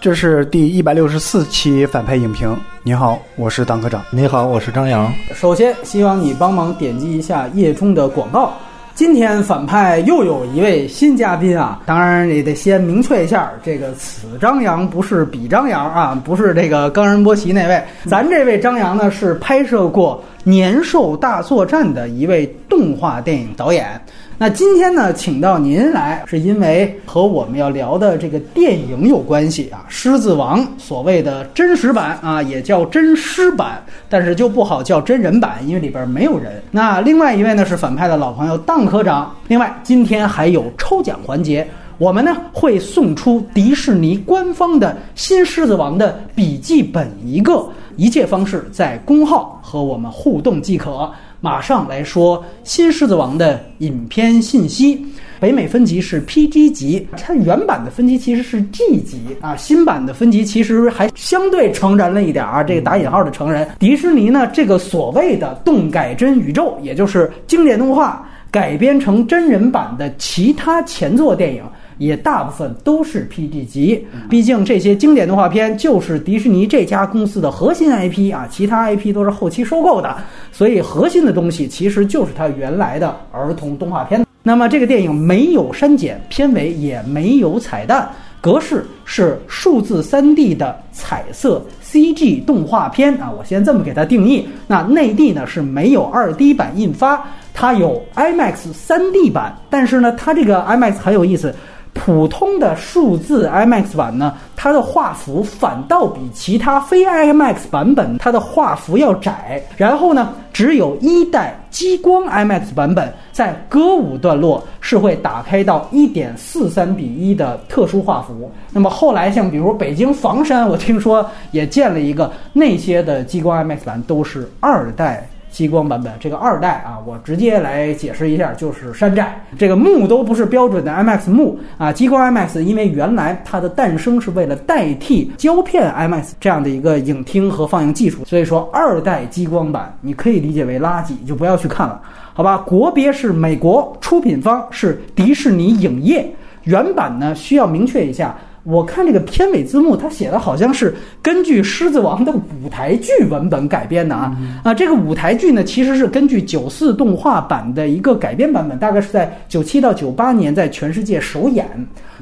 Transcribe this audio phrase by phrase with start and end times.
[0.00, 2.58] 这是第一百六十四期反派影评。
[2.82, 4.04] 你好，我是党科长。
[4.10, 5.12] 你好，我是张扬。
[5.34, 8.54] 首先，希望你帮忙点击一下页中的广告。
[8.96, 17.78] 今天反派又有一位新嘉宾啊，当然也得先明确一下，这个此张扬不是彼张扬啊，不是这个冈仁波齐那位。
[18.06, 24.00] 咱这位张扬呢，是拍摄过《年兽大作战》的一位动画电影导演。
[24.38, 36.62] 那今天呢，请到您来，是因为和我们要聊的这个电影有关系啊，《狮子王》所谓的真实版啊，也叫真狮版，但是就不好叫真人版，因为里边没有人。
[36.70, 39.34] 那另外一位呢是反派的老朋友当科长。
[39.48, 51.10] 另外，今天还有抽奖环节，我们呢会送出迪士尼官方的新《狮子王》的笔记本一个，一切方式在公号和我们互动即可。
[51.40, 55.04] 马上来说《新狮子王》的影片信息。
[55.38, 59.54] 北美分级是 PG 级，它原版的分级其实是 G 级啊。
[59.54, 63.68] 新版的分级其实还相对成人了一点啊，这个打引号的成人。
[63.78, 71.62] 迪士尼呢，这个所谓的动改真宇宙，也就是经典动画改编成真人版的其他前作电影。
[71.98, 80.16] 也大部分都是 PG 级，毕竟这些经典动画片就是迪士尼这家公司的核心 IP 啊，其他 IP 都是后期收购的，
[80.52, 84.24] 所以核心的东西其实就是它原来的儿童动画片。
[84.42, 88.08] 那么这个电影没有删减，片尾也没有彩蛋，
[88.40, 94.46] 格式是数字 3D 的彩色 CG 动画片啊，我先这么给它定义。
[94.68, 101.52] 那内地呢是没有 2D 版印发，它有 IMAX 3D 版，但是呢，它这个 IMAX 很有意思。
[101.96, 109.60] 普通的数字 IMAX 版呢，它的画幅反倒比其他非 IMAX 版本它的画幅要窄。
[109.76, 118.50] 然后呢，只有一代激光 IMAX 版本在歌舞段落是会打开到一点四三比一的特殊画幅。
[118.72, 125.28] 那么后来像比如北京房山，我听说也建了一个，那些的激光 IMAX 版都是二代。
[125.56, 131.90] 激光版本这个二代啊，我直接来解释一下，就是山寨，这个幕都不是标准的 IMAX 幕啊。
[131.90, 141.98] 激光 IMAX 因为原来它的诞生是为了代替胶片 IMAX 这样的一个影厅和放映技术，所以说二代激光版你可以理解为垃圾，就不要去看了，
[142.34, 142.58] 好吧？
[142.58, 146.30] 国别是美国，出品方是迪士尼影业，
[146.64, 148.36] 原版呢需要明确一下。
[148.66, 154.74] 我看这个片尾字幕，它写的好像是根据《狮子王》的舞台剧文本改编的啊啊！
[154.74, 161.64] 这个舞台剧呢，其实是根据九四动画版的一个改编版本，大概是在九七到九八年在全世界首演。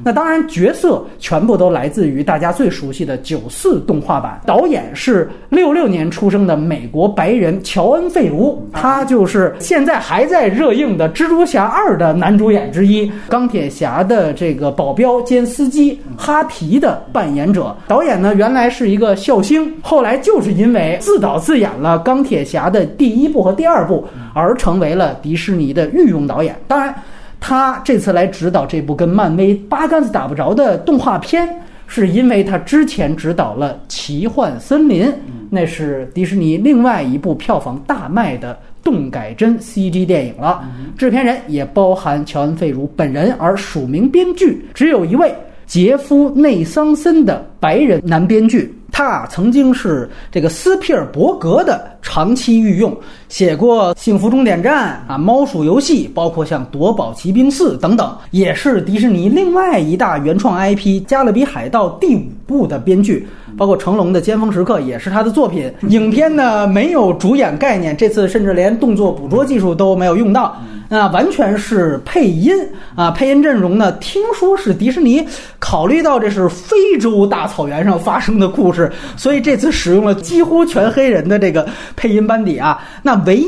[0.03, 4.39] 那当然，角色全部都来自于大家最熟悉的九四动画版。
[4.45, 17.75] 导演是六六年出生的美国白人乔恩·费卢，他就是现在还在热映的《蜘蛛侠二》的男主演之一，钢铁侠的这个保镖兼司机哈皮的扮演者。
[17.87, 26.55] 导演呢，原来是一个笑星，后来就是因为自导自演了钢铁侠的第一部和第二部，而成为了迪士尼的御用导演。
[26.67, 26.93] 当然。
[27.37, 31.47] 他这次来指导这部跟漫威八竿子打不着的动画片，
[31.85, 35.05] 是因为他之前指导了《奇幻森林》，
[35.51, 40.63] 那是迪士尼另外一部票房大卖的动改真 CG 电影了。
[40.97, 45.31] 制片人也包含乔恩·费卢本人，而署名编剧只有一位
[45.65, 48.71] 杰夫·内桑森的白人男编剧。
[48.91, 52.95] 他，曾经是这个斯皮尔伯格的长期御用，
[53.27, 63.27] 写过《幸福终点站》啊，《猫鼠游戏》，包括像《夺宝奇兵四》等等，也是迪士尼另外一大原创 IP《加勒比海盗》第五部的编剧，
[63.57, 65.69] 包括成龙的《尖峰时刻》也是他的作品。
[65.89, 70.55] 影片呢没有主演概念，这次甚至连动作捕捉技术都没有用到。
[70.87, 72.53] 那完全是配音
[72.95, 73.09] 啊！
[73.09, 73.91] 配音阵容呢？
[73.93, 75.27] 听说是迪士尼
[75.57, 82.83] 考虑到这是非洲大草草原上发生的故事，所以这次使用了几乎全黑人的这个配音班底啊。
[83.01, 83.45] 那唯一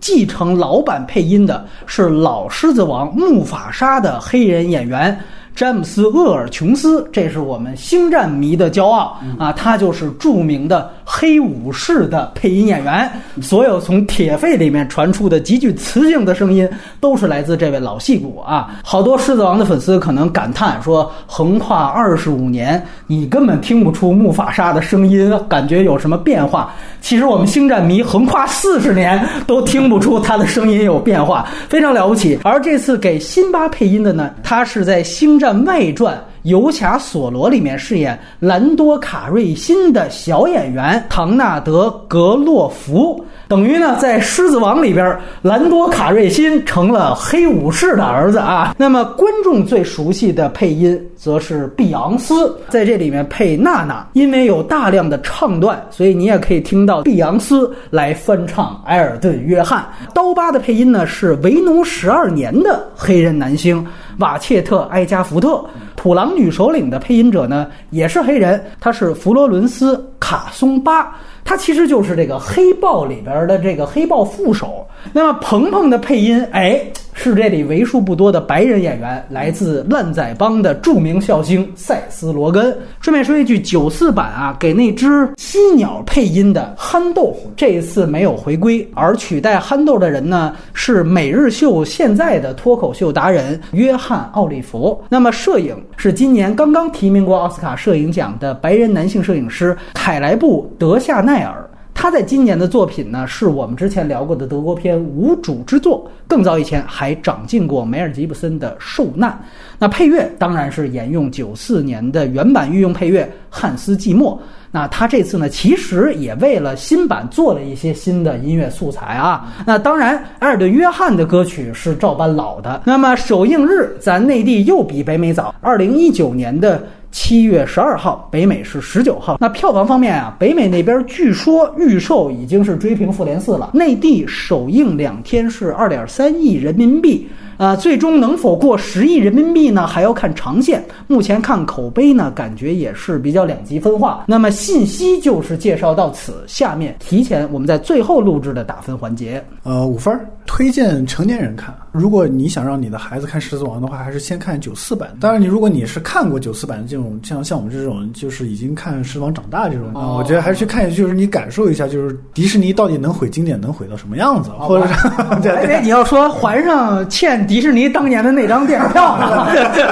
[0.00, 5.16] 继承老版配音的是老狮子王木法沙的黑人演员。
[5.54, 9.52] 詹姆斯·厄尔琼斯，这是我们星战迷的骄傲啊！
[9.52, 13.08] 他就是著名的黑武士的配音演员。
[13.40, 16.68] 所有从铁肺里面传出的极具磁性的声音，
[16.98, 18.74] 都是来自这位老戏骨啊！
[18.82, 32.40] 好多狮子王的粉丝可能感叹说：“横跨二十五年，你根本听不出木法沙的声音，感觉有什么变化？”其实我们星战迷横跨四十年都听不出他的声音有变化，非常了不起。
[32.42, 35.38] 而这次给辛巴配音的呢，他是在星。
[35.44, 43.22] 《战外传》《游侠索罗》里面饰演兰多卡瑞辛的小演员唐纳德·格洛弗。
[43.48, 48.74] 等于呢，在《狮子王》里边，兰多卡瑞辛成了黑武士的儿子啊。
[48.78, 59.84] 那么观众最熟悉的配音则是碧昂斯，在这里面配娜娜，因为有大量的唱段，所以你也可以听到碧昂斯来翻唱埃尔顿·约翰。
[60.14, 63.86] 刀疤的配音呢是为奴十二年的黑人男星
[64.18, 65.62] 瓦切特·埃加福特。
[65.96, 71.14] 土狼女首领的配音者呢也是黑人，他是弗罗伦斯·卡松巴。
[71.44, 74.86] 他其实就是这个黑豹里边的这个黑豹副手。
[75.12, 76.80] 那么鹏鹏的配音，哎，
[77.12, 82.74] 是这里为数不多的白人演员，来自烂仔帮的著名笑星塞斯·罗根。
[83.00, 94.98] 顺便说一句，九四版啊，给那只犀鸟配音的憨豆这一次没有回归，而取代憨豆的人呢是每日秀现在的脱口秀达人约翰·奥利弗。
[95.10, 101.68] 那么摄影是今年刚刚提名过奥斯卡摄影奖的白人男性摄影师凯莱布·德夏奈奈尔。
[101.92, 109.30] 他在今年的作品呢，是我们之前聊过的德国片《无主之作》，更早以前还长进过梅尔吉布森的《受难》。
[109.78, 114.40] 那配乐当然是沿用九四年的原版御用配乐汉斯季默。
[114.70, 119.52] 那他这次呢，其实也为了新版做了一些新的音乐素材啊。
[119.64, 122.82] 那当然，埃尔顿·约翰的歌曲是照搬老的。
[122.84, 126.82] 那么首映日，咱内地又比北美早，二零一九年的。
[127.14, 129.38] 七月十二号，北美是十九号。
[129.40, 133.70] 那票房方面啊，北美那边据说预售已经是追平《复联四》了。
[133.72, 137.26] 内地首映两天是二点三亿人民币。
[137.56, 139.86] 啊，最终能否过十亿人民币呢？
[139.86, 140.84] 还要看长线。
[141.06, 144.24] 目前看口碑呢，感觉也是比较两极分化。
[144.26, 149.40] 那么信息就是介绍到此，下面提前我们在最后录制的打分环节。
[149.62, 151.72] 呃，五分，推荐成年人看。
[151.94, 155.16] 如果你想让你的孩子看《狮子王》的话，还是先看九四版。
[155.20, 165.08] 当然，你如果你是看过九四版的这种，像像我们这种就是已经看《狮子王》长大这种，我觉得还是去看一下，就是你感受一下，就是迪士尼到底能毁经典能毁到什么样子，或者是
[165.40, 169.46] 对 对，你要说还上欠迪士尼当年的那张电影票呢？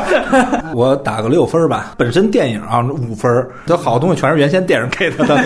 [0.75, 1.95] 我打个六分吧。
[1.97, 5.41] 本身电影啊五分，这好东西全是原先电影给他的，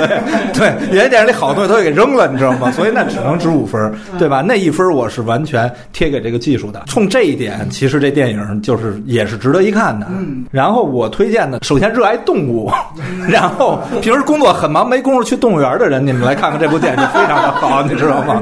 [0.55, 2.70] 对 对，原先电影里好东西都给扔了，你知道吗？
[2.73, 4.41] 所以那只能值五分，对吧？
[4.41, 6.45] 那一分我是完全贴给这个。
[6.46, 10.06] 技术的，冲这一点，其实这电影就是也是值得一看的。
[10.10, 12.70] 嗯，然后我推荐的，首先热爱动物，
[13.28, 18.40] 然后平时工作很忙没工夫去动物园的人，你们来看看这部电影就非常的好， 你知道吗？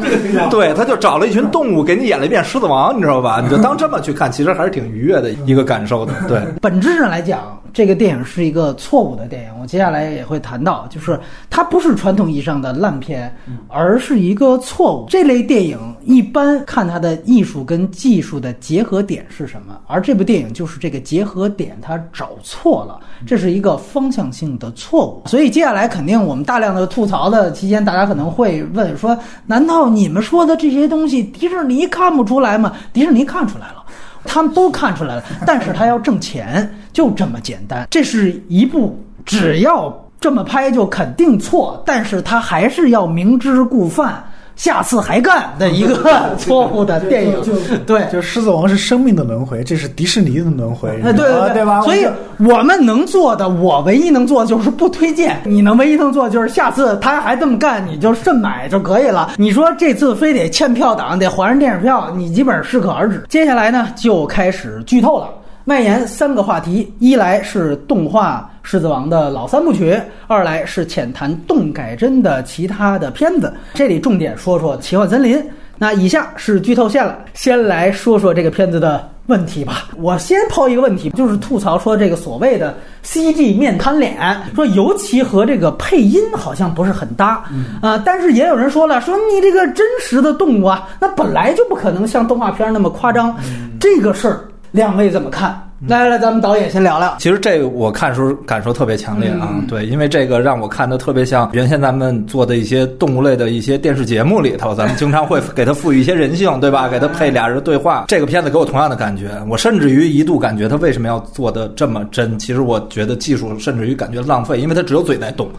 [0.51, 3.41] 对，他就找了一群动物给你演了一遍《狮子王》，你知道吧？
[3.43, 6.13] 你就当这么去看，其实还是挺愉悦的一个感受的。
[6.29, 7.41] 对， 本质上来讲。
[7.75, 11.19] 这个电影是一个错误的电影，我接下来也会谈到，就是
[11.51, 13.37] 它不是传统意义上的烂片，
[13.67, 15.07] 而是一个错误。
[15.09, 25.23] 这类电影一般看它的艺术跟技术的结合点是什么，而这部电影就是这个结合点它找错了，这是一个方向性的错误。
[25.27, 32.73] 所以接下来肯定我们大量的吐槽的期间，大家可能会问说：难道你们说的这些东西迪士尼看不出来吗？
[32.93, 33.83] 迪士尼看出来了。
[34.25, 37.87] 他们都看出来了，但是他要挣钱，就这么简单。
[37.91, 44.25] 这是一部只要这么拍就肯定错，但是他还是要明知故犯，
[44.57, 47.43] 下次还干的一个错误的电影。
[47.87, 50.91] 对，就《狮子王》是生命的轮回，这是迪士尼的轮回。
[51.03, 51.81] 对对对吧？
[51.83, 52.07] 所以
[52.39, 55.41] 我们能做的，我唯一能做的就是不推荐。
[55.45, 59.33] 你能唯一能做的就是下次他还这么干，你就慎买就可以了。
[59.37, 63.25] 你说这次非得欠票党，得还上电影票，你基本适可而止。
[63.29, 65.29] 接下来呢，就开始剧透了。
[65.67, 73.51] 蔓延三个话题：一来是动画《狮子王》的老三部曲；二来是浅谈动改真的其他的片子。
[73.73, 75.39] 这里重点说说《奇幻森林》。
[75.79, 79.89] 那以下是剧透线了，先来说说这个片子的问题吧。
[79.97, 84.19] 我先抛一个问题，就是吐槽说这个所谓的 CG 面瘫脸，
[84.55, 87.43] 说尤其和这个配音好像不是很搭
[87.81, 88.01] 啊。
[88.05, 93.35] 但是也有人说了，说你这个真实的动物啊，那本来就不可能像动画片那么夸张，
[93.81, 94.45] 这个事儿。
[94.75, 95.71] 两位怎么看？
[95.87, 97.15] 来来来，咱们导演先聊聊。
[97.19, 106.89] 其实这个我看时候感受特别强烈啊，对，因为这个让我看的特别像原先咱们做的一些动物类的一些电视节目里头，咱们经常会给它赋予一些人性，对吧？
[106.89, 108.07] 给它配俩人对话。
[108.09, 112.39] 这个片子给我同样的感觉，我甚至于一度感觉它为什么要做的这么真？
[112.39, 115.51] 其实我觉得技术甚至于感觉浪费，因为它只有嘴在动，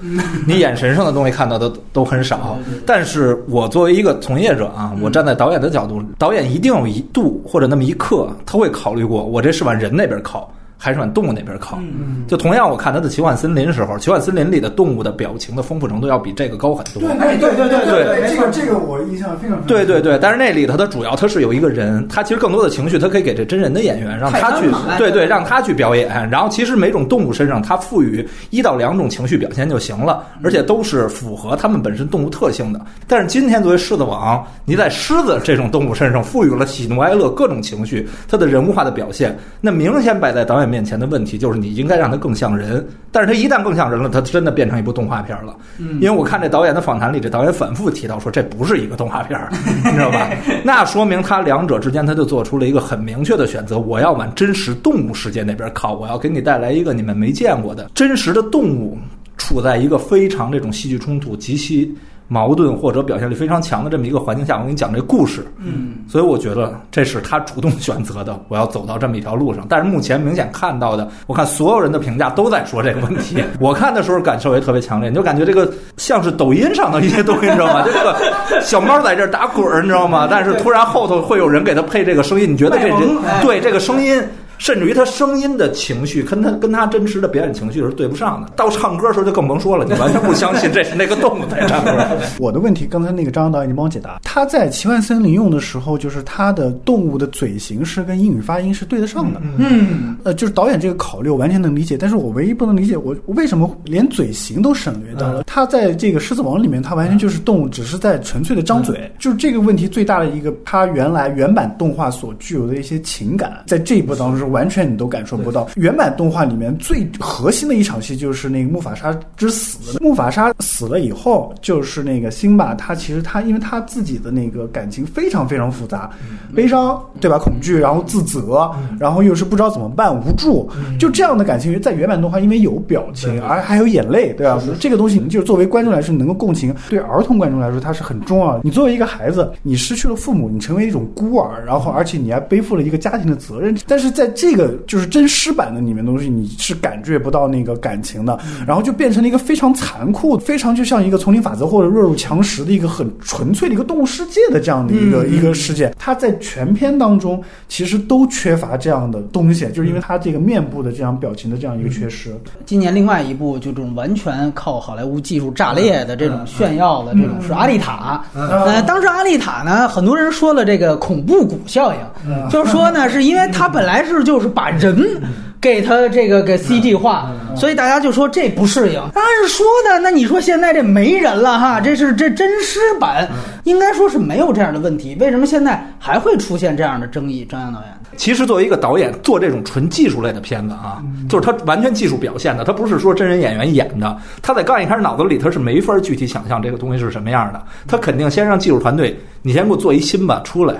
[0.48, 2.58] 你眼神上的东西看到的都很少。
[2.84, 10.55] 但是我作为一个从业者啊，我站在导演的角度，导演一定有一度或者那么一刻，他会考虑过我这是往人那边靠。
[10.77, 11.79] 还是往动物那边靠。
[12.27, 17.08] 就同样，我看他的《奇幻森林》时候，《奇幻森林》里的动物的表情的丰富程度要比这个高很多。
[17.20, 26.08] 哎，对对对对这个这个我印象非常深对对对，但是那里头它主要它是有一个人，他其实更多的情绪，他可以给这真人的演员，让他去对对，让他去表演。
[26.29, 32.82] 然后其实每种动物身上，它赋予一到两种情绪表现就行了，而且都是符合它们本身动物特性的。
[33.08, 42.86] 但是今天作为狮子王，你在狮子这种动物身上赋予了喜怒哀乐各种情绪，它的人物化的表现，那明显摆在导演面前的问题就是你应该让它更像人。
[43.12, 45.56] 但是它一旦更像人了，它真的变成一部动画片了。
[45.78, 49.40] 因为我看这导演的访谈里，这导演反复提到说这不是一个动画片，
[49.86, 50.30] 你知道吧？
[50.64, 58.98] 那说明他两者之间他就做出了一个很明确的选择，我要往真实动物世界那边靠，我要给你带来一个你们没见过的真实的动物，
[59.38, 61.96] 处在一个非常这种戏剧冲突极其。
[62.27, 69.65] 矛盾或者表现力非常强的这么一个环境下，我给你讲这故事，嗯，所以我觉得这是他主动选择的，我要走到这么一条路上。
[69.70, 73.44] 但是目前明显看到的，我看所有人的评价都在说这个问题。
[73.60, 77.84] 我看的时候感受也特别强烈，你就感觉这个像是抖音上的一些东西，你知道吗？
[77.86, 78.15] 这个
[78.62, 80.27] 小猫在这儿打滚儿，你知道吗？
[80.29, 84.22] 但是突然后头会有人给他配这个声音，你觉得这人哎对这个声音。
[84.58, 88.50] 甚至于他声音的情绪跟他跟他真实的表演情绪是对不上的。
[88.56, 91.92] 到唱歌的时候就更甭说了，你完全不相信这是那个动物在唱歌。
[92.40, 94.20] 我的问题，刚才那个张导已经帮我解答。
[94.24, 99.42] 他在奇幻森林用的时候，就是他的动物的嘴型是跟英语发音是对得上的。
[99.58, 101.98] 嗯，呃，就是导演这个考虑，我完全能理解。
[101.98, 105.44] 但是我唯一不能理解，我我为什么连嘴型都省略掉了？
[105.44, 109.12] 他在这个《狮子王》里面，他完全就是动物，只是在纯粹的张嘴。
[109.20, 115.68] 就是这个问题最大的一个，他原来原版动画所具有的一些情感，在这一部当中是完全你都感受不到。
[115.75, 119.98] 原版动画里面最核心的一场戏就是那个木法沙之死。
[120.00, 126.10] 木法沙死了以后，就是那个辛巴，他其实他因为他自己的那个感情非常非常复杂，
[126.56, 127.38] 悲伤对吧？
[127.38, 134.62] 恐惧，然后自责，然后又是不知道怎么办，无助，就这样的感情，在原版动画因为有表情，而还有眼泪，对吧？
[134.80, 138.62] 这个东西就是作为观众来说能够共情，对儿童观众来说它是很重要的。
[138.64, 148.38] 你作为一个孩子，你失去了父母，你成为一种孤儿，然后而且你还背负了一个家庭的责任，但是在这个就是真实版的里面东西，你是感觉不到那个感情的，
[148.68, 155.94] 然后就变成了一个非常残酷、非常就像一个丛林法则或者弱肉强食的一个很纯粹的一个动物世界的这样的一个、一个世界。
[155.98, 162.36] 它在全片当中其实都缺乏这样的东西，就是因为它这个面部的这样表情的这样一个缺失。
[162.65, 168.22] 今年另外一部就这种完全靠好莱坞技术炸裂的这种炫耀的这种是《阿丽塔》。
[168.39, 175.22] 呃，当时《阿丽塔》呢，很多人说了这个恐怖谷效应，就是说呢，是因为它本来是就是把人。
[175.62, 179.00] 给他这个给 CG 化，所以大家就说这不适应。
[179.00, 183.28] 按说呢，那你说现在这没人了哈，这是这真尸版，
[183.64, 187.46] 应该说是没有这样的问题，为什么现在还会出现这样的争议？
[187.46, 194.16] 张扬导演，其实作为一个导演做这种纯技术类的片子啊，就是他完全技术表现的，他不是说真人演员演的。
[194.42, 200.76] 他在刚一开始脑子里他是没法具体想象这个东西是什么样的，他肯定先让技术团队，你先给我做一新吧出来，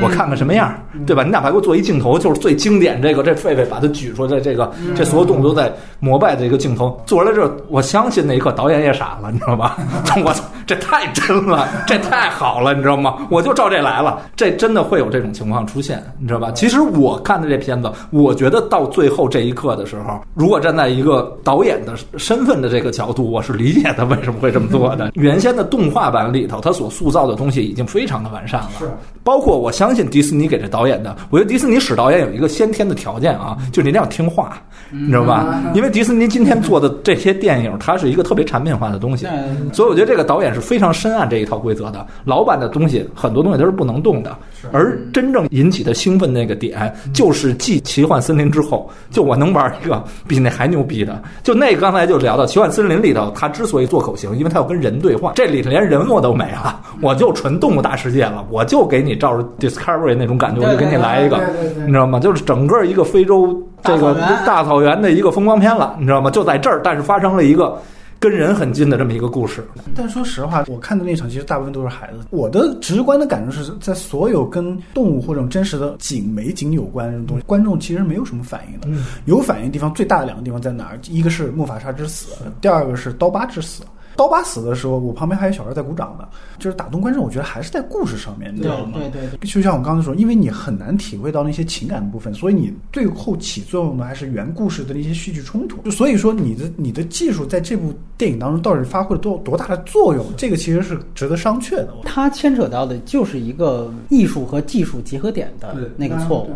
[0.00, 0.72] 我看看什么样，
[1.06, 1.22] 对吧？
[1.22, 9.76] 你哪怕给我做一镜头，就是最经典这个，这狒狒把它举出来，这个这所有动物都在膜拜的一个镜头做出来之后，我相信那一刻导演也傻了，你知道吧？
[10.24, 13.26] 我操，这太真了，这太好了，你知道吗？
[13.30, 16.50] 我就照这来了，这真的会有这种情况出现，你知道吧？
[16.52, 25.10] 其实我看的这片子，我觉得到最后这一刻的时候，如果站在一个导演的身份的这个角度，我是理解他为什么会这么做的。
[25.16, 28.90] 原先的动画版里头，他所塑造的东西已经非常的完善了，是
[29.30, 34.60] 包括我相信迪士尼给这导演的，我觉得迪士尼使导演有一个先天的条件啊，就是你一定要听话，
[34.90, 35.62] 你知道吧？
[35.72, 39.28] 因为迪士尼今天做的这些电影，它是一个特别产品化的东西，
[39.72, 42.04] 所以我觉得这个导演是非常深谙这一套规则的。
[42.24, 44.36] 老版的东西很多东西都是不能动的，
[44.72, 51.22] 而真正引起他兴奋那个点，就是继《奇幻森林》之后，就我能玩一个比那还牛逼的。
[51.44, 61.38] 就那个刚才就聊到《奇幻森林》里头，他之所以做口型，因为他要跟人对话，这里头连人我都没了，我就纯动物大世界了，我就给你照着 Discovery 那种感觉，我就给你来一个，
[61.86, 62.18] 你知道吗？
[62.18, 66.30] 就是整个一个非洲这个大草原的一个风光片了，你知道吗？
[66.30, 67.78] 就在这儿，但是发生了一个。
[68.22, 69.64] 跟人很近的这么一个故事，
[69.96, 72.18] 但说实话，我看的那场其实大部分都是孩子。
[72.28, 79.02] 我的直观的感受是在所有跟动物或者真实的景美景有关的这种东西，观众其实没有什么反应的。
[79.24, 80.98] 有反应的地方最大的两个地方在哪儿？
[81.08, 83.84] 一个是木法沙之死，第二个是刀疤之死。
[84.20, 87.24] 刀疤死的时候，我旁边还有小孩在鼓掌呢，就是打动观众。
[87.24, 88.98] 我觉得还是在故事上面，你知道吗？
[88.98, 95.78] 对对对，就像我刚才说，因为你很难体会到那些情感的部分，所以你最后起作用的还是原故事的那些戏剧冲突。
[95.80, 101.88] 就所以说，你的你的技术在这部电影当中到底发挥了多多大的作用，这个其实是值得商榷的。
[102.04, 106.50] 它牵扯到的就是一个艺术和技术结合点的那个错误。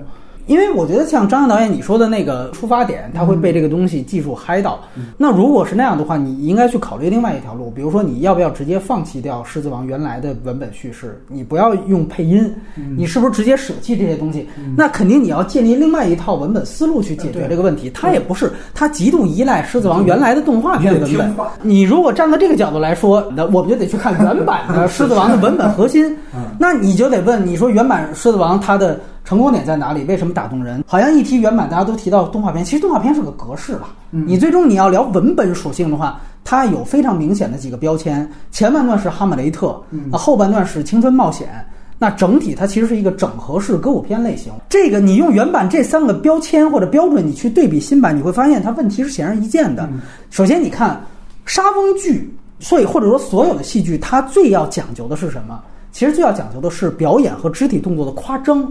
[0.46, 4.80] 因为我觉得像张扬导演你说的那个出发点，他会被这个东西技术嗨到。
[5.16, 12.54] 那如果是那样的话，你应该去考虑另外一条路，比如说你要不要直接放弃掉《狮子王》原来的文本叙事，你不要用配音，
[12.96, 14.46] 你是不是直接舍弃这些东西？
[14.76, 17.90] 那肯定你要建立另外一套文本思路去解决这个问题。
[17.90, 21.34] 它也不是，它极度依赖《狮子王》原来的动画片文本。
[21.62, 26.14] 你如果站在这个角度来说，那我们就得去看原版的《狮子王》的文本核心。
[26.58, 29.00] 那你就得问，你说原版《狮子王》它的。
[29.24, 30.04] 成功点在哪里？
[30.04, 30.84] 为什么打动人？
[30.86, 32.64] 好像一提原版，大家都提到动画片。
[32.64, 33.94] 其实动画片是个格式吧。
[34.10, 38.30] 你最终你要聊文本属性的话，它有非常明显的几个标签。
[38.50, 41.48] 前半段是哈姆雷特，那后半段是青春冒险。
[41.96, 44.52] 那整体它其实是一个整合式歌舞片类型。
[44.68, 49.88] 这个你用原版这三个标签或者标准，你去对比新版，你会发现它问题是显而易见的。
[50.28, 51.00] 首先，你看
[51.46, 55.62] 沙翁剧，所以或者说所有的戏剧，它最要讲究的是什么？
[55.94, 58.68] 其实最要讲究的是表演和肢体动作的夸张。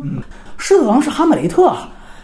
[0.58, 1.74] 狮子王是哈姆雷特，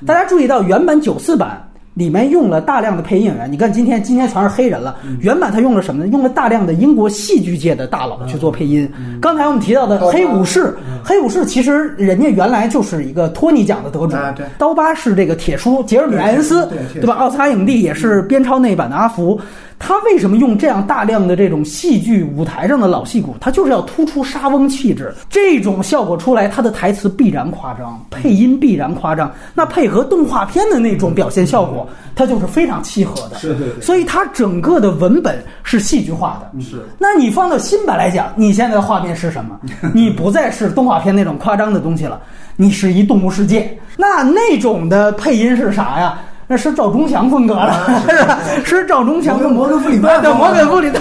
[0.06, 3.50] 大家注意到原版九四版里面用了大量的配音演员。
[3.50, 6.12] 你看今天今天全是黑人了，原版他用了什么呢？
[6.12, 8.90] 用了大量的英国戏剧界的大佬去做配音。
[9.22, 14.18] 刚才我们提到的黑武士，黑武士其实人家原来就是一个托尼奖的得主。
[14.58, 17.14] 刀疤是这个铁叔杰尔米艾恩斯，对吧？
[17.14, 19.40] 奥斯卡影帝也是边超那版的阿福。
[19.80, 23.34] 他为什么用这样大量的这种戏剧舞台上的老戏骨？
[23.40, 29.32] 他就是要突出沙翁气质，这种效果出来，他的台词必然夸张，配音必然夸张。
[29.54, 33.38] 那配合动画片的那种表现效果，它就是非常契合的。
[33.38, 33.82] 是是。
[33.82, 36.62] 所以它整个的文本是戏剧化的。
[36.62, 36.86] 是。
[36.98, 39.58] 那你放到新版来讲，你现在的画面是什么？
[39.96, 42.22] 你不再是动画片那种夸张的东西了，
[42.58, 43.76] 你是一动物世界。
[43.98, 46.20] 那那种的配音是啥呀？
[46.52, 48.40] 那是赵忠祥风格了，是吧？
[48.66, 51.00] 是赵忠祥的摩根弗里曼对，摩根弗里对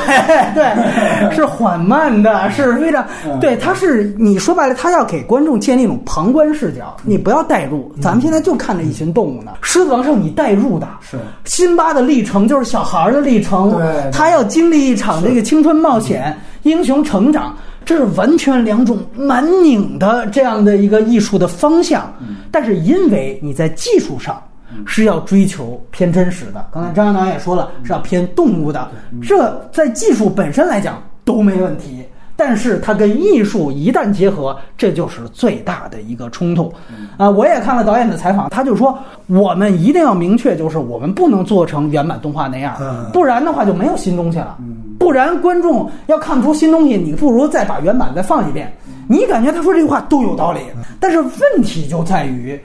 [0.55, 3.03] 对，是缓慢的，是非常
[3.41, 3.57] 对。
[3.57, 7.91] 他是你说白了，他要给观众建立一种旁观视角，你不要代入。
[7.99, 22.13] 咱们现在就看着一群动物呢，狮子王是你代入的，是辛巴的历程就是小孩的历程，对，他要经历一场这个青春冒险、英雄成长，这是完全两种蛮拧的这样的一个艺术的方向。
[22.53, 24.39] 但是因为你在技术上。
[24.87, 26.67] 是要追求偏真实的。
[26.73, 28.89] 刚才张导也说了，是要偏动物的。
[29.23, 32.05] 这在技术本身来讲都没问题，
[32.37, 36.73] 但是它跟艺术一旦结合，这就是最大的一个冲突。
[37.17, 42.77] 啊，我也看了导演的采访，他就说，我们一定要明确，就是我们不能做成原版动画那样，
[43.13, 44.57] 不然的话就没有新东西了。
[44.99, 48.73] 不然观众要看不出新东西，你不如再把原版再放一遍。
[49.09, 50.61] 你感觉他说这句话都有道理，
[51.01, 52.61] 但是问题就在于。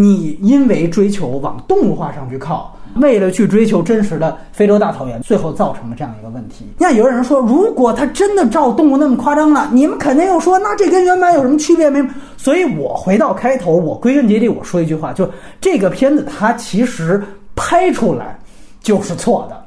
[0.00, 6.64] 你因为追求往动物化上去靠，为了去追求真实的非洲大草原，最后造成了这样一个问题。
[6.78, 12.00] 那有人说，如果他真的照动物那么夸张了，你们肯定又说，那这跟原版有什么区别没？
[12.36, 15.28] 所以我回到开头，我归根结底我说一句话，就
[15.60, 17.20] 这个片子它其实
[17.56, 18.38] 拍出来
[18.80, 19.57] 就是错的。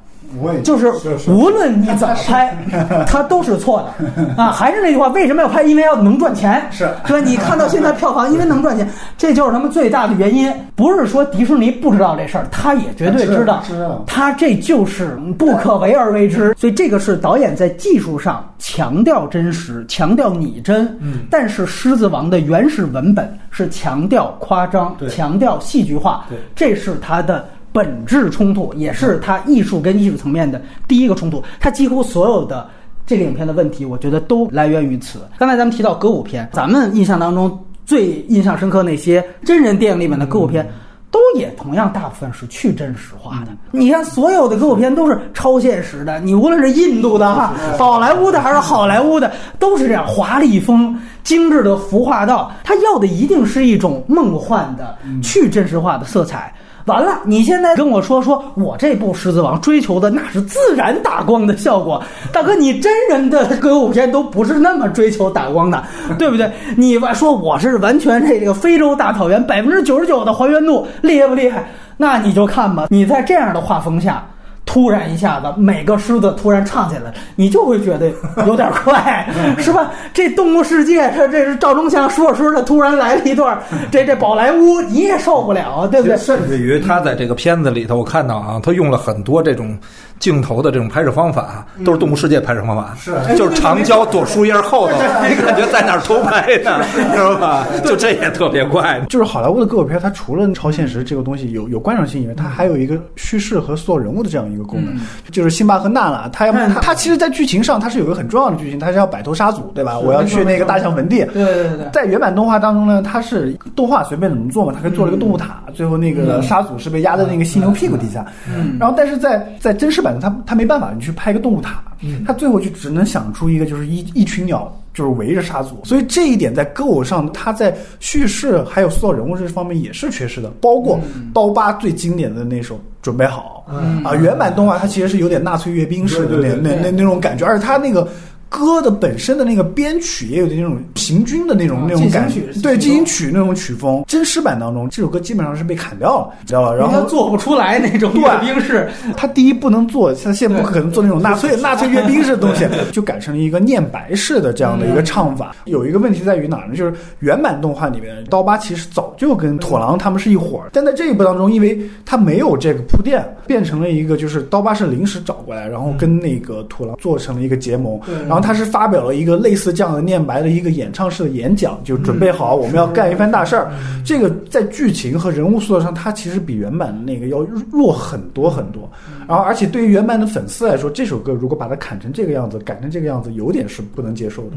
[0.63, 0.91] 就是
[1.29, 2.57] 无论你怎么拍，
[3.07, 4.51] 它都是错的啊！
[4.51, 5.63] 还是那句话，为什么要拍？
[5.63, 7.27] 因为要能赚钱，是对吧？
[7.27, 10.51] 你看到现在票房，因为能赚钱， 这就是他们最大的原因。
[10.75, 14.03] 不是说迪士尼不知道这事儿，他也绝对知道，知道。
[14.07, 16.55] 他这就是不可为而为之。
[16.57, 20.85] 所以这个是导演在技术上强调真实，强调拟真。
[20.99, 21.19] 嗯。
[21.29, 26.25] 但是《狮子王》的原始文本是强调夸张，强调戏剧化。
[26.29, 27.45] 对，这是他的。
[27.73, 31.43] 本质冲突也是它艺术跟艺术层面的第一个冲突。
[31.59, 32.69] 它几乎所有的
[33.05, 35.19] 这个影片的问题，我觉得都来源于此。
[35.37, 40.65] 刚才咱们提到歌舞片，咱们印象当中最印象深刻那些真人电影里面的歌舞片，
[41.09, 43.51] 都也同样大部分是去真实化的。
[43.71, 46.19] 你看，所有的歌舞片都是超现实的。
[46.19, 52.51] 你无论是印度的、哈宝莱坞的还是好莱坞的，都是这样华丽风、精致的服化道。
[52.63, 56.53] 他要的一定是一种梦幻的、去真实化的色彩。
[56.85, 65.83] 完了，你现在跟我说说我这部《狮子王》追求的那是自然打光的效果，大哥，你真人的歌舞片都不是那么追求打光的，
[66.17, 66.51] 对不对？
[66.75, 71.69] 你说我是完全这个非洲大草原百分之九十九的还原度，厉害不厉害？
[71.97, 74.25] 那你就看吧，你在这样的画风下。
[74.71, 78.09] 突然一下子，每个狮子突然唱起来，你就会觉得
[78.47, 79.27] 有点快，
[79.59, 79.91] 是吧？
[80.13, 86.15] 这动物世界，这这是赵忠祥说着说着突然来了一段，这这宝莱坞你也受不了，对不对？
[86.15, 89.77] 甚至于他在这个片子里头，我看到啊，他用了很多这种
[90.21, 94.93] 镜头的这种拍摄方法，都是动物世界拍摄方法，是就是长焦躲树叶后头，
[95.27, 96.79] 你感觉在哪儿偷拍呢，
[97.11, 97.67] 知道吧？
[97.83, 99.01] 就这也特别怪。
[99.09, 104.93] 就是好莱坞的歌舞片，它除了超现实这个东西有有观赏性以外，它还有一个叙事和塑造人物的这样一个功能。
[105.31, 109.97] 就是辛巴和娜娜，他要他他其实，在剧情上，他是有一个很重要的剧情，他是要摆脱沙祖，对吧？
[109.97, 111.25] 我要去那个大象坟地。
[111.33, 111.89] 对对对对。
[111.91, 118.23] 在原版动画当中呢，它是动画随便怎么做嘛，他可以做了一个动物塔，最后那个沙祖是被压在那个犀牛屁股底下。
[118.47, 118.77] 嗯。
[118.79, 121.83] 然后，但是在在真实版的他他没办法，你去拍一个动物塔，
[122.25, 124.71] 他最后就只能想出一个就是一一群鸟。
[124.93, 130.49] 就是围着杀族，所以这一点在歌舞上，他在叙事还有塑造人物这方面也是缺失的。
[130.59, 130.99] 包括
[131.33, 133.65] 刀疤最经典的那首《准备好》，
[134.05, 138.05] 啊，原版动画它其实是有点纳粹阅兵式的那那那那种感觉，而且它那个。
[138.51, 144.03] 歌的本身的那个编曲也有的那种平均的那种那种感觉，对进行曲那种曲风。
[144.05, 146.75] 真实版当中，这首歌基本上是被砍掉了，知道吧？
[146.75, 148.89] 然后做不出来那种阅兵式。
[149.15, 155.55] 他第一不能做，他现在不可能做那种 纳粹纳粹阅兵式的东西，就改成了一个念白式的这样的一个唱法。
[155.63, 156.75] 有一个问题在于哪呢？
[156.75, 168.40] 就是原版动画里面，刀疤其实早就跟土狼他们是一伙儿，但在这一部当中，因为他没有这个铺垫，变成了一个就是刀疤是临时找过来，然后跟那个土狼做成了一个结盟，然后。
[168.41, 173.71] 他是发表了一个类似这样的念白的一个演唱式的演讲，就准备好我们要干一番大事儿。
[174.03, 177.39] 这个在剧情和人物塑造上，它其实比原版的那个要
[177.71, 178.89] 弱很多很多。
[179.27, 184.49] 然后，而且对于原版的粉丝来说，这首歌如果把它砍成这个样子，改成这个样子，有点是不能接受的。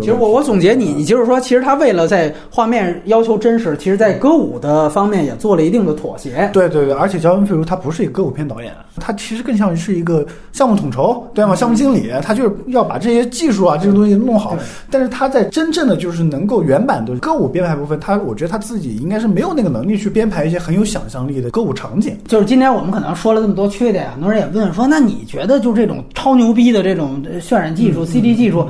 [0.00, 6.48] 其实我我总结你，你就是说，其实他为了在画面要求真实，其实在歌舞的方面也做了一定的妥协。
[6.52, 11.54] 对对对，而且焦恩·费如他不是一个歌舞片导演，他其实更像是一个项目统筹，对吗？
[11.54, 13.26] 项目经理，他就是要把这些。
[13.36, 14.56] 技术啊，这个东西弄好，
[14.88, 22.16] 但是他在真正的就是能够原版的歌舞编排部分，他我觉得他自己应该是没有那个能力去编排一些很有想象力的歌舞场景。
[22.26, 28.66] 就是今天我们可能说了这么多缺点，很多人也问说，那你觉得就这种超牛逼的这种渲染技术、CD 技术，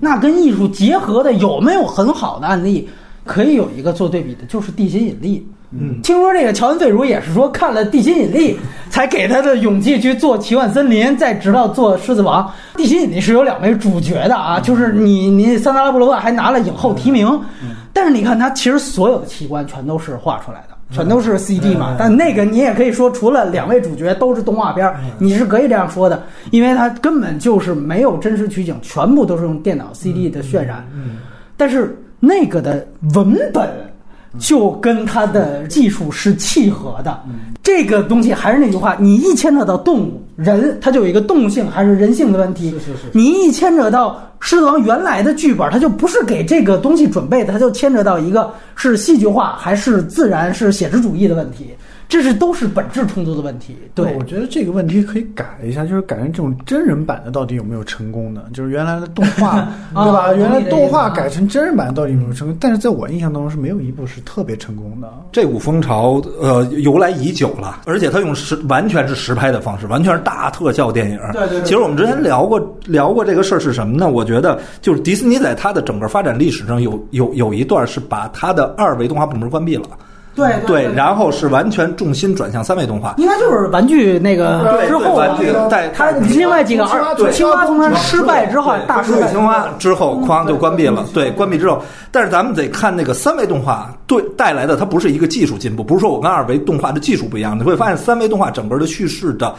[0.00, 2.88] 那跟艺术结合的有没有很好的案例？
[3.24, 5.38] 可以有一个做对比的，就是《地心引力》。
[5.72, 8.54] 嗯，听说这个乔恩·费如也是说看了《地心引力》，
[8.90, 12.44] 才给他的勇气去做《奇幻森林》，再直到做《狮子王》。
[12.76, 17.40] 《地心引力》是有两位主角的啊，就是你你桑德拉·布罗克还拿了影后提名。
[17.92, 21.94] 但是你看他其实所有的器官全都是画出来的，全都是 CD 嘛。
[21.96, 30.84] 但那个你也可以说，除了两位主角都是动画片，你是可以这样说的，因为他根本就是没有真实取景，全部都是用电脑 CD 的渲染。
[31.56, 33.70] 但是那个的文本。
[34.38, 37.20] 就跟它的技术是契合的，
[37.62, 42.70] 这个东西还是那句话，你一牵扯到动物、人，它就有一个动物性还是人性的问题。
[42.70, 42.92] 是是是。
[43.12, 51.70] 你一牵扯到《狮子王》原来的剧本，它就不是给这个东西准备的，它就牵扯到一个是戏剧化还是自然是写实主义的问题。
[52.10, 53.76] 这是都是本质冲突的问题。
[53.94, 58.44] 对，我觉得这个问题可以改一下，就是改成这种真人版的，到底有没有成功的？
[58.52, 60.34] 就是原来的动画， 对吧？
[60.34, 62.56] 原来动画改成真人版到底有没有成功？
[62.60, 65.08] 但是在我印象当中是没有一部是特别成功的。
[65.30, 71.20] 这股风潮呃由来已久了，而且它用实完全是实拍的方式，完全是大特效电影。
[71.32, 71.62] 对对。
[71.62, 74.10] 其实我们之前聊过聊过这个事儿是什么呢？
[74.10, 79.84] 我觉得就是迪士尼在它的整个发展历史上有有有一段是把它的二维动画部门关闭了。
[80.34, 91.04] 对对，然后是完全重心转向三维动画，应该就是玩具那个之后，玩具带它另外几个二青蛙从它失败之后，大失败青蛙之后，哐就关闭了。
[91.12, 99.54] 对，关闭之后，但是咱们得看那个三维动画对带来的，它不是一个技术进步，不是说我跟二维动画的技术不一样，你会发现三维动画整个的叙事的。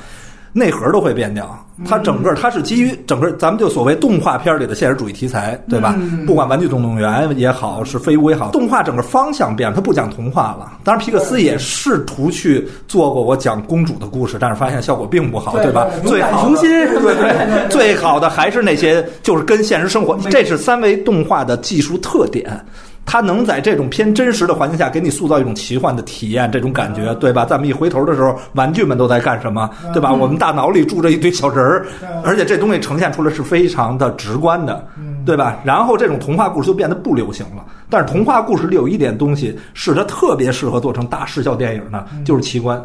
[0.53, 5.97] 内核都会变掉，它整个它是基于整个咱们就所谓动画片里的现实主义题材，对吧？
[6.27, 10.73] 不管《玩具总动员》也好，是《飞屋》也好，动画整个方向变了，它不讲童话了。
[10.83, 15.87] 当然，皮克斯也试图去做过我讲公主的故事，但是发现效果并不好，对吧？
[16.05, 22.59] 最好重新对对， 最好的还是那些就是跟现实生活，这是三维动画的技术特点。
[23.05, 27.43] 它能在这种偏真实的环境下给你塑造一种奇幻的体验，这种感觉，对吧？
[27.43, 30.13] 咱们一回头的时候，玩具们都在干什么，对吧？
[30.13, 31.85] 我们大脑里住着一堆小人儿，
[32.23, 34.87] 而且这东西呈现出来是非常的直观的，
[35.25, 35.59] 对吧？
[35.63, 37.65] 然后这种童话故事就变得不流行了。
[37.89, 42.81] 但是童话故事里有一点东西是它特别适合做成大视效电影的，就是奇观，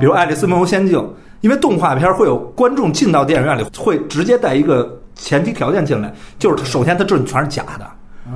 [0.00, 0.98] 比如《爱丽丝梦游仙境》，
[1.42, 7.86] 因为动画片会有观众进到电影院里会直接带一个前提条件进来，就是首先它这全是假的。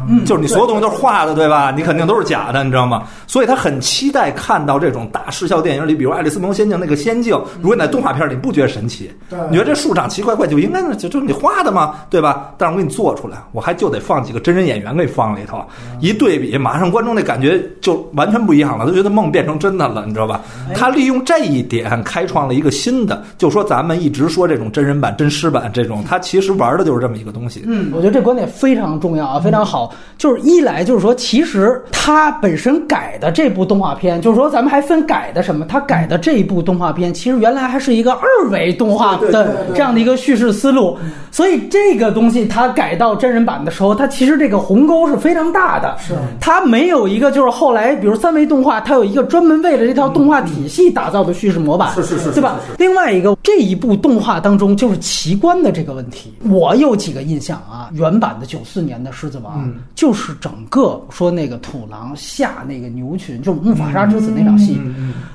[0.09, 1.72] 嗯就是你所有东西都是画的，对吧？
[1.74, 3.03] 你肯定都是假的，你知道吗？
[3.26, 9.11] 所以他很期待看到这种大视效电影里，比如《爱丽丝梦游仙境》那个仙境，如果你在动画片里，不觉得神奇？
[9.29, 12.53] 对你觉得这树长奇怪怪，就应该就就是你画的嘛，对吧？
[12.57, 15.62] 但是我给你做出来，我还就得放几个真人演员给放里头，
[16.00, 20.40] 一对比，马上观众那感觉就完全不一样了，都觉得梦变成真的了，你知道吧？
[20.74, 27.62] 他利用这一点开创了一个新的，就说咱们一直说这种真人版、真实版这种，他其实玩的就是这么一个东西。
[27.66, 29.80] 嗯，我觉得这观点非常重要啊，非常好。
[30.19, 40.99] 就是一来就是说，其实他本身改的这部动画片，就是说咱们还分改的什么，他改的这一部动画片，其实原来还是一个二维动画的这样的一个叙事思路，
[41.31, 45.97] 所以这个东西它改到真人版的时候，它其实这个鸿沟是非常大的。
[45.99, 52.57] 是它没有一个就是后来比如三维动画，它有一个专门为了这套动画体系打造的叙事模板，是是是是对吧？
[52.79, 57.88] 另外一个，这一部动画当中就是奇观的这个问题，我有几个印象啊。
[57.93, 64.81] 原版的九四年的《狮子王》就是整个说那个土狼下那个牛群，就是木法沙之子那场戏，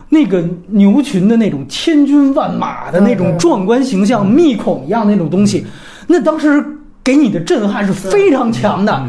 [0.09, 5.65] 那个牛群的那种千军万马的那种壮观形象，密孔一样那种东西，
[6.07, 6.63] 那当时
[7.03, 9.05] 给你的震撼是非常强的。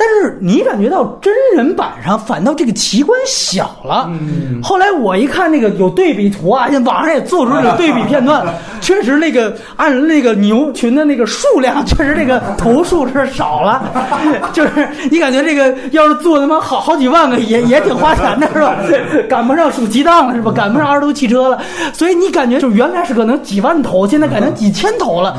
[0.00, 4.08] 但是你感觉到真人版上反倒这个奇观小了。
[4.62, 8.46] 后来我一看那个有对比图啊，现在网上也做出这个对比片段，
[8.80, 13.82] 确实那个按那个牛群的那个数量， 确实这个头数是少了。
[14.54, 18.76] 就是你感觉这个要是做他妈好好几万个也也挺花钱的是吧？
[19.28, 20.52] 赶不上数鸡蛋了是吧？
[20.52, 21.60] 赶不上二头汽车了，
[21.92, 25.34] 所以你感觉就原来是可能几万头，现在改成几千头了。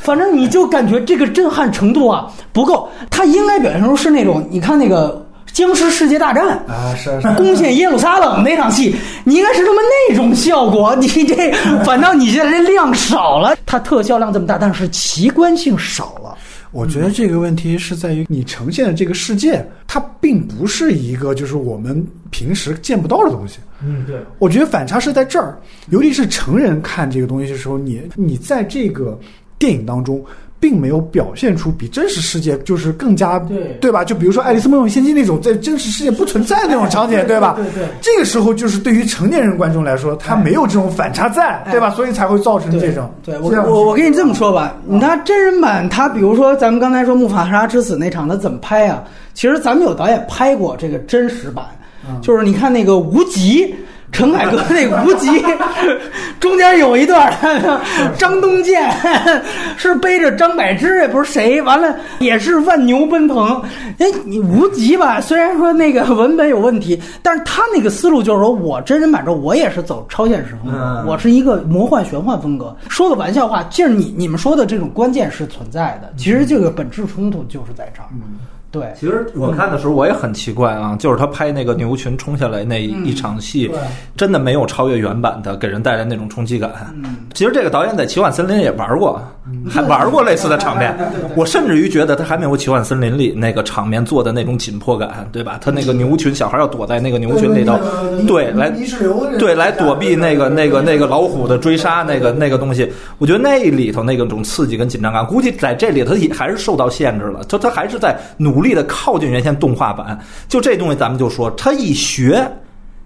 [0.00, 6.56] 反正你就感觉这个震撼程度啊不够，它应该表现出是那种，你看那个僵尸世界大战。
[6.66, 11.52] 啊，是是攻陷耶路撒冷那场戏，你应该是他妈那种效果， 你这
[11.84, 16.36] 反倒你现在这量少了，它特效量这么大，但是奇观性少了。
[16.72, 23.58] 我觉得这个问题是在于你呈现的这个世界，它并不是一个就是我们平时见不到的东西。
[23.82, 24.20] 嗯，对。
[24.38, 25.58] 我觉得反差是在这儿，
[25.90, 29.18] 尤其是成人看这个东西的时候，你你在这个
[29.58, 30.24] 电影当中。
[30.60, 34.04] 并没有表现出比真实世界就是更加对对吧？
[34.04, 37.54] 就比如说《爱丽丝梦游仙境》那种在真实世界不存在的那种场景，对吧？
[37.56, 41.90] 对对对这个时候就是对于成年人观众来说，他没有这种反差在，对吧？
[41.90, 43.10] 所以才会造成这种。
[43.24, 49.02] 对我我我跟你这么说吧，你看真人版，他比如说咱们刚才说木法沙之死那场，他怎么拍啊？
[49.32, 51.64] 其实咱们有导演拍过这个真实版，
[52.20, 53.74] 就是你看那个无极。
[54.12, 55.28] 陈凯歌那个无极，
[56.38, 57.32] 中间有一段，
[58.18, 58.90] 张东健
[59.76, 63.62] 是背着张柏芝，也不是谁，完了也是万牛奔腾。
[63.98, 65.20] 哎，你无极吧？
[65.20, 72.76] 虽然说那个文本有问题，但是他那个思路就是说我真人版之后，我也是走超现实风格，嗯我是一个魔幻玄幻风格。
[72.88, 78.08] 说个玩笑话，就是你你们说的这种关键是存在的，其实这个本质冲突就是在这儿。
[78.70, 83.70] 对，其实我看的时候我也很奇怪啊，就是他拍那个牛群冲下来那一一场戏，
[84.16, 86.70] 真的没有超越原版的给人带来那种冲击感。
[87.34, 89.20] 其实这个导演在《奇幻森林》也玩过，
[89.68, 90.96] 还玩过类似的场面。
[91.34, 95.58] 我甚至于觉得他还没有《奇幻森林》里那个场面做的那种紧迫感，对吧？
[95.60, 97.76] 他那个牛群小孩要躲在那个牛群里头，
[98.28, 98.70] 对，来
[99.36, 107.42] 对，来躲避那个那个那个老虎的追杀，那个那个东西，我觉得那里头那个种刺激跟紧张感，估计在这里头也还是受到限制了。
[107.48, 110.18] 他他还是在努力的靠近原先动画版。
[110.48, 112.50] 就这东西，咱们就说他一学。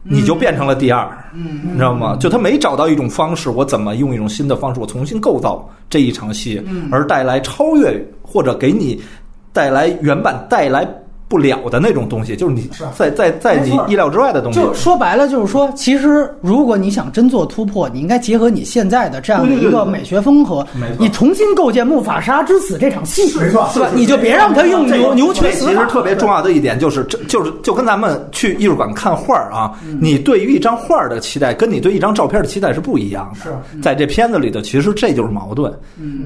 [0.07, 2.14] 你就变成了第二，嗯，你知道吗？
[2.21, 6.62] 就他没找到一种方式，我怎么用一种新的方式，我重新构造这一场戏，
[6.93, 9.01] 而带来超越或者给你
[9.51, 10.87] 带来原版带来
[11.35, 14.61] 不了的那种东西，就是你在在在你意料之外的东西。
[14.61, 20.64] 就说白了，就是说，其实如果你想真做突破，你应该结合你现在的这样的一个美学风格，
[20.97, 23.90] 你重新构建木法沙之死这场戏，没错是吧？
[23.92, 25.85] 你就别让他用牛牛群这其实。
[25.88, 33.40] 特别重要的一点就是，这就是就跟咱们去艺术馆看画儿啊，你对于一张画儿的期待，跟你对一张照片的期待是不一样的。
[33.40, 35.73] 是在这片子里头，其实这就是矛盾，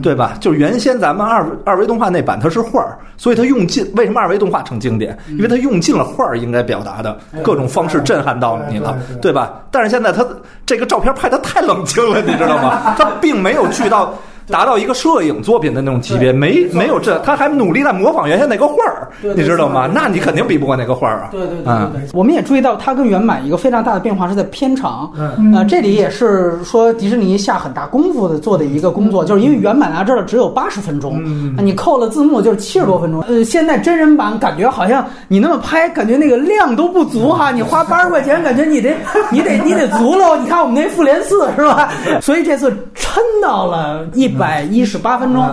[0.02, 0.36] 对吧？
[0.40, 5.16] 就是原先咱们二二维动画那版它是画儿，所以它用尽为什么二维动画成经典？
[5.28, 9.62] 因为他用尽了画儿应该表达的各种方式震撼到你了对吧？
[9.70, 10.26] 但是现在他
[10.66, 12.94] 这个照片拍的太冷清了，你知道吗？
[12.98, 14.12] 他并没有去到。
[14.50, 19.88] 达到一个摄影作品的那种级别，没没有这，他还努力在模仿原先那个画儿，你知道吗？
[19.92, 21.28] 那你肯定比不过那个画儿啊。
[21.30, 25.10] 对对对嗯对对，我们也注意到它跟原版一个非常大的变化是在片长。
[25.16, 33.20] 嗯，呃，这里也是说迪士尼下很大功夫的做的一个工作，就是因为原版到这儿只有八十分钟，嗯你扣了字幕就是七十多分钟。
[33.22, 38.90] 呃，现在真人版感觉好像你那么拍，感觉那个量都不足哈， 你花八十块钱，感觉你得
[39.30, 40.36] 你得你得足喽。
[40.36, 41.90] 你看我们那复联四是吧？
[42.22, 45.44] 所以这次抻到了一百一十八分钟。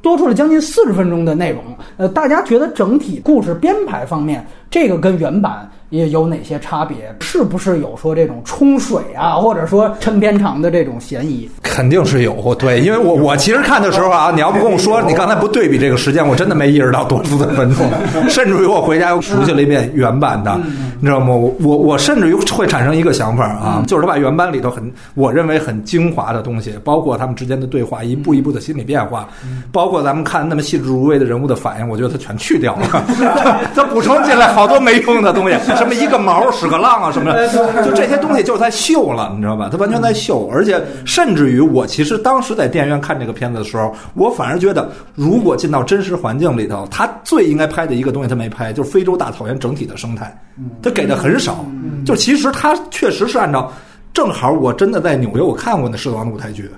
[0.00, 1.62] 多出了将近四十分钟的内容。
[1.96, 7.14] 呃，大家觉得整体故事编排方面，这个跟原版也有哪些差别？
[7.20, 11.48] 是不是有说这种冲水啊，或者说抻边长的这种嫌疑？
[11.62, 17.86] 肯定是有，对，因为我我其实看的时候啊，你要不跟我说，你刚才不对比这个时间，我真的没意识到多出的分钟，
[18.28, 20.58] 甚至于我回家又熟悉了一遍原版的，
[20.98, 21.28] 你知道吗？
[21.28, 29.28] 我我我甚至于会产生一个想法啊，就是他把原版里头很我认为很精华的东西，包括他们之间的对话，一步一步的心理变化，
[29.70, 33.04] 包括咱们看那么细致入微的人物的反应，我觉得他全去掉了，
[33.74, 37.48] 他补充进来好多没用的东西，什么一个毛屎个浪啊什么的，
[37.84, 39.68] 就这些东西就是在秀了，你知道吧？
[39.70, 41.60] 他完全在秀，而且甚至于。
[41.72, 50.36] 我其实当时在电影院看这个片子的时候，我反而觉得，如果进到真实环境里头，他最应该拍的一个东西他没拍，就是非洲大草原整体的生态，
[50.82, 51.64] 他给的很少。
[52.04, 53.72] 就其实他确实是按照，
[54.12, 56.70] 正好我真的在纽约我看过那《狮子王》的舞台剧，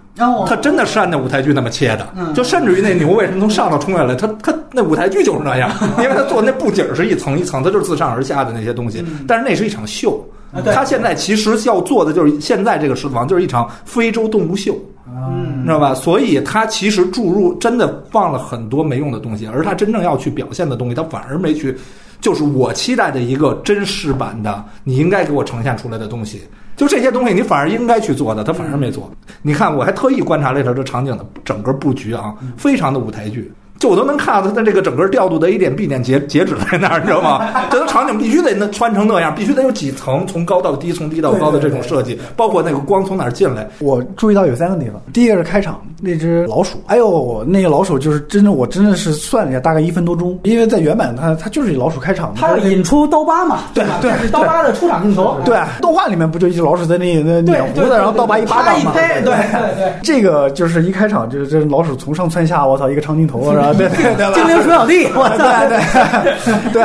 [0.47, 2.15] 他真的是按那舞台剧那么切的。
[2.35, 10.25] 就甚至于那牛为什么从上头冲下来，他他那舞台剧就是那样，因为他做那布景是一层一层，他就是自上而下的那些东西，但是那是一场秀。
[10.73, 14.73] 他现在其实要做的就是现在这个狮子王就是一场非洲动物秀，
[15.09, 15.93] 嗯，知道吧？
[15.93, 21.77] 所以他其实注入真的放了很多没用的东西，而他真正要去表现的东西，他反而没去，
[22.21, 26.43] 就是我期待的一个真实版的你应该给我呈现出来的东西，
[26.77, 29.11] 就这些东西你反而应该去做的，他反而没做。
[29.43, 33.53] 你看，我还特意观察了一下这场景的整个布局啊，非常的舞台剧。
[33.85, 37.47] 就我都能看到它的这个整个调度的 A 点 B 点截截止在那儿，你知道吗？
[37.71, 43.69] 这个场景必须得那穿成那样，必须得有几层，从高到低，从低到高的这种设计，包括那个光从哪儿进来。
[43.81, 59.35] 我注意到有三个地方，第一个是开场那只老鼠，哎呦，那个老鼠就是真的，我真的是算了一下，大概一分多钟，因为在原版它它就是以老鼠开场，它引出刀疤嘛，对对，刀疤的出场镜头，对，动画里面不就一只老鼠在那那捻胡子，然后刀疤一巴掌嘛，对对
[59.77, 64.35] 对，这个就是一开场就是这老鼠从上窜下，我操，一个长镜头， 然后对 对对。
[64.35, 66.83] 精灵鼠小弟， 我操，对对，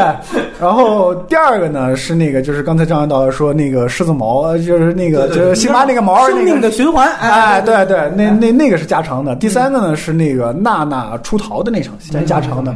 [0.59, 9.35] 然后第二个呢是那个，就是刚才张导说那个狮子毛，就是那个就是辛巴那个毛，生命的循环，哎，对对，那那那个是加长的。
[9.35, 12.73] 第三个呢是那个娜娜出逃的那场戏，加长的。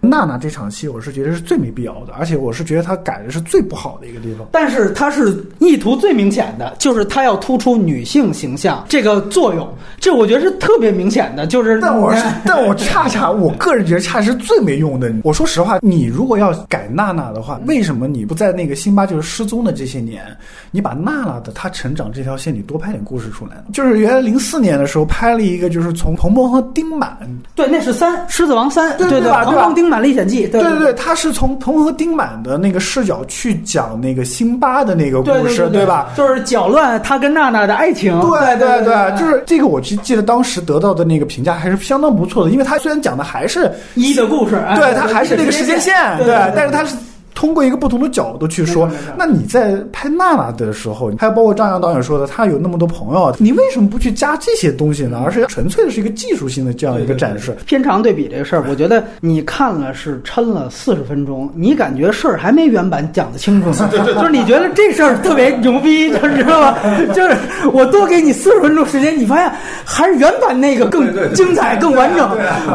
[0.00, 4.46] 娜娜这场戏，我是觉得是最没必要的，而且我是觉得他改的是最不好的一个地方。
[4.52, 11.46] 但是他是意图最明显的，就是他要突出女性形象这个作用，这我觉得是特别明显的。
[11.48, 15.12] 就是，但我是，但我恰恰，我个人觉得恰恰是最没用的。
[15.24, 20.24] 我说实话，你如果要改娜娜的话，为什么你不在那个辛巴就是失踪的这些年，
[20.70, 23.64] 你把娜娜的她成长这条线，你多拍点故事出来呢？
[23.72, 27.18] 就是原来零四年的时候拍了一个，就是从彭彭和丁满，
[27.56, 29.87] 对，那是三狮子王三，对对对，彭彭丁。
[29.88, 36.10] 满历险记，对对对，他是从彭和丁满的那个视角去讲那个辛巴的那个故事，对吧？
[36.16, 38.18] 就是搅乱他跟娜娜的爱情。
[38.20, 46.94] 对对对，就是这个，我记记得当时得到的那个评价还是相当不错的，因为他虽然讲的还是一的故事，对他还是那个时间线，对，但是他是。
[47.34, 55.22] 通过一个不同的角度去说，那你在拍娜娜的时候，还有包括张扬导演说的，他有那么多朋友，你为什么不去加这些东西呢？
[55.24, 57.56] 而是纯粹的是一个技术性的这样一个展示。
[57.66, 63.88] 片长对比这个事儿，我觉得你看了是抻了四十分钟，你感觉事儿还没原版讲的清楚呢。
[64.18, 66.78] 就是你觉得这事儿特别牛逼，就知道吗？
[67.14, 67.36] 就是
[67.72, 69.52] 我多给你四十分钟时间，你发现
[69.84, 72.28] 还是原版那个更精彩、更完整。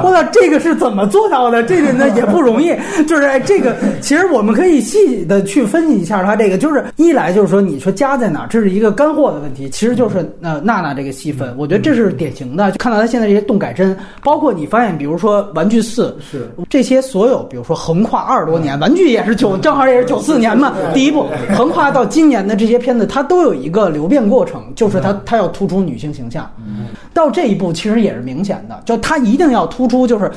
[0.03, 1.63] 我操，这个是怎么做到的？
[1.63, 2.73] 这个呢也不容易。
[3.07, 4.53] 就是这个，其实我们。
[4.53, 9.67] 可以细的去分析一下他这个，就是一来就是说，你说加在哪，这是一个干货的问题。
[9.67, 12.71] 其实就是呃娜娜这个戏份，我觉得这是典型的。
[12.71, 21.25] 就看到他现在这些动改真，包括你发现，比如说《玩具四》是这些所有，比如说横跨二十多年，玩具也是九，正好也是九四年嘛，第一部
[21.55, 26.47] 横跨到今年的这些片子，它都有一个流变过程，就是它它要突出女性形象。
[27.11, 30.31] 到这一步其实也是明显的，就它一定要突出，就是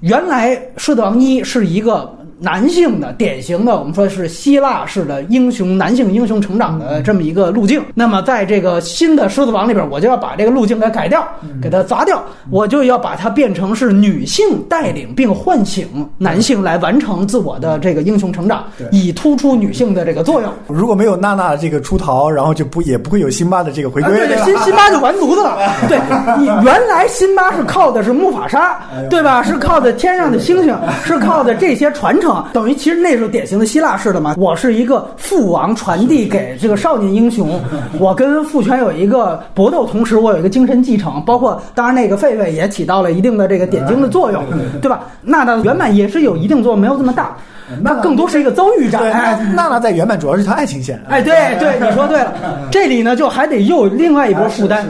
[0.00, 2.18] 原来《狮子王一》是一个。
[2.40, 7.82] 男性的典型的，我们说是希腊式的英雄，男性英雄成长的这么一个路径。
[7.94, 11.22] 那么在这个新的狮子王里边，我就要把这个路径给改掉，
[11.60, 20.50] 给它砸掉，我就要把它变成是女性带领并唤醒男性来完成自我的这个英雄成长，以突出女性的这个作用。
[20.66, 24.16] 如果没有娜娜这个出逃，然后就不也不会有辛巴的这个回归。
[24.16, 25.58] 对对，辛辛巴就完犊子了。
[25.88, 25.98] 对
[26.38, 28.78] 你原来辛巴是靠的是木法沙，
[29.10, 29.42] 对吧？
[29.42, 30.74] 是靠的天上的星星，
[31.04, 32.29] 是靠的这些传承。
[32.52, 37.60] 等于其实那时候典型的希腊式的嘛，我是一个父王传递给这个少年英雄，
[37.98, 44.44] 我跟父权有一个搏斗，同时我有一个精神继承，包括当然那个狒狒也起到了一定的这个点睛的作用，
[44.82, 45.00] 对吧？
[45.22, 47.36] 娜娜原版也是有一定作用，没有这么大，
[47.82, 49.02] 那更多是一个遭遇战。
[49.54, 51.02] 娜娜 在原版主要是一条爱情线。
[51.08, 52.32] 哎，对对，你说对了，
[52.70, 54.86] 这里呢就还得又另外一波负担。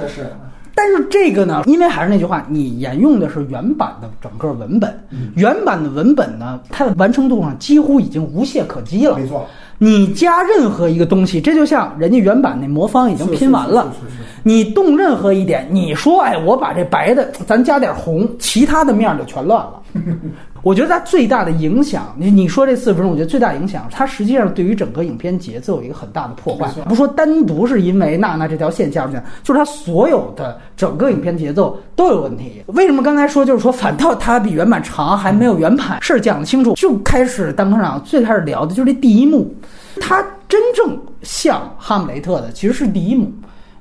[0.82, 4.98] 但是这个呢，因为还是那句话，你沿用的是原版的整个文本，
[5.36, 9.18] 原版的文本呢，它的完成度上几乎已经无懈可击了。
[9.18, 19.79] 没错，你加任何一个东西，这就像人家原版那魔方已经拼完了，是是是是你动任何一点，你说哎，我把这白的咱加点红，其他的面儿就全乱了。
[20.62, 26.70] 我觉得它最大的影响，你你说这四十分钟，我觉得最大影响，它实际上对于整个影片节奏有一个很大的破坏。
[26.88, 32.62] 不说单独是因为娜娜这条线加入进来，就是它所有的整个影片节奏都有问题。
[32.66, 36.74] 为什么刚才说就是说反倒它比原版长，还没有原版事儿讲得清楚？
[36.74, 39.54] 就开始当科长最开始聊的就是这第一幕，
[40.00, 43.32] 它真正像哈姆雷特的其实是第一幕。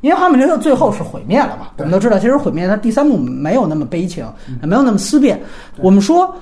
[0.02, 4.26] 因为哈姆雷特最后是毁灭了嘛，我们都知道，其实毁灭它第三幕没有那么悲情，
[4.64, 5.41] 没有那么思辨。
[5.78, 6.34] 我们说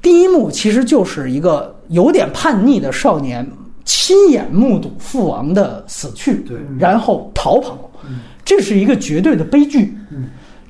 [0.00, 3.44] 第一幕其实就是一个有点叛逆的少年
[3.84, 7.90] 亲眼目睹父王的死去，对然后逃跑，
[8.44, 9.92] 这是一个绝对的悲剧。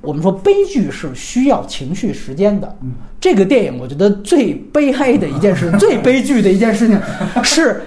[0.01, 2.75] 我们说悲剧是需要情绪时间的。
[3.21, 6.99] 这个电影我觉得最悲哀的一件事， 最悲剧的一件事情
[7.43, 7.83] 是。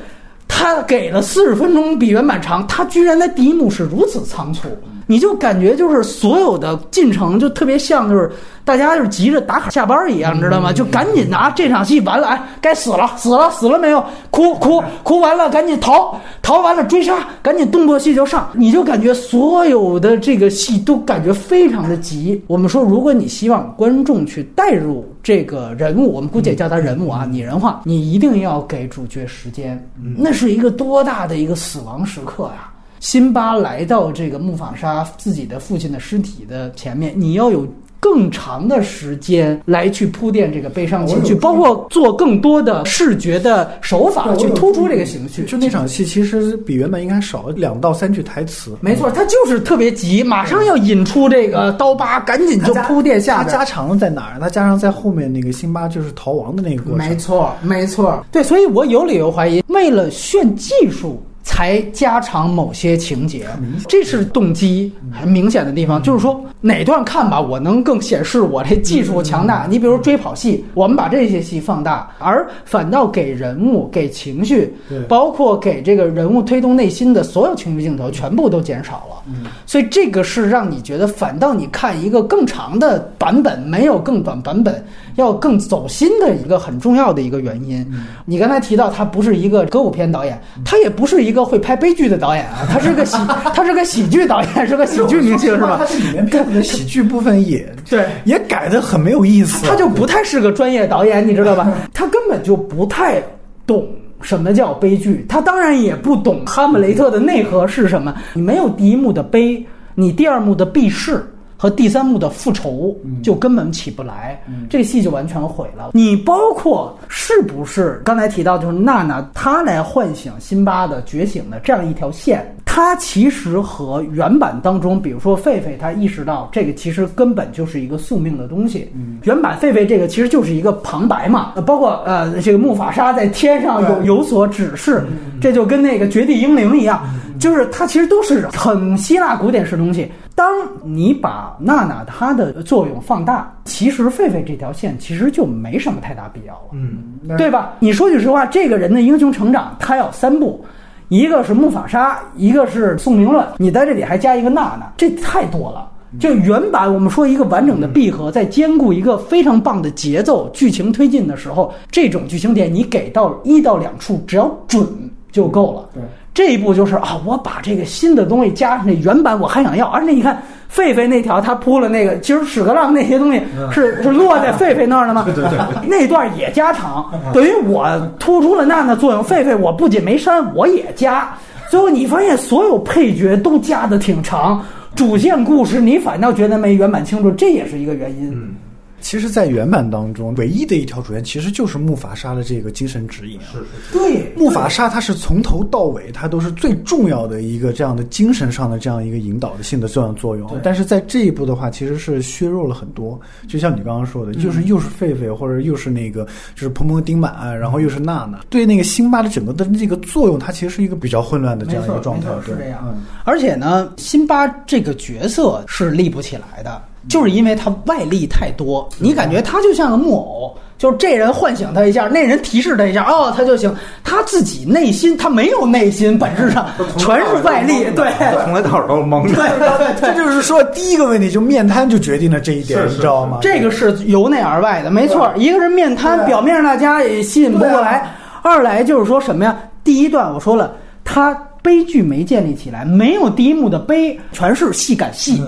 [0.55, 4.67] 他给了四十分钟比原版长，他居然在第一幕是如此仓促，
[5.07, 8.31] 你就感觉就是所有的进程就特别像就是
[8.65, 10.71] 大家就是急着打卡下班一样，知道吗？
[10.71, 14.03] 就赶紧拿这场戏完了，哎，该死了，死了，死了没有？
[14.29, 22.41] 哭哭哭完了，赶紧逃，逃完了追杀，赶紧动作戏就上，你就感觉所有的这个戏都感觉非常的急。
[22.47, 29.81] 我们说，如果你希望观众去带入这个人物，我们姑且叫他人物啊，拟人化，你一定要给主角时间，
[30.17, 32.69] 那是一个多大的一个死亡时刻呀！
[32.99, 37.67] 辛巴来到这个木法沙自己的父亲的尸体的前面，你要有
[38.03, 45.45] 更长的时间来去铺垫这个悲伤情绪，包括做更多的视觉的手法去突出这个情绪。
[45.45, 48.75] 就那场戏其实比原本应该少两到三句台词。
[48.81, 53.47] 没错，他就是特别急，马上要引出这个刀疤，赶紧就铺垫下边。
[53.47, 54.39] 它加长在哪儿？
[54.41, 57.07] 他加长在后面那个辛巴就是逃亡的那个过程。
[57.07, 61.23] 没错，没错，对，所以我有理由怀疑，为了炫技术。
[61.43, 63.45] 才加长某些情节，
[63.87, 66.01] 这是动机很明显的地方。
[66.01, 69.67] 就是说哪段看吧，我能更显示我这技术强大。
[69.69, 74.73] 你比如追跑戏，我们把这些戏放大，而反倒给人物、给情绪，
[75.07, 79.33] 包括给这个人物推动内心的所有情绪镜头，全部都减少了。
[79.65, 84.83] 所以这个是让你觉得，反倒你看一个更长的版本，没有更短版本
[85.15, 87.85] 要更走心的一个很重要的一个原因。
[88.25, 93.17] 你刚才提到他不是一个歌舞片导演，他也不是一个会拍悲剧的导演啊，他是个喜，
[93.53, 95.85] 他是个喜剧导演， 是个喜剧明星是吧他？
[95.85, 99.65] 这里面片子的喜剧部分也对也改的很没有意思。
[99.65, 101.71] 他就不太是个专业导演，你知道吧？
[101.93, 103.21] 他根本就不太
[103.65, 103.87] 懂
[104.21, 108.13] 什么叫悲剧，他当然也不懂哈姆雷特的内核是什么。
[108.33, 111.23] 你没有第一幕的悲，你第二幕的避世。
[111.63, 112.93] 和第三幕的复仇
[113.23, 114.37] 就根本起不来，
[114.69, 115.91] 这个戏就完全毁了。
[115.93, 128.91] 你包括是不是刚才提到，就是娜娜她来唤醒辛巴的觉醒的这样一条线，它其实和原版当中，比如说狒狒，他意识到这个其实根本就是一个宿命的东西。
[129.25, 135.05] 原版狒狒这个其实就是一个旁白嘛，呃包括呃这个木法沙在天上有有所指示，
[135.39, 136.99] 这就跟那个绝地英灵一样，
[137.39, 140.11] 就是它其实都是很希腊古典式东西。
[140.33, 140.51] 当
[140.83, 146.69] 你把娜娜她的作用放大，其实狒狒这条线其实就没什么太大必要了。
[146.71, 147.73] 嗯，对吧？
[147.77, 150.65] 你说句实话，这个人的英雄成长，他要三步，
[151.13, 155.87] 一个是木法沙，一个是宋明论，你在这里还加一个娜娜，这太多了。
[156.19, 164.83] 就原版我们说一个完整的闭合，在兼顾一个非常棒的节奏、剧情推进的时候，这种剧情点你给到一到两处，只要准
[165.31, 165.87] 就够了。
[165.93, 166.01] 对。
[166.33, 169.85] 这一步就是啊，我把这个新的东西加上那原版，我还想要。
[169.89, 170.41] 而且你看，
[170.75, 175.23] 狒狒那条他铺了那个，其实屎壳郎那些东西是是落在狒狒那儿的吗？
[175.27, 177.87] 对对对，那段也加长，等于我
[178.19, 179.23] 突出了娜娜作用。
[179.23, 181.31] 狒狒我不仅没删，我也加。
[181.69, 184.63] 最后你发现所有配角都加的挺长，
[184.95, 188.55] 主线故事你反倒觉得没原版清楚，这也是一个原因。
[189.03, 193.37] 其实，在原版当中，唯一的一条主线其实就是木法沙的这个精神指引。
[193.41, 200.49] 是对，木法沙它是从头到尾，它都是最重要的一个这样的精神上的这样一个引导的性的这样作用。
[200.63, 203.19] 但是在这一步的话，其实是削弱了很多。
[203.47, 206.23] 就像你刚刚说的，就是又是狒狒，或者又是那个
[206.55, 212.29] 就是蓬蓬丁满，然后又是娜娜，对那个辛巴的整个的这个作用，它其实是一个比较混乱的这样一个状态。
[212.45, 212.97] 对，是这样。
[213.25, 216.81] 而且呢，辛巴这个角色是立不起来的。
[217.09, 223.73] 就是因为他外力太多，你感觉他就像个木偶，就是这人唤醒他一下，那人提示他一下，哦，他就行。
[224.03, 228.11] 他自己内心他没有内心，本质上 全是外力，对，
[228.43, 229.33] 从来到手都是蒙着。
[229.35, 233.39] 对对对， 这就是说第一个问题，就面瘫就决定了这一点，你知道吗？
[233.41, 235.31] 这个是由内而外的，没错。
[235.35, 238.01] 一个是面瘫，表面上大家也吸引不过来；
[238.43, 239.57] 二来就是说什么呀？
[239.83, 240.73] 第一段我说了，
[241.03, 245.41] 他悲剧没建立起来，没有第一幕的悲，全是戏赶戏，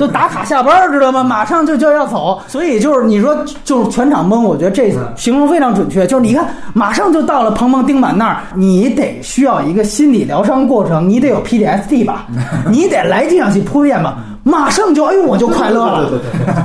[0.00, 1.22] 都打卡下班儿，知道吗？
[1.22, 6.04] 马上就就要走，所以就是你说就是全场懵，我觉得这形容非常准确。
[6.08, 6.44] 就是你看，
[6.74, 12.26] 马上就到了鹏鹏丁满那儿，你得需要一个心理疗伤过程，你得有 PTSD 吧，
[12.68, 14.18] 你得来这场戏铺垫吧。
[14.42, 16.10] 马上就哎呦我就快乐了，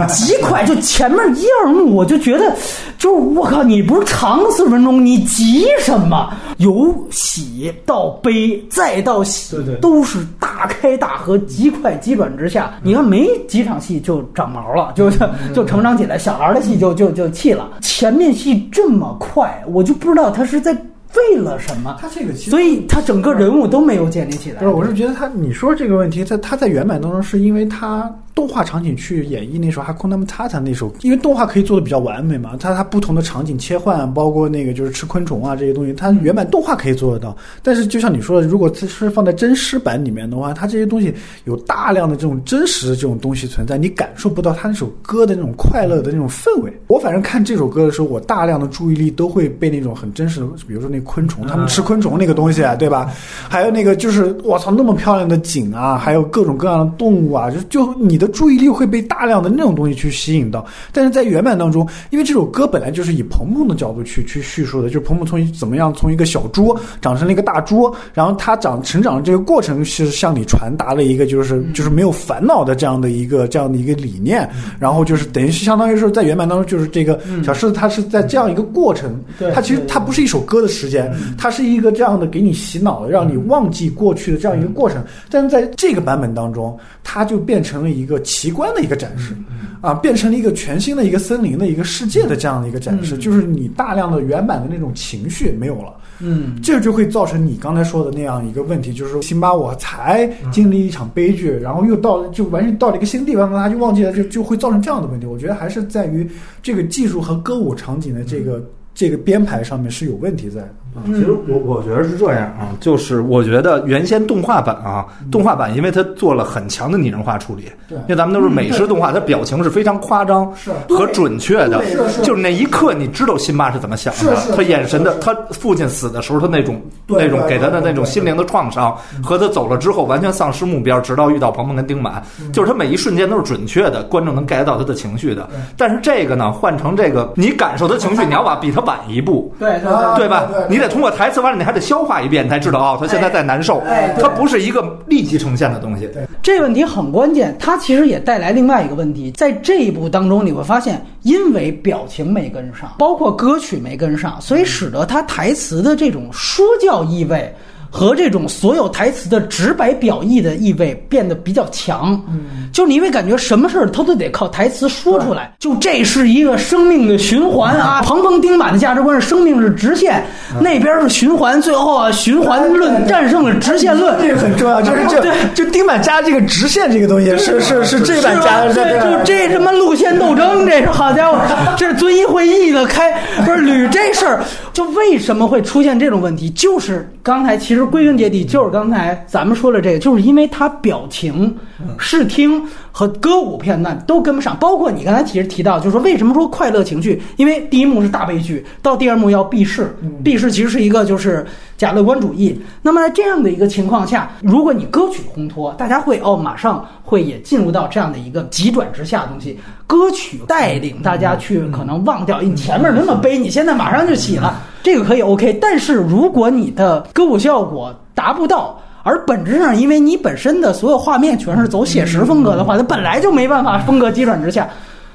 [0.08, 2.56] 极快就前面一二幕我就觉得，
[2.98, 6.32] 就是我靠，你不是长四十分钟，你急什么？
[6.58, 12.74] 由喜到悲再到喜，都是大开大合，极快急转直下。
[12.82, 17.70] 你看没几场戏就长毛了，就就就成长起来，小孩的戏就就就气了。
[17.82, 20.76] 前面戏这么快，我就不知道他是在
[21.18, 21.98] 为了什么。
[22.00, 24.60] 他这个所以他整个人物都没有建立起来。
[24.60, 37.36] 不是，我是觉得他你说这个问题，在他在原版当中，是因为他动画场景去演绎那首《哈库纳姆塔塔》那首，因为动画可以做的比较完美嘛，它它不同的场景切换，包括那个就是吃昆虫啊这些东西，它原版动画可以做得到。
[37.64, 41.14] 但是就像你说的，如果这是放在真实版里面的话，它这些东西
[41.46, 46.74] 有大量的这种真实的这种东西存在，你感受不到它那首歌的那种快乐的那种氛围。
[46.88, 53.10] 我反正看这首歌的时候，我大量的注意力都会被那种很真实的，比如说那昆虫，他们吃昆虫那个东西，对吧？
[53.48, 60.66] 还有那个就是我操，那么漂亮的景啊，还有各种各样的动物啊，就就你的注意力会被大量的那种东西去吸引到。
[60.92, 74.50] 但是在原版当中，因为这首歌本来就是以鹏鹏的角度去去叙述的，就是鹏鹏从怎么样从一个小猪长成了一个大猪，然后他长成长的这个过程是向你传达了一个就是就是没有烦恼的这样的一个这样的一个理念，
[74.80, 85.04] 然后就是等于是相当于是在原版当中就是这个小狮子它是在这样一个过程，对它其实它不是一首歌的时间，它是一个这样的给你洗脑的，让你忘记过去的这样一个过程。
[85.30, 89.36] 但是在这个版本当中，它就变成了一个奇观的一个展示，
[89.82, 95.94] 啊，变成了一个全新的一个森林的一个世界的这样的一个展示，就是你大量的原版的那种情绪没有了。
[96.20, 105.26] 嗯，这就会造成你刚才说的那样一个问题，就是说辛巴我才经历一场悲剧，然后又到了就完全到了一个新地方，他就忘记了，就就会造成这样的问题。
[105.26, 106.26] 我觉得还是在于
[106.64, 108.64] 这个技术和歌舞场景的这个
[108.96, 110.70] 这个编排上面是有问题在的。
[111.08, 117.98] 其实我我觉得是这样啊，就是我觉得原先动画版啊，动画版因为它做了很强的拟人化处理，对。
[117.98, 120.72] 因为咱们都是美式动画， 它表情是非常夸张是。
[120.88, 132.24] 和准确的是是，就是那一刻你知道辛巴是怎么想的他眼神的，他父亲死的时候他那种对那种给他的那种心灵的创伤，和他走了之后完全丧失目标，直到遇到鹏鹏跟丁满，
[132.54, 135.50] 就是他每一瞬间都是准确的，观众能 get 到他的情绪的。
[135.76, 139.54] 但是这个呢，换成这个你感受他情绪， 你要把比他晚一步。
[139.60, 140.68] 对对吧对对？
[140.70, 144.24] 你得通过台词完了，你还得消化一遍，才知道哦，他现在在难受哎对。
[144.24, 146.10] 它不是一个立即呈现的东西。
[146.42, 157.54] 这个问题很关键，它其实也带来另外一个问题，在这一步当中，你会发现，因为表情没跟上，包括歌曲没跟上，所以使得他台词的这种说教意味。
[157.96, 168.02] 和这种所有台词的直白表意的意味变得比较强，嗯，就你会感觉什么事儿他都得靠台词说出来，就这是一个生命的循环啊！
[168.02, 170.22] 鹏鹏丁满的价值观是生命是直线，
[170.60, 175.32] 那边是循环，最后啊循环论战胜了直线论，这个很重要，就是 就对。
[175.54, 181.40] 就丁满加这个直线这个东西是是是这版加的，是对，就这什么路线斗争，这是好家伙，
[181.78, 183.14] 这是遵义会议的开
[183.46, 184.44] 不是捋这事儿，
[184.74, 186.50] 就为什么会出现这种问题？
[186.50, 191.56] 就是刚才其实归根结底就是刚才咱们说的这个，就是因为他表情、
[191.98, 197.22] 视听和歌舞片段都跟不上，包括你刚才其实提到，就是说为什么说快乐情绪？
[197.36, 201.46] 因为第一幕是大悲剧，到第二幕要避世，避世其实是一个就是
[201.78, 202.60] 假乐观主义。
[202.82, 215.58] 那么在这样的一个情况下，如果你歌曲烘托，大家会哦马上会也进入到这样的一个急转直下的东西，歌曲带领大家去可能忘掉你前面那么悲，你现在马上就起了，这个可以 OK。
[215.62, 224.68] 但是如果你的歌舞效果达不到，而本质上因为你本身的所有画面全是走写实风格的话，它本来就没办法风格急转直下，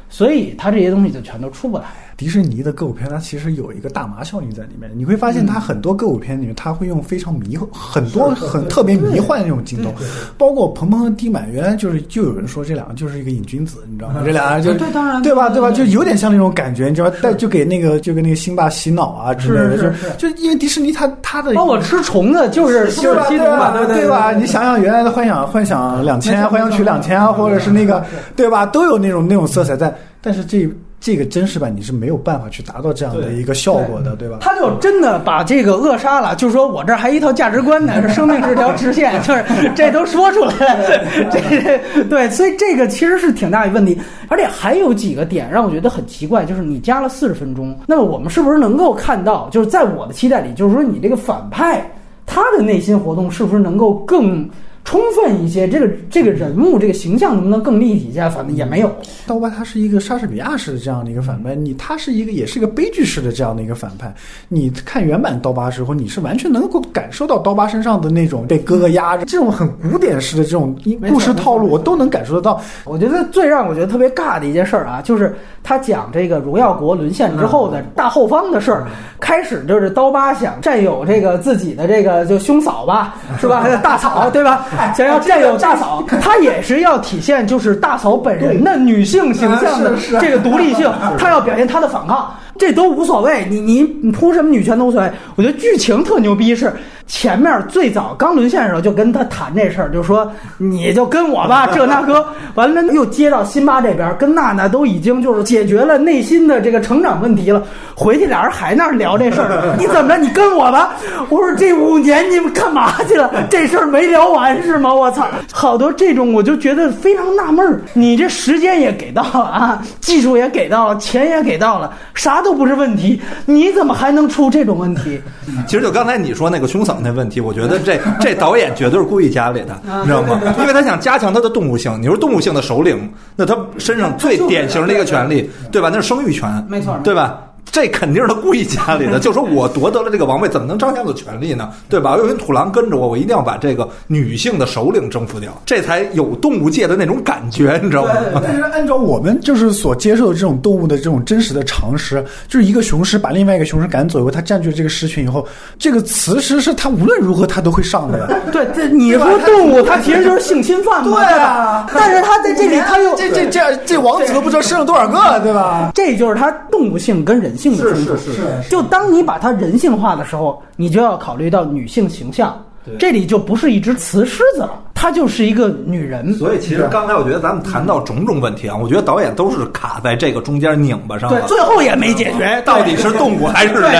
[0.08, 1.84] 所以它这些东西就全都出不来。
[2.20, 4.90] 迪士尼的歌舞片，它其实有一个大麻效应在里面。
[4.94, 9.90] 你会发现，它很多歌舞片里面，它会用非常迷、很多很特别迷幻的那种镜头，
[10.36, 11.50] 包括鹏鹏和丁满。
[11.50, 14.20] 原来就是就有人说这两个就是一个瘾君子，你知道吗？
[14.22, 15.48] 这俩人就对当然对吧？
[15.48, 15.70] 对吧？
[15.70, 17.16] 就有点像那种感觉，你知道吧？
[17.22, 23.26] 但就给那个就跟那个辛巴洗脑啊之类的，就就因为迪士尼它它的帮我吃虫子就是就是吧？
[23.28, 23.72] 吸毒对吧？
[23.72, 24.32] 嘛，对吧？
[24.32, 28.04] 你想想原来的幻想幻想两千、幻想曲两千啊，或者是那个
[28.36, 28.66] 对吧？
[28.66, 30.68] 都有那种那种色彩在，但是这。
[31.00, 34.36] 这个真实版你是没有办法去达到这样的一个效果的，对吧？
[34.42, 39.44] 他就真的把这个扼杀了，就是说我这儿还一套价值观呢，是生命是条直线， 就是
[39.74, 43.98] 这都说出来了，这对，所以这个其实是挺大的问题，
[44.28, 51.82] 而且还有几个点让我觉得很奇怪，就是你加了四十分钟，那么我们是不是能够看到，就是在我的期待里，就是说你这个反派
[52.26, 54.46] 他的内心活动是不是能够更
[54.84, 55.68] 充分一些？
[55.68, 58.20] 这个这个人物这个形象能不能更立体一些？
[58.30, 58.90] 反正也没有。
[59.26, 64.12] 刀疤他是一个莎士比亚式的这样的一个反派，你他是一个也是一个悲剧式的这样的一个反派。
[64.48, 70.76] 你看原版刀疤的时候，你是完全能够感受到刀疤身上的那种被哥哥压着，这种很古典式的这种
[71.08, 72.60] 故事套路，我都能感受得到。
[72.84, 78.86] 我觉得最让我觉得特别尬的一件事儿啊，就是他讲这个荣耀国沦陷之后的大后方的事儿。
[79.20, 83.68] 开始就是刀疤想占有这个自己的这个就兄嫂吧，是吧？
[83.84, 84.66] 大嫂对吧？
[84.96, 92.32] 想要占有大嫂，她也是要体现就是大嫂本人的女性形象的这个独立性，她要表现她的反抗。
[92.58, 95.10] 这都无所谓，你你你铺什么女权都无所谓。
[95.34, 96.70] 我觉得剧情特牛逼，是
[97.10, 102.24] 前面最早刚沦陷的时候就跟他谈这事儿，就说你就跟我吧， 这那哥。
[102.54, 107.60] 完了又接到辛巴这边，跟娜娜都已经就是解决了内心的这个成长问题了。
[107.96, 110.16] 回去俩人还那聊这事儿，你怎么着？
[110.18, 110.94] 你跟我吧。
[111.28, 113.28] 我说这五年你们干嘛去了？
[113.50, 114.94] 这事儿没聊完是吗？
[114.94, 117.80] 我操，好多这种我就觉得非常纳闷儿。
[117.92, 125.20] 你这时间也给到了啊，技术也给到了，钱也给到了，啥都不是问题，你怎么还能出这种问题？
[125.66, 130.40] 其实就刚才你说那个凶嫂那问题，我觉得这 这导演绝对是故意加里的，你知道吗？
[130.58, 131.96] 因为他想加强他的动物性。
[132.00, 135.90] 你说动物性的首领，那他身上最典型的一个权利，对吧？
[135.92, 137.40] 那是生育权，没错，对吧？
[137.72, 141.70] 这肯定是他故意加里的， 就说我夺得了这个王位，怎么能彰显我的权利呢？
[141.88, 142.16] 对吧？
[142.16, 148.12] 有一土狼跟着我，我一定要把这个女性的首领征服掉，这才有动物界的那种感觉，你知道吗？
[148.42, 155.46] 但是按照我们就是所接受的这种动物的这种真实的常识，就是一个雄狮把另外一个雄狮赶走以后，它占据了这个狮群以后，
[155.78, 158.26] 这个雌狮是它无论如何它都会上的呀。
[158.50, 161.24] 对，这你说动物它其实就是性侵犯嘛？
[161.24, 165.92] 对啊，但是它在这里它又这这这这王子都不知道生了多少个，对吧？
[165.94, 168.16] 这就是它动物性跟人性的冲突。
[168.16, 172.60] 是是就当你把它人性化的时候，你就要考虑到女性形象。
[172.98, 176.32] 这里就不是一只雌狮子了，它就是一个女人。
[176.34, 181.46] 所以其实刚才我觉得咱们谈到种种问题啊，我觉得导演都是卡在这个中间拧巴上对，了。
[181.46, 183.92] 最后也没解决，到底是动物还是人？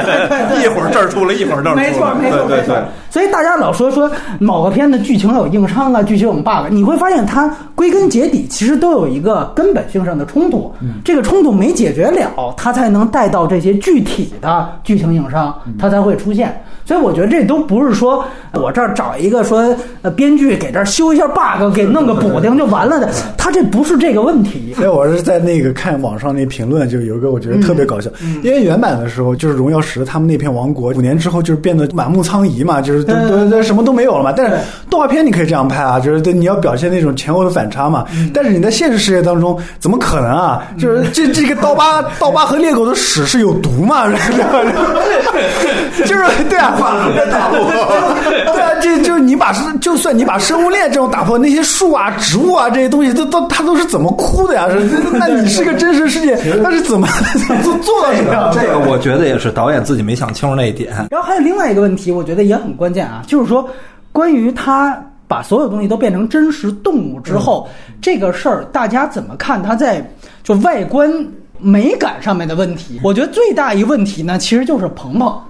[0.62, 1.88] 一会儿这儿出来，一会儿这儿出来。
[1.88, 2.76] 没错，没错，对对对没错。
[3.10, 10.72] 所以大家老说说某个片的剧情有硬伤啊，剧情有 bug，你会发现它归根结底其实都有一个根本性上的冲突。
[11.04, 16.62] 这个冲突没解决了，它才能带到这些具体的剧情硬伤，它才会出现。
[16.84, 24.72] 所以我觉得这都不是说我这儿找一个说呃编剧给这儿修一下 bug，给弄个补丁就完了的，他这不是这个问题。
[24.74, 28.10] 所以我是在那个看网上那评论，就有一个我觉得特别搞笑，
[28.42, 34.32] 因为原版的时候就是荣耀十他们那片王国五年之后就是变得满目苍夷嘛，就是都都都什么都没有了嘛。
[34.34, 34.56] 但是
[34.88, 38.06] 动画片你可以这样拍啊，就是对你要表现那种前后的反差嘛。
[38.32, 40.62] 但是你在现实世界当中怎么可能啊？
[40.78, 44.06] 就是这这个刀疤 刀疤和猎狗的屎是有毒嘛？
[46.06, 46.74] 就是对啊，
[47.14, 47.50] 对啊，
[48.80, 54.68] 这就是你把生，就算你把生物链这种打破，那些树啊、植物啊这些东西，都都它都是怎么哭的呀？
[54.70, 54.80] 是
[55.12, 57.08] 那你是个真实世界，那是怎么
[57.62, 58.52] 做做到这样？
[58.54, 60.92] 这个我觉得也是导演自己没想清楚那一点。
[61.10, 63.68] 然后还有另外一个问题，我觉得也很关键啊，就是说
[64.12, 67.68] 关于他把所有东西都变成真实动物之后，
[68.00, 69.62] 这个事儿大家怎么看？
[69.62, 70.04] 它在
[70.42, 71.10] 就外观
[71.58, 75.40] 美感上面的问题，我觉得最大一个问题呢，其实就是鹏鹏。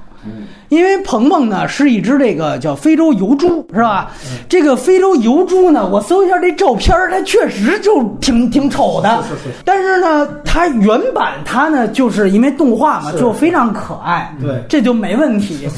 [0.71, 4.11] 因为鹏鹏呢是一只这个叫非洲油猪，是吧？
[4.49, 9.23] 这个非洲油猪呢，我搜一下这照片，它确实就挺挺丑的。
[9.29, 14.35] 是是是但是呢，它原版它呢，就是因为动画嘛，就非常可爱。
[14.41, 15.69] 对这就没问题。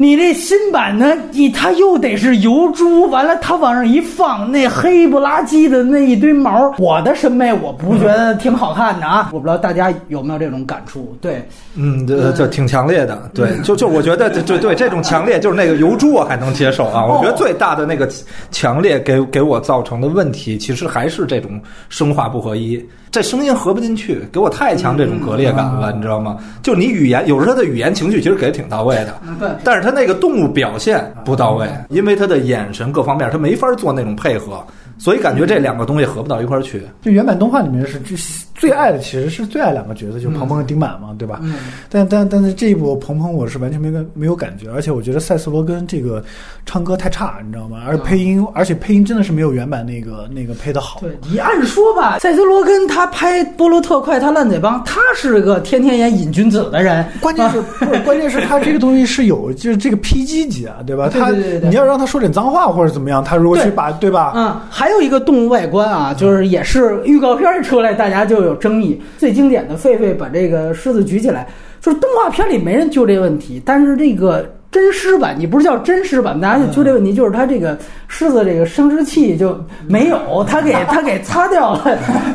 [0.00, 9.28] 你这新版呢，你它又得是油猪，完了它往上一放，那黑不拉几的那一堆毛，我的审美我不觉得挺好看的啊。
[9.32, 11.14] 我不知道大家有没有这种感触？
[11.20, 17.04] 对，嗯，这这挺强烈的，对， 就就我觉得，对对对，这种强烈就是那个油猪我还能接受啊。
[17.04, 18.08] 我觉得最大的那个
[18.50, 26.36] 强烈给给我造成的问题，其实还是这种声化不合一，这声音合不进去，给我太强这种割裂感了，你知道吗？
[26.62, 34.64] 就你语言有时候他的语言情绪其实给的挺到位的，对但是他那个动物表现不到位，因为他的眼神各方面他没法做那种配合。
[34.98, 36.82] 所以感觉这两个东西合不到一块儿去。
[37.02, 38.16] 就原版动画里面是最
[38.54, 41.38] 最爱的，其实是最爱两个角色，就是鹏鹏和丁满嘛，对吧？
[41.42, 41.54] 嗯，
[41.88, 46.22] 但但但是这一部鹏鹏我是完全没感没有感觉，而且我觉得塞斯罗根这个
[46.66, 47.78] 唱歌太差，你知道吗？
[47.86, 51.00] 而配音，而且配音真的是没有原版那个那个配的好。
[51.00, 58.00] 对你按说吧，塞斯罗根他拍《波罗特快》，他烂嘴帮，他是个天天演瘾君子的人，关键是不是？
[58.00, 61.08] 关键是他这个东西是有，就是这个 PG 级啊，对吧？
[61.08, 64.32] 他你要让他说点脏话或者怎么样，他如果去对把对吧？
[64.34, 69.00] 嗯，还有一个动物外观啊，就是也是预告片一出来，大家就有争议。
[69.16, 71.46] 最经典的狒狒把这个狮子举起来，
[71.80, 77.76] 就是动画片里没人揪这个问题，但是这个真狮版，你不是叫真狮版，大家就揪这问题，就是它这个
[78.08, 81.82] 狮子这个生殖器就没有，他给 他给擦掉了，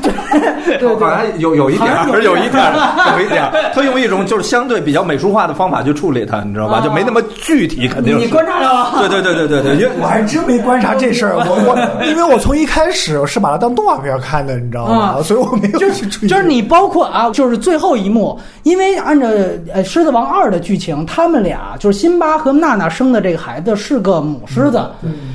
[0.65, 3.51] 对对好像有有一点儿，有有一点儿，有一点儿。
[3.73, 6.77] 他用一种就是相对比较美术化的方法去处理它，你知道吧？
[6.77, 8.25] 啊就没那么具体，肯定是。
[8.25, 15.15] 你观察到了对对对对对对，因为我还真没观察这事儿，我我 因为我从一开始我是把它当动画片看的，你知道吗？
[15.17, 16.29] 啊所以我没有就去注意。
[16.29, 19.27] 就是你包括啊，就是最后一幕，因为按照
[19.73, 24.81] 呃《狮子王二》的剧情，他们俩就是辛巴和娜娜生的这个孩子是个母狮子，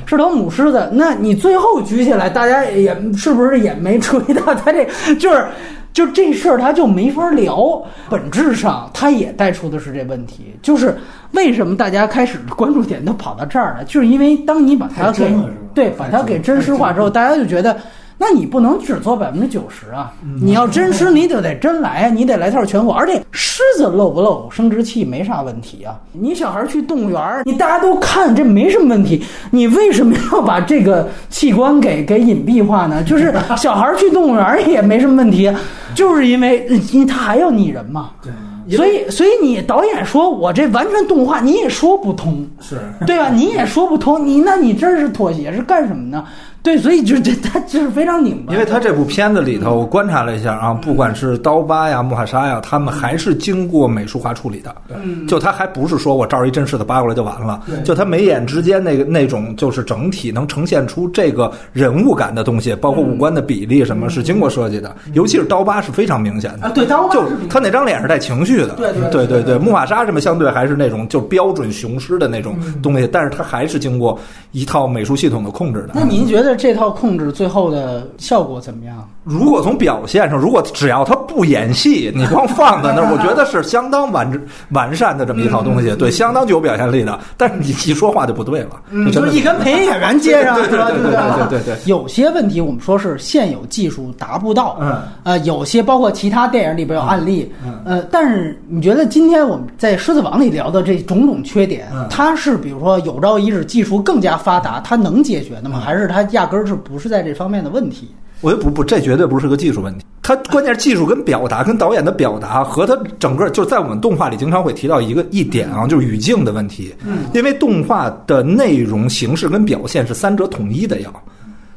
[0.06, 0.88] 是头母狮子。
[0.92, 5.46] 那你最后举起来，大家也是不是也没注意到他这就是。
[5.90, 7.82] 就这事儿，他就没法聊。
[8.08, 10.96] 本质上，他也带出的是这问题，就是
[11.32, 13.84] 为什么大家开始关注点都跑到这儿了？
[13.84, 15.34] 就是因为当你把它给
[15.74, 17.76] 对把它给真实化之后，大家就觉得，
[18.20, 20.12] 那你不能只做百分之九十啊！
[20.24, 22.08] 嗯你要真实，你就得真来啊！
[22.10, 22.92] 你得来套全活。
[22.92, 25.94] 而且狮子露不露生殖器没啥问题啊！
[26.12, 33.02] 你小孩去动物园儿，你大家都看这没什么问题，你为什么要把这个器官给给隐蔽化呢？
[33.06, 35.50] 就是小孩去动物园儿也没什么问题，
[35.94, 38.10] 就是因为因为他还要拟人嘛。
[38.22, 38.32] 对
[38.76, 43.30] 所以，所以你导演说我这完全动画，你也说不通，是对吧？
[43.30, 46.22] 你也说不通，你那你这是妥协是干什么呢？
[46.62, 48.52] 对，所以就这他就是非常拧巴。
[48.52, 54.74] 因为他这部片子里头，我观察了一下啊，不管是刀疤呀、木哈沙呀，他们还是经过美术化处理的。
[55.02, 64.94] 嗯就他还不是说我照一真实的扒过来就完了，就他眉眼之间那个那种就是整体能呈现出这个人物感的东西，包括五官的比例什么，是经过设计的。
[65.14, 68.74] 尤其是刀疤是非常明显的啊对刀疤就他那张脸是带情绪的。
[68.74, 74.18] 对对对对对，木法沙什么相对还是那种就标准雄狮的那种东西，但是他还是经过
[74.52, 75.90] 一套美术系统的控制的。
[75.94, 79.08] 那您觉得这套控制最后的效果怎么样？
[79.24, 84.30] 如果从表现上，如果只要他不演戏，你光放在那儿，我觉得是相当完
[84.70, 87.18] 完善的这么一套东西，对，相当具有表现力的。
[87.36, 90.78] 但是你一说话就不对了，嗯，就真的就一根培演员接上，对对？
[90.78, 97.52] 对对对对对对有些问题我们说是现有技术达不到，嗯，呃，有些包括其他电影里边有案例，
[97.84, 105.78] 呃，但是你觉得今天我们在《狮子王》里聊的这种种缺点，它是比如说有朝一日技术更加发达，它能解决的吗？
[105.78, 108.08] 还是它压根儿是不是在这方面的问题？
[108.40, 110.04] 我觉得不不，这绝对不是个技术问题。
[110.22, 116.94] 它关键是技术跟表达，跟导演的表达和他整个就在我们动画里经常会提到一个一点啊，就是语境的问题。
[117.04, 121.12] 嗯，因为动画的内容、形式跟表现是三者统一的要。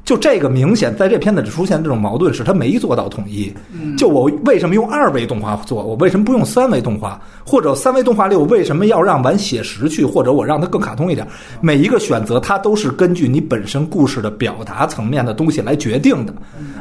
[0.03, 3.53] 就这个明显在这片子里出现这种矛盾，是他没做到统一。
[3.97, 7.21] 就我为什么用二维动画做，我为什么不用三维动画？
[7.45, 11.25] 或者三维动画里我为什么要让玩写实去，或者我让它更卡通一点？
[11.61, 16.33] 每一个选择它都是根据你本身故事的表达层面的东西来决定的。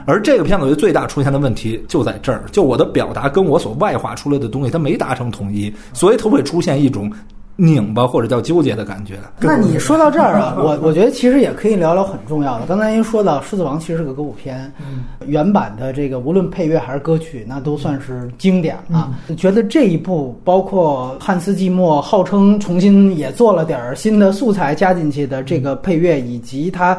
[0.06, 7.10] 而这个片子我觉得最大出现的问题就在这儿，就我的表达跟我所外化出来的东西它没达成统一，所以它会出现一种
[7.62, 9.18] 拧巴或者叫纠结的感觉。
[9.38, 12.64] 那你说到这儿啊，我我觉得其实也可以聊聊很重要的。
[12.64, 14.72] 刚才您说到《狮子王》其实是个歌舞片，
[15.26, 19.14] 原版的这个无论配乐还是歌曲，那都算是经典了。
[19.36, 26.98] 觉得这一部包括汉斯季默号称重新也做了点儿新的素材加进去的这个配乐，以及他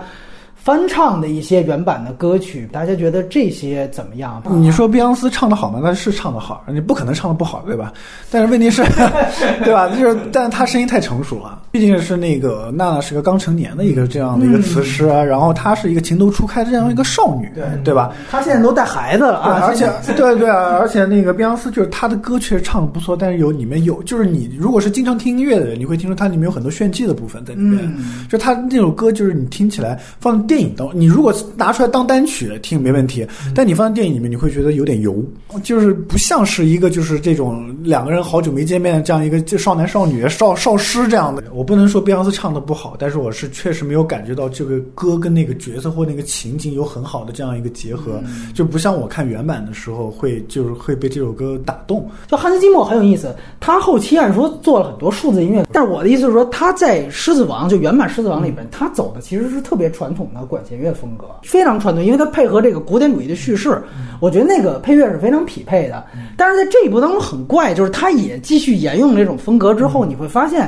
[0.64, 4.42] 翻唱的一些原版的歌曲，大家觉得这些怎么样？
[4.48, 5.80] 你说碧昂斯唱的好吗？
[5.84, 7.92] 那是唱的好，你不可能唱的不好，对吧？
[8.30, 8.84] 但是问题是，
[9.66, 9.90] 对吧？
[9.90, 18.14] 就是，但是他声音太成熟了，毕竟是那个娜娜是个刚成年的一个这样的一个词师啊，然后她是一个情窦初开的这样一个少女，对对吧？
[18.30, 27.80] 她现在都带孩子了对，啊，而且 对对啊，而且那个碧昂斯就是她的歌确实唱的不错，但是有里面有就是你如果是经常听音乐的人，你会听说它里面有很多炫技的部分在里面。
[27.98, 35.24] 嗯就他那首歌就是你听起来放电影当，你如果拿出来当单曲听没问题，但你放在电影里面你会觉得有点油，
[35.64, 41.42] 就是不像是一个就是这种两个人好久没见面的这样一个就少男少女少少师这样的。
[41.62, 48.20] 我我不能说碧昂斯唱的不好，但是我是确实没有感觉到这个歌跟那个角色或那个情景有很好的这样一个结合，
[48.56, 52.10] 就不像我看原版的时候会就是会被这首歌打动。
[52.26, 63.80] 就汉斯季默很有意思，他后期按说做了很多数字音乐，但是我的意思是说，他在《狮子王》就原版《狮子王》里边，他走的其实是特别传统的管弦乐风格，非常传统，因为他配合这个古典主义的叙事，
[64.20, 66.04] 我觉得那个配乐是非常匹配的。
[66.36, 70.68] 但是在这一部当中很怪，就是他也继续沿用这种风格之后，你会发现。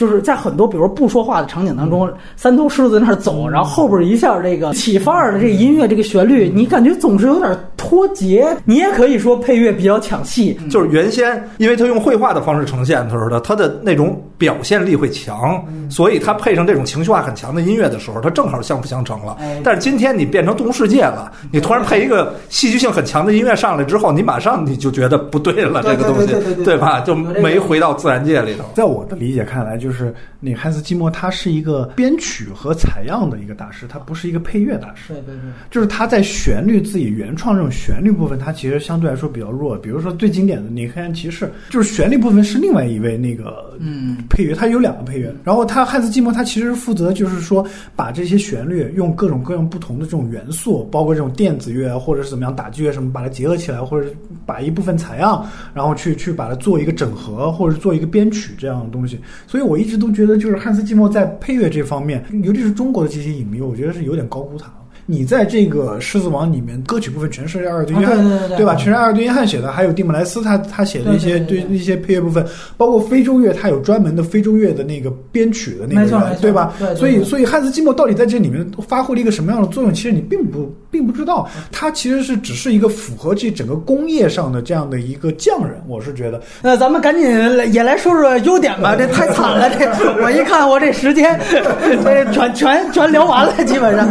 [0.00, 8.56] 就是在很多比如不说话的场景当中，三头狮子在那儿走，然后后边一下这个起范儿的这个音乐这个旋律，你感觉总是有点脱节。
[8.64, 19.36] 你也可以说配乐比较抢戏，就是原先因为他用绘画的方式呈现的时候，他的那种表现力会强，所以它配上这种情绪化很强的音乐的时候，它正好相辅相成了。
[19.62, 27.00] 但是今天你变成动物世界了，你突然配一个戏剧性很强的音乐上来之后，你马上你就觉得不对了，这个东西对吧？
[27.02, 28.64] 就没回到自然界里头。
[28.74, 29.90] 在我的理解看来，就。
[29.92, 35.12] 是那汉斯季默，他是一个编曲和采样的一个大师，他不是一个配乐大师。
[35.12, 39.76] 对对对，就是他在旋律自己原创这种旋律部分，他其实相对来说比较弱。
[39.76, 45.34] 比如说最经典的《你黑暗骑士》，就是旋律部分是另外一位那个嗯配乐，它有两个配乐。
[45.42, 47.66] 然后他汉斯季默，他其实负责就是说
[47.96, 54.08] 把这些旋律用各种各样不同的这种元素，包括这种电子乐或者是怎么样打击乐什么，把它结合起来，或者
[54.46, 59.18] 把一部分采样，然后去去把它做一个整合，或者做一个编曲这样的东西。
[59.48, 59.80] 所以我。
[59.80, 64.70] 一直都觉得，就是汉斯季默在配乐这方面，尤其是中国的这些影迷，我觉得是有点高估他。
[65.10, 68.16] 你在这个《狮子王》里面，歌曲部分全是阿尔顿约翰，
[68.50, 68.76] 对吧？
[68.76, 72.46] 全是阿尔顿约翰写的，还有蒂姆莱斯他他写的一些对一些配乐部分，
[72.76, 76.72] 包括非洲乐，他有专门的非洲乐的那个编曲的那个人，对吧？
[76.96, 79.92] 所以所以汉斯季默到底在这里面发挥了一个什么样的作用？
[79.92, 85.80] 其实你并不并不知道，他其实是只是一个符合这整个工业上的这样的一个匠人。
[85.88, 87.28] 我是觉得，那咱们赶紧
[87.72, 89.86] 也来说说优点吧， 这太惨了，这
[90.22, 94.08] 我一看我这时间， 这全全全聊完了，基本上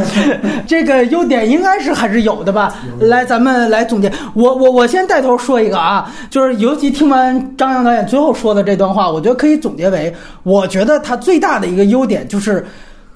[0.68, 0.84] 这。
[0.90, 2.74] 个优点应该是还是有的吧？
[3.00, 4.12] 来，咱们来总结。
[4.34, 10.12] 我我我先带头说一个啊，就是尤其听完张扬导演最后说的这段话，我觉得可以总结为：
[10.42, 12.66] 我觉得他最大的一个优点就是，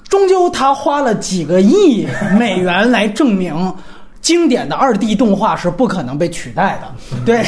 [0.08, 2.06] 终究他花了几个亿
[2.38, 3.72] 美元来证明，
[4.20, 6.94] 经典的二 D 动画是不可能被取代的。
[7.24, 7.42] 对，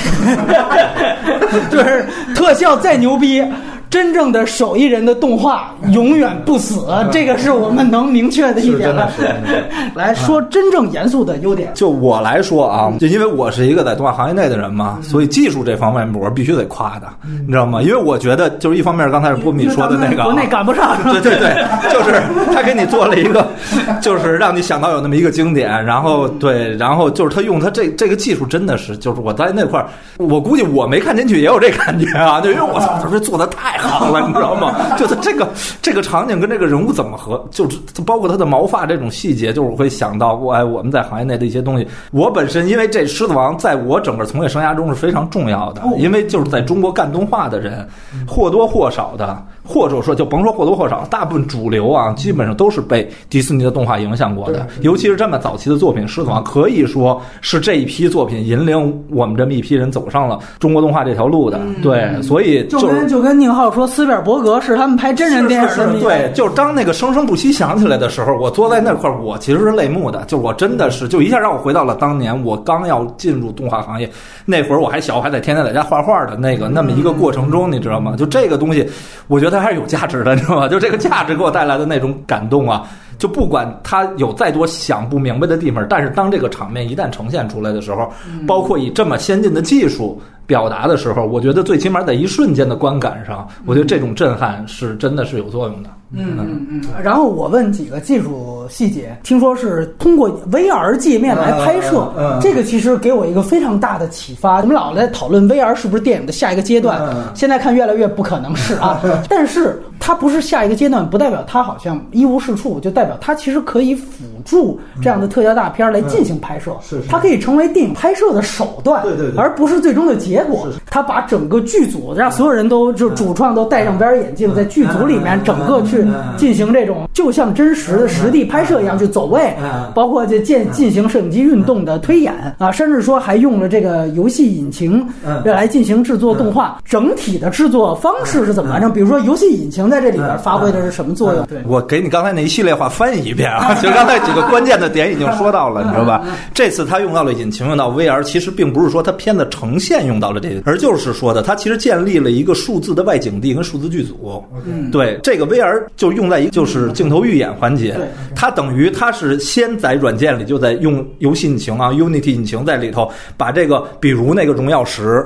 [1.70, 3.44] 就是特效再牛逼。
[3.88, 8.94] 真正的手艺人的动画永远不死，这个是我们能明确的一点。
[8.94, 9.10] 了。
[9.94, 17.06] 来说真正严肃的优点，就我来说啊，就因为我是一个在动画行业内的人嘛，所以技术这方面我必须得夸的，
[17.46, 17.80] 你知道吗？
[17.80, 22.20] 因为我觉得就是一方面，刚才是波米说的那个，国内赶不上，对对对，就是
[22.52, 23.46] 他给你做了一个，
[24.02, 29.86] 就是让你想到有那么一个经典，然后对，然后就是他用他这这个技术真的是，就是我在那块儿，
[30.18, 33.75] 我估计我没看进去也有这感觉啊，就因为我操，他这做的太。
[33.78, 34.96] 好了， 你知道吗？
[34.96, 35.48] 就他这个
[35.80, 41.86] 这个场景跟这个人物怎么合，就是包括他的毛发这种细节，就是我会想到，哎，我们在行业内的一些东西。
[42.10, 47.86] 我本身因为这《狮子王》在我整个从业生涯中是非常重要的，因为就是在中国干动画的人
[48.26, 49.42] 或多或少的。
[49.66, 54.66] 或者说，就甭说或多或少，大部分主流啊，基本上都是被迪士尼的动画影响过的。
[54.82, 61.60] 尤其是这么早期的作品，《狮子王》可以说是这一批作品引领我们这么一批人走上了中国动画这条路的。
[61.82, 66.00] 对，所以就跟就跟宁浩说，斯皮尔伯格是他们拍真人电影的。
[66.00, 70.24] 对，就是当那个生生不息响起来的时候，我坐在那块儿，我其实是泪目的。
[70.26, 74.08] 就我真的是，就一下让我回到了当年我刚要进入动画行业
[74.44, 78.14] 那会儿，我还小，还得天天在家画画的那个那么一个过程中，你知道吗？
[78.16, 78.88] 就这个东西，
[79.26, 79.55] 我觉得。
[79.56, 80.68] 它还是有价值的，你知道吗？
[80.68, 82.86] 就这个价值给我带来的那种感动啊！
[83.18, 88.10] 就不管他有再多想不明白的地方，但是当这个场面一旦呈现出来的时候，
[88.46, 95.90] 包括以这么先进的技术表达的时候，我觉得最起码在一瞬间的观感上，我觉得这种震撼是真的是有作用的。
[96.12, 96.82] 嗯嗯嗯。
[97.02, 104.60] 然后我问几个技术细节，听说是通过 VR 界面来拍摄，这个其实给我一个非常大的启发。
[104.60, 109.02] 我们老在讨论 VR 是不是电影的下一个阶段，现在看越来越不可能是啊。
[109.28, 116.70] 但是它不是下一个阶段，不代表它好像一无是处，就代表它其实可以辅助这样的特效大片来进行拍摄。
[116.80, 120.68] 是，是它可以成为电影拍摄的手段，对对，而不是最终的结果。
[120.88, 126.06] 他把整个剧组让所有人都就主创都戴上 VR 眼镜，在剧组里面整个去。
[126.36, 129.52] 进行这种就像真实的实地拍摄一样去走位，
[129.92, 135.04] 包括这进进行摄影机运动的推演啊，甚至说还用了这个游戏引擎
[135.44, 136.78] 来进行制作动画。
[136.84, 138.92] 整体的制作方式是怎么完成？
[138.92, 139.95] 比如说游戏引擎在。
[139.96, 141.46] 在这里边发挥的是什么作用？
[141.46, 146.22] 对，我给你刚才那一系列话翻译一遍啊， 就刚才几个关键的点已经说到了，你知道吧？
[146.52, 154.44] 这次他用到了引擎，用到 VR，其实并不是说他片子呈现用到了这个，而就是说的他其实建立了一个数字的外景地跟数字剧组。
[154.66, 157.98] 嗯，对，这个 VR 就用在一个就是镜头预演环节，
[158.34, 165.24] 它等于它是先在软件里就在用游戏引擎啊 Unity 引擎在里头把这个，比如那个荣耀石。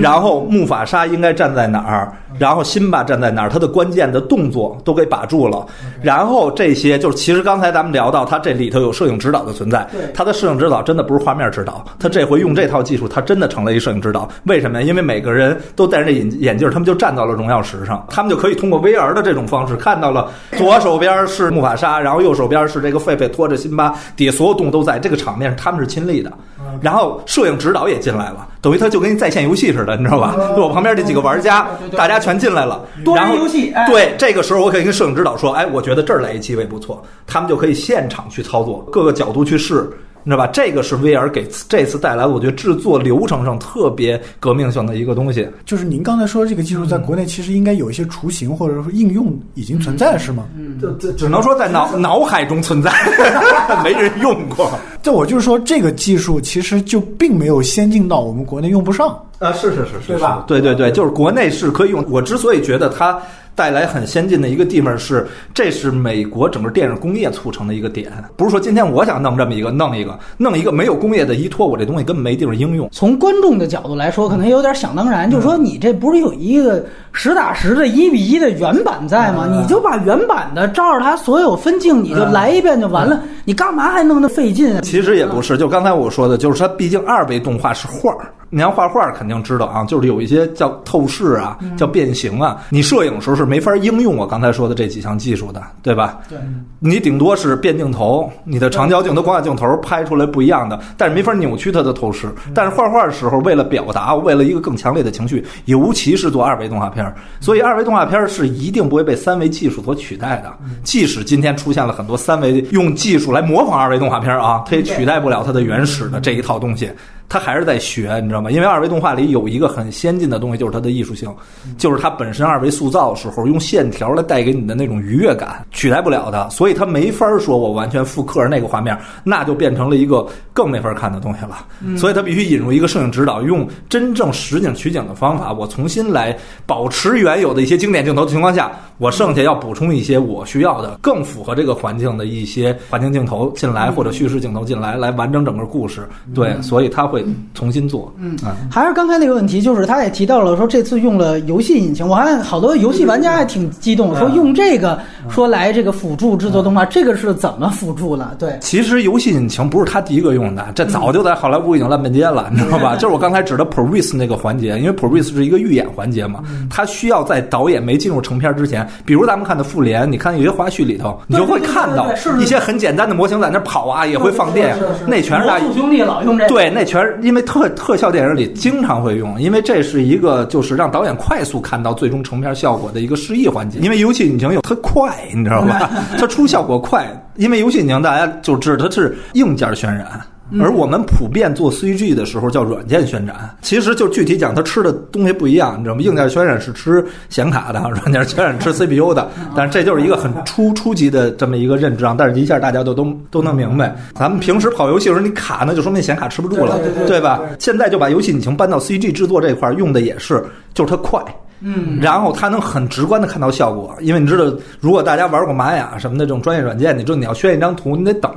[0.00, 5.66] 然后木法沙应该站在哪儿，然后辛巴站在哪儿，他的关键的动作都给把住了。
[6.00, 10.00] 然后这些就是，其实刚才咱们聊到，他这里头有摄影指导的存在对。
[10.14, 14.28] 他的摄影指导真的不是画面指导，他这回用这套技术，他真的成了一摄影指导。
[14.44, 14.86] 为什么呀？
[14.86, 26.32] 因为每个人都戴着这眼眼镜，他们就站到了荣耀石上，他们就可以通过 VR 的这种方式看到了左手边是木法沙，然后右手边是这个狒狒拖着辛巴，底下所有动物都在，这个场面他们是亲历的。
[26.80, 30.34] 然后摄影指导也进来了，等于他就跟在线游戏似的，你知道吧？
[30.56, 31.66] 就我旁边这几个玩家
[31.96, 39.88] 大家全进来了，然后游戏哎对，这个时候我可以跟摄影指导说，哎，我觉得这儿来一机位不错，他们就可以现场去操作，各个角度去试。
[40.28, 40.48] 你知道吧？
[40.48, 45.48] 这个是 VR 给这次带来的，我觉得制作流程上特别革命性的一个东西。
[45.64, 50.42] 就是您刚才说的这个技术，在国内其实应该有一些雏形或者说应用已经存在，是吗？
[50.58, 52.90] 嗯这这只能说在脑脑海中存在，
[53.84, 54.68] 没人用过。
[55.00, 59.16] 这我就是说，这个技术其实就并没有先进到我们国内用不上。
[59.38, 62.04] 啊，是是是是，对吧对对对，就是国内是可以用。
[62.08, 63.16] 我之所以觉得它
[63.56, 72.88] 带来很先进的一个地方是，这是美国整个电影工业促成的一个点，不是说今天我想弄这么一个，弄一个，弄一个没有工业的依托，我这东西根本没地方应用。
[72.92, 79.48] 从观众的角度来说，可能有点想当然，就是说你这不是有一个实打实的一比一的原版在吗？
[79.50, 84.82] 你就把原版的照着它所有分镜，你就来一遍就完了，你干嘛还弄那费劲啊？
[84.82, 88.30] 其实也不是，就刚才我说的，就是它毕竟二维动画是画儿。
[88.48, 92.64] 你要画画肯定知道啊，就是有一些叫透视啊，叫变形啊。
[92.70, 96.18] 你摄影时候是没法应用我刚才说的这几项技术的，对吧？
[96.28, 96.38] 对，
[96.78, 102.28] 你顶多是变镜头，你的长焦镜头、广角镜头拍出来不一样的，但是没法扭曲它的透视。
[102.54, 110.52] 但是画画的时候，为了表达，为了一个更强烈的情绪，尤其是做二维动画片儿，所以二维动画片儿是一定不会被三维技术所取代的。
[110.84, 116.88] 即使今天出现了很多三维用技术来模仿二维动画片儿啊，它也取代不了它的原始的这一套东西。
[117.28, 118.50] 它还是在学，你知道吗？
[118.50, 121.28] 因为二维动画里有一个很先进的东西，就是它的艺术性，
[121.76, 126.48] 就是它本身二维塑造的时候用线条来带给你的那种愉悦感，取代不了的。
[126.50, 131.66] 所以它没法说我完全复刻那个画面，那就变成了一个更没法看的东西了。
[131.96, 146.08] 所以它必须引入一个摄影指导，用真正实景取景的方法，我重新来保持原有的一些经典镜头的情况下，我剩下要补充一些我需要的更符合这个环境的一些环境镜头进来，或者叙事镜头进来，来完整整个故事。
[146.34, 147.15] 对，所以它会
[147.54, 148.12] 重新做。
[148.18, 148.36] 嗯。
[148.44, 148.56] 啊。
[148.70, 154.98] 还是刚才那个问题，就是他也提到了说这次用了游戏引擎，我看好多游戏玩家还挺激动，说用这个
[155.28, 158.34] 说来这个辅助制作动画，这个是怎么辅助了？
[158.38, 162.94] 对，其实游戏引擎不是他第一个用的，这早就在好莱坞已经烂半街了，你知道吧？
[162.96, 172.08] 就是我刚才指的 Previs 那个环节，因为 Previs 是一个预演环节嘛，他需要在导演没进入成片之前，比如咱们看的《复联》，你看有些花絮里头，你就会看到
[172.40, 183.78] 一些很简单的模型在那跑啊，也会放电，那全是他魔术兄弟老用这个，对，那全是因为特特效电影里经常会用，因为这是一个就是让导演快速看到最终成片效果的一个示意环节。
[183.78, 185.90] 因为游戏引擎有它快，你知道吧？
[186.18, 190.20] 它出效果快，因为游戏引擎大家就知道它是硬件渲染。
[190.60, 196.00] 而我们普遍做 CG 的时候叫软件渲染，其实就具体讲，它吃的东西不一样，你知道吗？
[196.00, 202.14] 硬件渲染是吃显卡的， 软件渲染吃 CPU 的，但是这就是一个很初 初级的这么一个认知啊。
[202.16, 207.40] 但是一下大家都都都能明白，咱们平时跑游戏的时候你卡那就说明显卡吃不住了，对吧？
[207.58, 210.44] 现在就把游戏引擎搬到 CG 制作这块儿用的也是，
[210.74, 211.20] 就是它快。
[211.60, 214.44] 嗯，然后它能很直观的看到效果，因为你知道，
[214.78, 218.30] 如果大家玩过玛雅什么的这种专业软件，你知道你要渲一张图，你得等，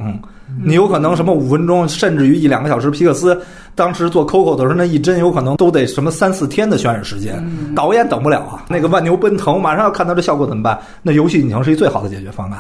[0.63, 2.89] 你有可能什么五分钟，甚至于一两个小时。
[2.89, 3.39] 皮克斯
[3.75, 7.41] 当时做 Coco 的时候，那一帧有可能都得什么三四天的渲染时间，
[7.75, 8.65] 导演等不了啊。
[8.67, 10.77] 那个万牛奔腾，马上要看到这效果怎么办？
[11.01, 12.59] 那游戏引擎是一最好的解决方案。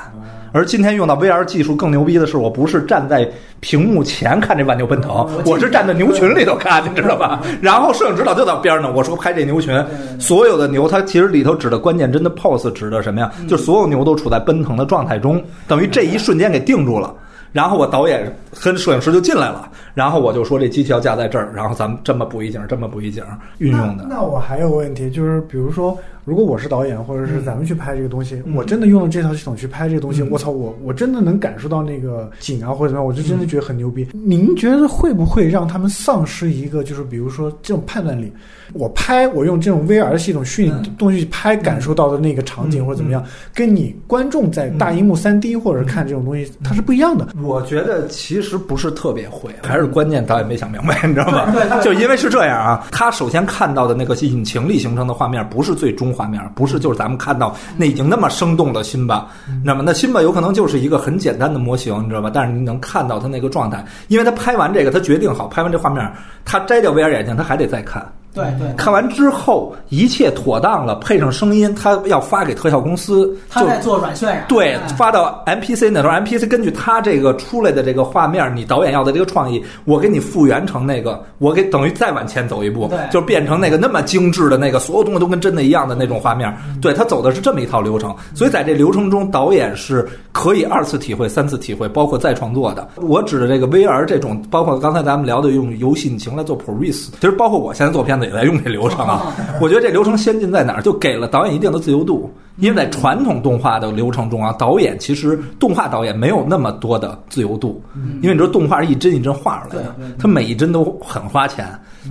[0.51, 3.29] 而今天用到 VR 技术更牛逼的是，我不是站在
[3.59, 7.41] 屏幕前看这万牛奔腾，我是站在牛群里头看，你知道吧？
[7.61, 9.83] 然后摄影指导就在边上呢，我说拍这牛群，
[10.19, 13.31] 所有的牛，它其实里头指的关键帧的 pose 指的什么呀？
[13.47, 17.13] 就是所有牛都处在奔腾的状态中，等于这一瞬间给定住了。
[17.51, 18.31] 然后我导演
[18.61, 23.23] 跟摄影师就进来了，然后我就说这机器要架在这儿，然后咱们这么补一景，这么补一景，
[23.57, 24.05] 运用的。
[24.07, 34.07] 那我还有个问题，就是比如说，如果我是导演，或者嗯是咱们去拍这个东西，我真的用了这套系统去拍这个东西，我操，我我真的能感受到那个景啊或者怎么样，我就真的觉得很牛逼。
[34.13, 38.31] 您觉得会不会让他们丧失一个，就是比如说这种判断力？
[38.73, 47.27] 我拍，我用这种 VR 系统虚拟东西拍，感受到的那个场景或者怎么样，跟你观众在大荧幕三 D 或者看这种东西，它是不一样的。
[47.41, 51.53] 我觉得其实不是特别会，还是关键导演没想明白，你知道吗？
[51.81, 59.27] 就因为是这样啊，他首先看到的那个引擎里形成的画面不是最终画面，不是就是咱们看到那已经那么生动的辛巴，
[59.63, 62.29] 那么那辛巴有可能就是一个很简单的模型，你知道吧？
[62.33, 66.07] 但是你能看到他那个状态，因为他拍完这个，他决定好拍完这画面，
[66.45, 68.05] 他摘掉 VR 眼镜，他还得再看。
[68.33, 86.49] 对对，看完之后一切妥当了，配上声音，他要发给特效公司，就他在做软渲染，对哎，发到 MPC 那头，MPC 根据他这个出来的这个画面，你导演要的这个创意，我给你复原成那个，我给等于再往前走一步对，就变成那个那么精致的那个，所有东西都跟真的一样的那种画面。
[86.67, 86.79] 嗯。
[86.81, 92.87] 对他走的是这么一套流程，所以在这流程中，导演是可以二次体会、三次体会，包括再创作的。
[92.95, 99.33] 我指的这个 VR 这种，包括刚才咱们聊的用游戏引擎来做 ProRes，其实包括我现在做片子也在用这流程啊。
[99.61, 102.31] 我觉得这流程先进在哪儿，就给了导演一定的自由度。
[102.57, 107.81] 因为在传统动画的流程中啊，导演其实动画导演没有那么多的自由度，
[108.21, 111.65] 因为你知道动画是一帧一帧画出来的他每一帧都很花钱，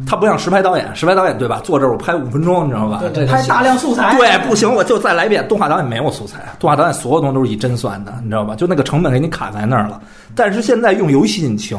[0.06, 1.61] 他不像实拍导演，实拍导演对吧？
[1.62, 3.02] 坐这儿我拍五分钟，你知道吧？
[3.12, 5.46] 这拍大量素材，对，不行，我就再来一遍。
[5.48, 8.54] 动画导演没有素材，动画导演所有东西都是一帧算的，你知道吧？
[8.54, 10.00] 就那个成本给你卡在那儿了。
[10.34, 11.78] 但是现在用游戏引擎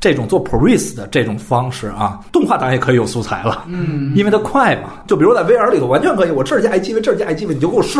[0.00, 4.94] 这种做 ProRes 的这种方式啊，动画当然也可以有素材了，嗯，因为它快嘛。
[5.06, 7.98] 就比如在 VR 里头完全可以，我这儿加一机位，这儿加一机位，你就给我试。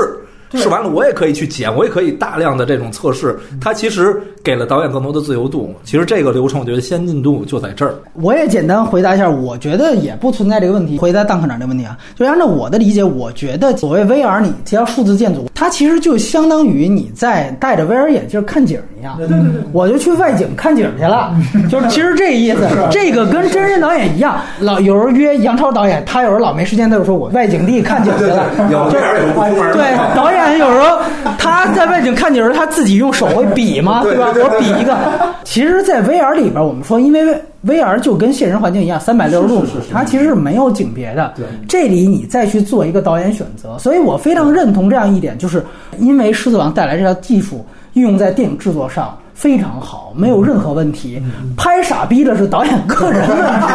[0.55, 3.38] 试完了，我也可以去剪，我也可以大量的这种测试。
[3.61, 5.74] 它其实给了导演更多的自由度。
[5.84, 7.94] 其实这个流程，我觉得先进度就在这儿。
[8.14, 10.98] 我也简单回答一下，我觉得也不存在这个问题。
[10.98, 19.16] 回答蛋科长这个问题啊，就按照我的理解，我觉得所谓 VR，你提到数字建筑，它其实就相当于你在戴着 VR 眼镜看景一样。
[19.18, 21.34] 对对对，我就去外景看景去了，
[21.70, 22.66] 就是其实这意思。
[22.90, 28.46] 这个跟真人导演一样，老有人约杨超导演，他有时候老没时间，他就说我外景地看景去了。
[28.70, 30.99] 有就 VR 有不出门对导演有时候
[31.38, 34.32] 他在外景看景时，他自己用手会比嘛，对吧？
[34.34, 34.97] 我比一个。
[35.45, 37.20] 其实，在 VR 里边，我们说，因为
[37.66, 41.32] VR 就跟现实环境一样，三百六十度，它其实是没有景别的。
[41.36, 45.64] 对这里你再去做一个导演选择，所以我非常认同这样一点，就是
[45.99, 47.64] 因为《狮子王》带来这套技术
[47.95, 49.16] 运用在电影制作上。
[49.41, 51.18] 非常好，没有任何问题。
[51.57, 53.66] 拍傻逼的是导演个人问题，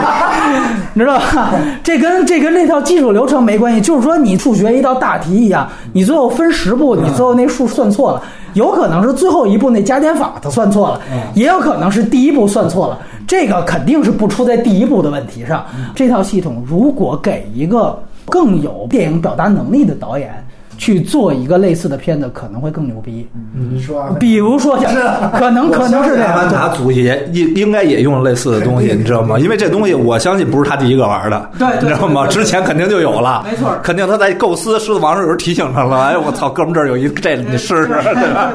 [0.93, 1.53] 你知道吧？
[1.83, 3.81] 这跟这跟那套技术流程没关系。
[3.81, 8.21] 就是说，你数学一道大题一样，你最后分十步，你最后那数算错了，
[8.53, 11.01] 有可能是最后一步那加减法它算错了，
[11.33, 12.99] 也有可能是第一步算错了。
[13.25, 15.65] 这个肯定是不出在第一步的问题上。
[15.95, 20.45] 这套系统如果给一个更有电影表达能力的导演。
[20.77, 23.27] 去做一个类似的片子可能会更牛逼，
[23.71, 24.91] 你说啊，比如说像
[25.31, 29.39] 可能可能是这样，阿凡达组也应应该也用类似的东西，你知道吗？
[29.39, 32.27] 因为这东西我相信不是他第一个玩的，对对你知道吗？
[32.27, 33.77] 之前肯定就有了，没错。
[33.81, 35.97] 肯定他在构思《狮子王》的时候提醒他了。
[36.03, 38.51] 哎，我操，哥们儿这儿有一这，你试试，对吧？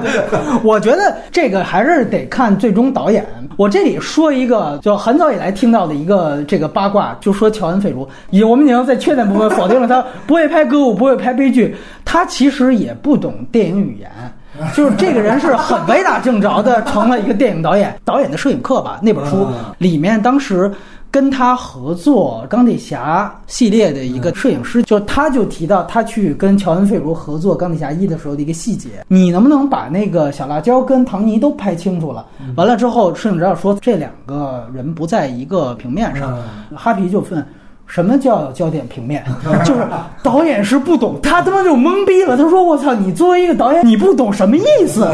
[0.62, 3.26] 我觉得这个还是得看最终导演。
[3.56, 11.74] 我这里说一个，就很早以来听到的一个这个八卦，就说乔恩·费卢，也我们已经在缺点部分否定了他不会拍歌舞，不会拍悲剧，
[12.10, 14.10] 他其实也不懂电影语言。
[14.74, 19.46] 就是这个人是很歪打正着的成了一个电影导演，导演的摄影课吧那本书
[19.78, 20.70] 里面当时。
[21.12, 32.24] 跟他合作钢铁侠系列的一个摄影师，就他就提到他去跟乔恩·费卢合作钢铁侠一的时候的一个细节，你能不能把那个小辣椒跟唐尼都拍清楚了？
[32.54, 36.38] 完了之后，摄影指导说这两个人不在一个平面上，
[36.76, 37.44] 哈皮就问。
[37.90, 39.24] 什么叫焦点平面？
[39.66, 39.84] 就是
[40.22, 42.36] 导演是不懂，他他妈就懵逼了。
[42.36, 45.12] 他说：“我操，你作为一个导演，你不懂什么意思？”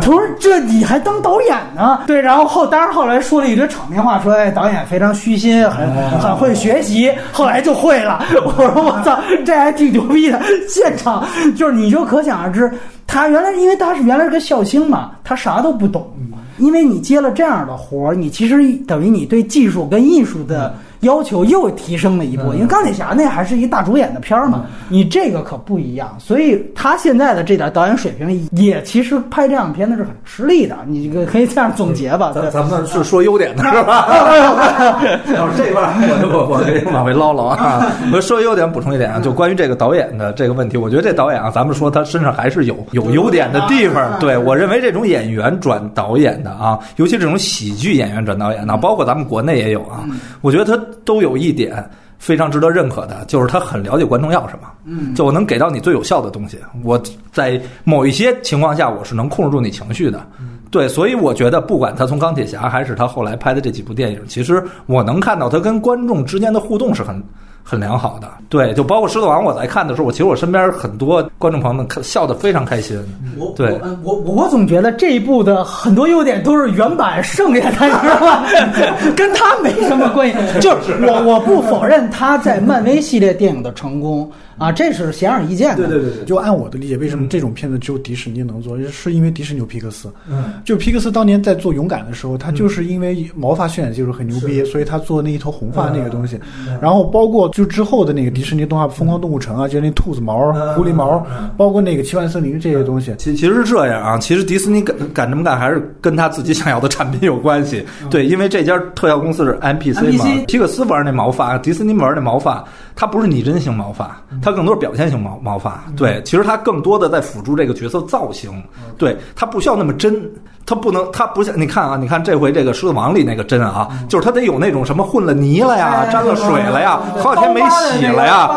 [0.00, 5.86] 说：“这你还当导演呢？”对，然后后当然后来说了一堆场面话，说：“哎，导演非常虚心，很
[6.18, 8.24] 很会学习。”后来就会了。
[8.42, 12.72] 我说：“我操，这还挺牛逼的。”现场就是你就可想而知，
[13.06, 16.10] 他原来因为他是原来是个笑星嘛，他啥都不懂。
[16.58, 20.72] 因为你接了这样的活儿，你其实等于你对技术跟艺术的
[21.04, 22.52] 要求又提升了一步。
[22.52, 30.76] 因为钢铁侠那还是一大主演的片儿嘛，你这个可不一样，所以他现在的这点导演水平也其实拍这样片子是很吃力的。
[30.86, 32.32] 你这个可以这样总结吧？
[32.34, 35.00] 咱咱们是说优点的 是吧？
[35.34, 35.94] 要 是这块儿，
[36.32, 37.86] 我我我给往回唠唠啊。
[38.12, 44.18] 我说优点补充一点啊，就关于这个导演的这个问题，我觉得这导演啊，咱们说他身上还是有 有优点的地方。
[44.18, 50.04] 对我认为这种演员转导演的啊，尤其这种喜剧演员转导演的，包括咱们国内也有啊，
[50.40, 51.88] 我觉得他都有一点。
[52.16, 56.58] 非常值得认可的，就是他很了解观众要什么，嗯，就我能给到你最有效的东西。
[56.82, 56.98] 我
[57.32, 60.26] 在某一些情况下，我是能控制住你情绪的，
[60.70, 67.22] 对，所以我觉得，不管他从钢铁侠还是他后来拍的这几部电影，其实我能看到他跟观众之间的互动是很。
[67.66, 73.02] 很良好的，对，就包括《狮子王》，我在看的时候，我其实我身边很多观众朋友们看笑得非常开心。
[73.38, 78.44] 我对，我我总觉得这一部的很多优点都是原版剩下的，你知道吗？
[79.16, 80.60] 跟他没什么关系。
[80.60, 84.30] 就是我我不否认他在漫威系列电影的成功。
[84.56, 85.88] 啊，这是显而易见的。
[85.88, 88.78] 对对对对，就按我的理解，为什么这种片子只有迪士尼能做？
[88.88, 90.08] 是因为迪士尼有皮克斯。
[90.30, 96.38] 嗯，就皮克斯当年在做勇敢的时候，他就是因为毛发渲染技术很牛逼，所以他做那一头红发那个东西。
[96.80, 101.24] 然后包括就之后的那个迪士尼动画《疯狂动物城》啊，就是那兔子毛、狐狸毛，
[101.56, 103.14] 包括那个奇幻森林这些东西。
[103.16, 107.86] 其其实是这样啊，其实迪士尼敢敢这么干，还是跟他自己想要的产品有关系。
[108.10, 112.64] 对，因为这家特效公司是 MPC 嘛，皮克斯玩那毛发，迪士尼玩那毛发，
[112.96, 114.20] 它不是拟真型毛发。
[114.42, 118.60] 它更多是表现型毛毛发，对，其实它更多的在辅助这个角色造型，
[118.98, 120.20] 对，它不需要那么真。
[120.66, 128.50] 它不能，它不像你看啊，你看这回这个狮子王里那个针啊，就是它得有那种什么混了泥了呀，沾了水了呀，好几天没洗了呀。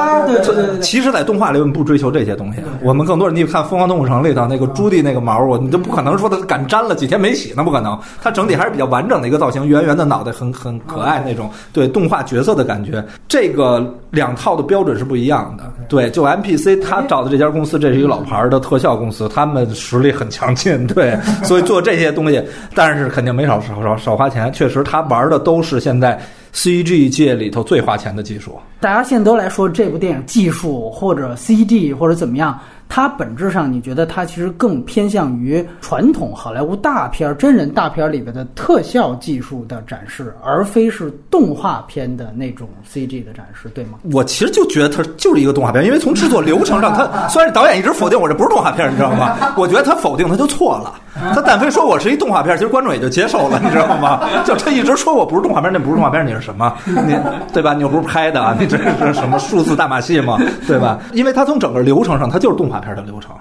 [0.44, 8.00] 这其实，在动画里我们不追求这些东西，我们更多你看《疯狂动物城》里头那个朱棣那个毛，我你就不可能说它敢沾了几天没洗，那不可能。
[8.22, 13.04] 它整体还是比较完整的一个造型，圆圆的脑袋，很很可爱那种，对动画角色的感觉。
[13.28, 15.66] 这个两套的标准是不一样的。
[15.90, 21.97] 对，就 MPC 他找的这家公司，这是一个老牌的特效公司，他们实力很强劲，对，所以做这。
[21.98, 22.42] 这些东西，
[22.76, 24.54] 但是肯定没少少少少花钱。
[24.54, 26.20] 确实，他玩的都是现在
[26.54, 28.60] CG 界里头最花钱的技术。
[28.80, 32.60] 大家现在都来说这部电影技术或者 CG 或者怎么样。
[32.90, 44.00] 它本质上，你觉得它其实更偏向于传统好莱坞大片、真人大片里边的特效技术的展示，而非是动画片的那种 CG 的展示，对吗？
[44.12, 49.36] 我其实就觉得它就是一个动画片，因为从制作流程上，它虽然导演一直否定我这不是动画片，你知道吗？
[49.58, 50.94] 我觉得他否定他就错了。
[51.34, 54.22] 他但非说我是一动画片，其实观众也就接受了，你知道吗？
[54.46, 56.74] 就他一直说我不是动画片，那不是动画片，你是什么？
[56.86, 57.16] 你
[57.52, 57.74] 对吧？
[57.74, 60.38] 你又不是拍的，你这是什么数字大马戏吗？
[60.68, 61.00] 对吧？
[61.14, 63.32] 因为他从整个流程上，他就是动画片的流程，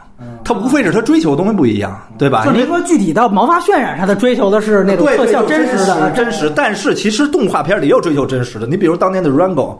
[0.45, 2.45] 他无非是他追求的东西不一样，对吧？
[2.45, 8.67] 就您说具体到毛发渲染，他的追求的是那种特效真实的真实，但是其实动画片里也有追求真实的。
[8.67, 9.77] 你比如当年的 Rango。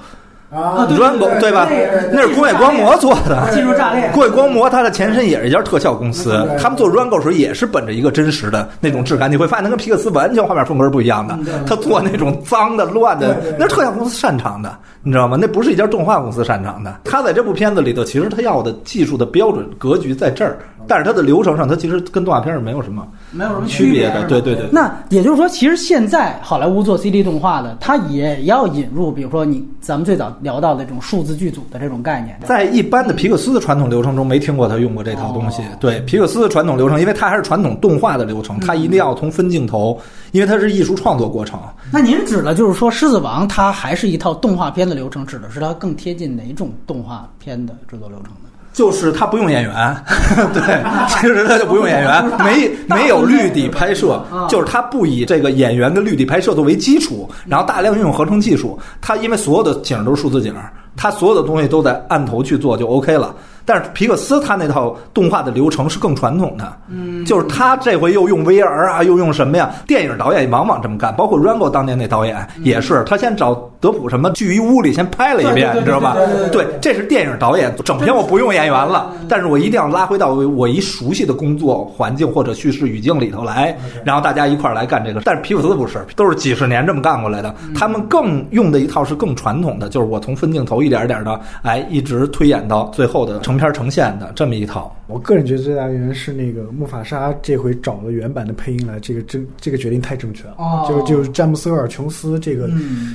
[0.51, 1.69] 啊，Rango 对吧？
[2.13, 3.51] 那是工业光魔做的。
[3.53, 4.09] 技术炸裂。
[4.15, 9.31] 工业光魔它的前身也是一家特效公司，他们做 Rango 时候也是本着一个真实的那种质感。
[9.31, 11.37] 你会发现，它跟皮克斯完全画面风格不一样的。
[11.67, 15.37] 他做那种脏的、乱的，那是特效公司擅长的，你知道吗？
[15.41, 16.95] 那不是一家动画公司擅长的。
[17.05, 20.59] 他在这部片子里头，其实他要的技术的标准格局在这儿。
[20.89, 24.25] 但是它的流程上，它其实跟动画片是没有什么没有什么区别的。
[24.25, 24.69] 对对对。
[24.73, 32.39] 那也就是说，其实现在好莱坞做 CD 动画的，它也要引入，比如说你咱们最早聊到的这种数字剧组的这种概念。
[32.45, 35.63] 在一般的皮克斯的传统流程中，没听过他用过这套东西。
[35.81, 39.99] 对皮克斯的传统流程，因为它还是传统动画的流程，它一定要从分镜头，
[40.33, 41.59] 因为它是艺术创作过程。
[41.93, 48.49] 那您指的就是说，《狮子王》它还是一套动画片的流程，指的是它更贴近哪种动画片的制作流程呢？
[48.77, 49.97] 就是他不用演员，
[50.53, 60.55] 对， 其实他就不用演员，没没有绿底拍摄，就是他不以这个演员跟绿底拍摄作为基础，然后大量运用合成技术，他因为所有的景都是数字景，
[60.95, 63.35] 他所有的东西都在按头去做就 OK 了。
[63.67, 69.71] 但是皮克斯他那套动画的流程是更传统的，嗯，就是他这回又用 VR 啊，又用什么呀？
[69.89, 76.17] 电影导演往往这么干，包括 Rango 当年那导演也是，他先找德普什么聚一屋里先拍了一遍，你知道吧？
[76.53, 85.23] 对，这是电影导演，整片我不用演员了，但是我一定要拉回到我一熟悉的工作环境或者叙事语境里头来，然后大家一块儿来干这个。
[85.25, 93.56] 但是皮克斯不是，都是几十年这么干过来的，他们更用的一套是更传统的，就是我从分镜头一点一点的，哎，一直推演到最后的成。
[93.57, 100.55] 片呈现的这么一套，我个人觉得最大原因是那个木法沙这回找了原版的配音来，这个真这个决定太正确了。
[100.59, 102.71] 哦，就就是詹姆斯厄尔琼斯这个，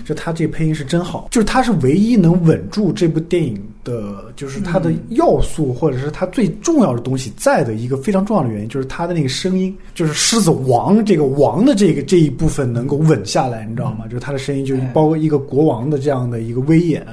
[0.05, 14.05] 就他这配音是真好，就是他是唯一能稳住这部电影的，就是它的要素或者是它最重要的东西在的一个非常重要的原因，就是它的那个声音，就是狮子王这个王的这个这一部分能够稳下来，你知道吗？
[14.05, 17.05] 就是它的声音，就包括一个国王的这样的一个威严，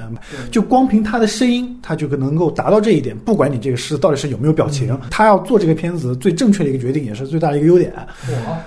[0.51, 3.17] 就光凭他的声音，他就能够达到这一点。
[3.19, 7.93] 不管你这个狮子到底是有没有表情，他要做这个片子最正确的一个决定，也是最大的一个优点。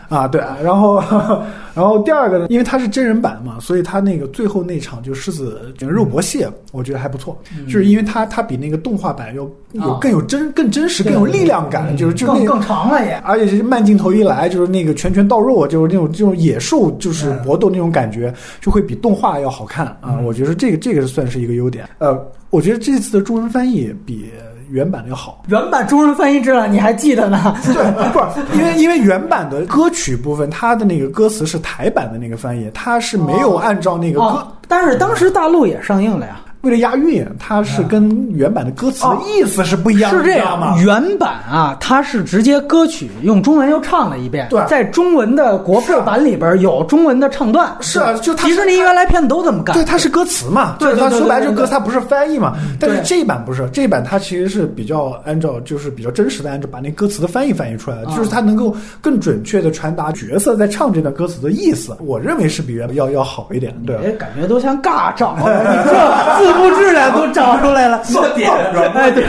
[0.08, 0.96] 啊，对啊，然后，
[1.74, 20.18] 然后第二个呢，因为它是真人版嘛，所以它那个最后那场就狮子肉搏戏，我觉得还不错，就是因为它它比那个动画版要有更有真、更真实、更有力量感，就是就更更长了也，而且是慢镜头一来，就是那个拳拳到肉，就是那种这种野兽就是搏斗那种感觉，就会比动画要好看啊。
[20.24, 21.88] 我觉得这个这个算是一个优点。
[21.98, 22.18] 呃，
[22.50, 24.32] 我觉得这次的中文翻译比。
[24.70, 27.54] 原版的要好，原版中文翻译知道你还记得呢？
[27.62, 27.74] 对，
[28.10, 36.40] 不是因为因为原版的歌曲部分，它的那个歌词是台版的那个翻译，它是没有按照那个歌，但是当时大陆也上映了呀。
[36.62, 40.58] 为了押韵，它是跟原版的歌词的意思是不一样的，是这样。
[40.58, 40.76] 吗？
[40.84, 52.54] 原版啊，它是直接歌曲用中文又唱了一遍，对，在中文的国配版里边有中文的唱段，是啊，就迪士尼原来片子都这么干，对，它是歌词嘛，对，它说白了就歌，它不是翻译嘛。
[52.78, 61.96] 但是这一版不是，这一版它其实是比较按照就是比较真实的按照把那歌词的翻译翻译出来的，就是它能够更准确的传达角色在唱这段歌词的意思。
[62.00, 67.32] 我认为是比原要要好一点，对，感觉都像尬唱， 你这字幕质量都。
[67.32, 68.50] 找出来了，做点，
[68.94, 69.24] 哎，对，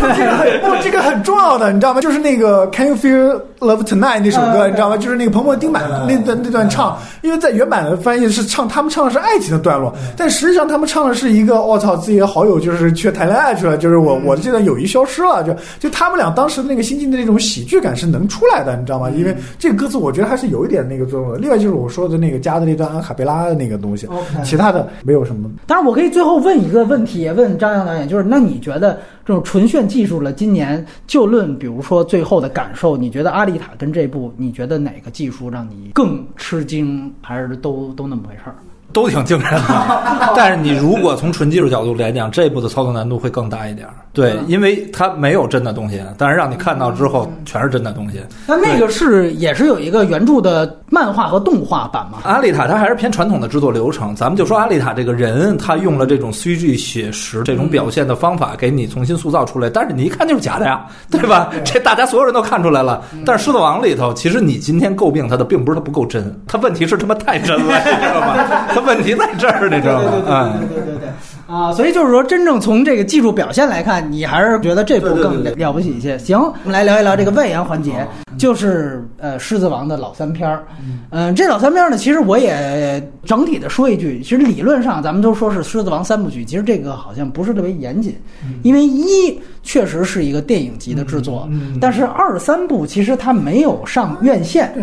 [0.60, 2.02] 不，这个很重要的，你知道吗？
[2.02, 4.98] 就是那个 Can you feel love tonight 那首歌，你知道吗？
[4.98, 19.10] 就是那个彭彭丁满那段那段唱，因为在原版的翻译是唱他们唱的是爱情的段落，但实际上他们唱的是一个我操，自己的好友就是去谈恋爱去了，就是我我的这段友谊消失了，就就他们俩当时那个心境的那种喜剧感是能出来的，你知道吗？
[19.12, 21.38] 因为这个歌词我觉得还是有一点那个作用的。
[21.38, 24.06] 另外就是我说的那个加的那段阿卡贝拉的那个东西，
[24.44, 25.50] 其他的没有什么。
[25.66, 38.56] 当然，我可以最后问一个问题，问张扬导演，就是那你觉得这种纯炫技术了，今年就论比如说最后的感受，你觉得《阿丽塔》跟这部，你觉得哪个技术让你更吃惊，还是都都那么回事儿？
[38.94, 43.88] 都挺惊人的， 但是你如果从纯技术角度来讲，这部的操作难度会更大一点。
[44.14, 48.22] 对，因为它没有真的东西，但是让你看到之后全是真的东西。
[48.46, 52.20] 那那个是也是有一个原著的漫画和动画版吗？
[52.24, 54.16] 阿丽塔它还是偏传统的制作流程。
[54.16, 59.68] 咱们就说阿丽塔这个人，他用了这种 CG 写实这种表现的方法，给你重新塑造出来。
[59.68, 61.50] 但是你一看就是假的呀，对吧？
[61.66, 63.02] 这大家所有人都看出来了。
[63.26, 68.36] 但是《狮子王》里头，其实你今天诟病他的，并不是他不够真，他问题是他妈太真了， 你知道吗？
[68.84, 70.54] 问题在这儿，你知道吗？
[70.60, 71.10] 对对对对对
[71.48, 71.72] 啊！
[71.74, 76.18] 所以就是说，真正从这个技术表现来看，你还是觉得这部更了不起一些。
[76.18, 78.08] 行，我们来聊一聊这个外延环节，
[78.38, 80.64] 就是呃，《狮子王》的老三篇儿。
[81.12, 88.16] 嗯，这老三篇呢，其实我也整体的说一句，其实理论上咱们都说是《狮子王》三部曲，其实这个好像不是特别严谨，
[88.64, 91.50] 因为一确实是一个电影级的制作，
[91.80, 94.74] 但是二三部其实它没有上院线，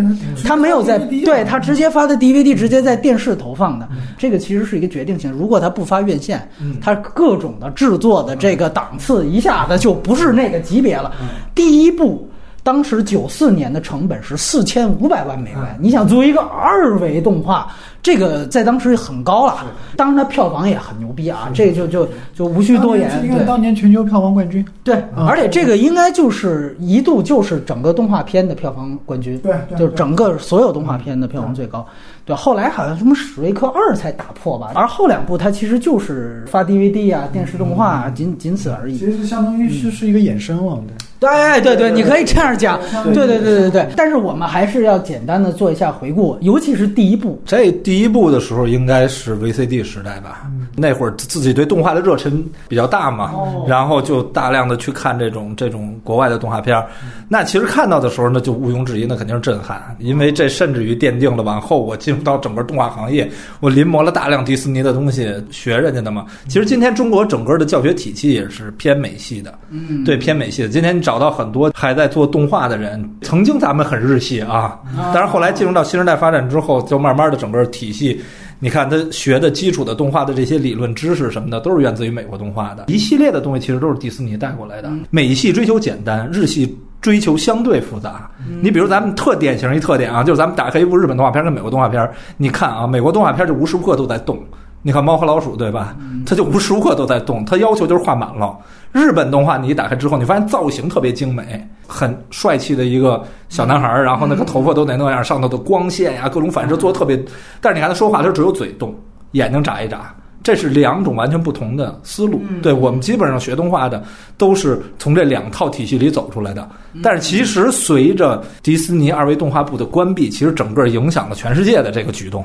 [0.43, 3.87] 它没有在对它直接发的 DVD，直接在电视投放的，
[4.17, 5.31] 这个其实是一个决定性。
[5.31, 6.49] 如果它不发院线，
[6.81, 11.13] 它各种的制作的这个档次一下子就不是那个级别了。
[11.55, 12.30] 第一部。
[12.63, 17.73] 当时九四年的成本是四千五百万美元，你想作为一个二维动画，
[18.03, 19.65] 这个在当时很高了。
[19.97, 23.11] 当然，它票房也很牛逼啊，这就就就无需多言。
[23.25, 24.65] 因为当年全球票房冠军。
[24.85, 29.39] 对，而且这个应该就是一度就是整个动画片的票房冠军。
[29.39, 31.87] 对，就是整个所有动画片的票房最高。
[32.25, 38.99] 对，后来好像什么史瑞克二才打破吧，而后两部它其实就是发 DVD 啊、电视动画，仅仅此而已。
[38.99, 42.81] 其实相当于是是一个衍生了，对对对对，你可以这样讲。
[43.13, 43.87] 对对对对对。
[43.95, 47.41] 但是我们还是要简单的做一下回顾，尤其是第一部。
[47.45, 50.51] 这第一部的时候应该是 VCD 时代吧？
[50.77, 53.33] 那会儿自己对动画的热忱比较大嘛，
[53.69, 56.87] 然后就大量的去看这种这种国外的动画片儿。
[57.29, 63.31] 那其实看到的时候，呢就毋庸置疑，那肯定是震撼，因为这甚至于奠定了往后我进入到整个动画行业，
[63.61, 66.25] 我临摹了大量迪士尼的东西，学人家的嘛。
[66.49, 70.69] 其实今天中国整个的教学体系也是偏美系的，嗯，对，偏美系的。
[70.69, 74.79] 今天你找到很多还在做动画的人，曾经咱们很日系啊，
[75.13, 78.21] 但是后来进入到新时代发展之后，就慢慢的整个体系。
[78.63, 84.91] 你看他学的基础的动画的这些理论知识什么的，都是源自于美国动画的一系列的东西，其实都是迪士尼带过来的。
[85.09, 88.31] 美系追求简单，日系追求相对复杂。
[88.61, 92.07] 你比如咱们特典型一特点啊，就是咱们打开一部日本动画片跟美国动画片，
[92.37, 94.39] 你看啊，美国动画片就无时无刻都在动。
[94.83, 95.95] 你看猫和老鼠对吧？
[96.25, 98.57] 它就无时无刻都在动，它要求就是画满了。
[98.93, 107.17] 日本动画你一打开之后，你发现造型特别精美，很帅气的一个小男孩儿，然后那个头发都得那样，上头的光线呀，各种反射做的特别。
[107.61, 108.95] 但是你看他说话，他只有嘴动，
[109.33, 110.15] 眼睛眨一眨。
[110.51, 112.43] 这是两种完全不同的思路。
[112.61, 114.03] 对我们基本上学动画的
[114.37, 116.69] 都是从这两套体系里走出来的。
[117.01, 122.45] 但是其实随着迪士尼二维动画部的关闭，其实整个影响了全世界的这个举动。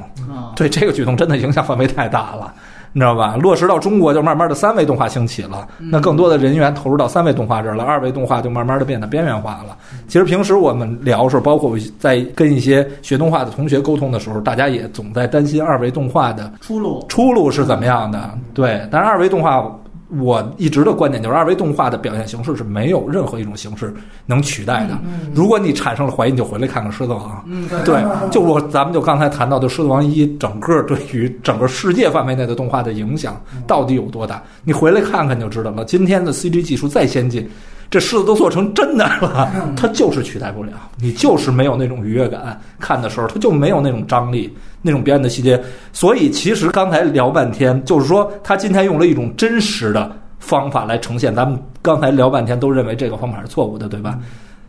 [0.55, 2.53] 对这个举动真的影响范围太大了。
[2.97, 3.35] 你知道吧？
[3.35, 9.75] 落实到中国，就慢慢的三维动画兴起了，那更多的人员投入到三维动画这儿了，二维动画就慢慢的变得边缘化了。
[10.07, 18.29] 其实平时我们聊的时候，包括在跟一些学动画的同学沟通的时候，大家也总在担心二维动画的出路出路是怎么样的。
[18.53, 19.69] 对，但是二维动画。
[20.09, 23.93] 我一直的观点就是，二维动画的表现形式是没有任何一种形式
[24.25, 24.97] 能取代的。
[25.33, 27.43] 如果你产生了怀疑，你就回来看看《狮子王》。
[27.83, 34.41] 对，就我咱们就刚才谈到的《狮子王一》，整个对于整个世界范围内的动画的影响到底有多大？
[34.63, 35.83] 你回来看看就知道了。
[35.85, 37.49] 今天的 CG 技术再先进。
[37.89, 44.51] 这狮子都做成真的了，它就是取代不了，你就是没有那种愉悦感，看的时候它就没有那种张力，
[44.81, 45.61] 那种表演的细节。
[45.93, 51.33] 所以其实刚才聊半天，就是说他今天用了一种真实的方法来呈现。
[51.33, 54.19] 咱们刚才聊半天都认为这个方法是错误的，对吧？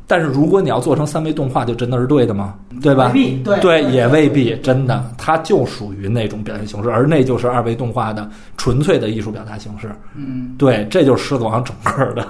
[0.09, 2.55] 但是如果你要做成三维动画，就真的是对的吗？
[2.81, 3.11] 对吧？
[3.13, 9.91] 对对，也未必真的，它就属于那种表现形式，而那就是二维动画的纯粹的艺术表达形式。
[10.15, 12.25] 嗯，对，这就是狮子王整个的。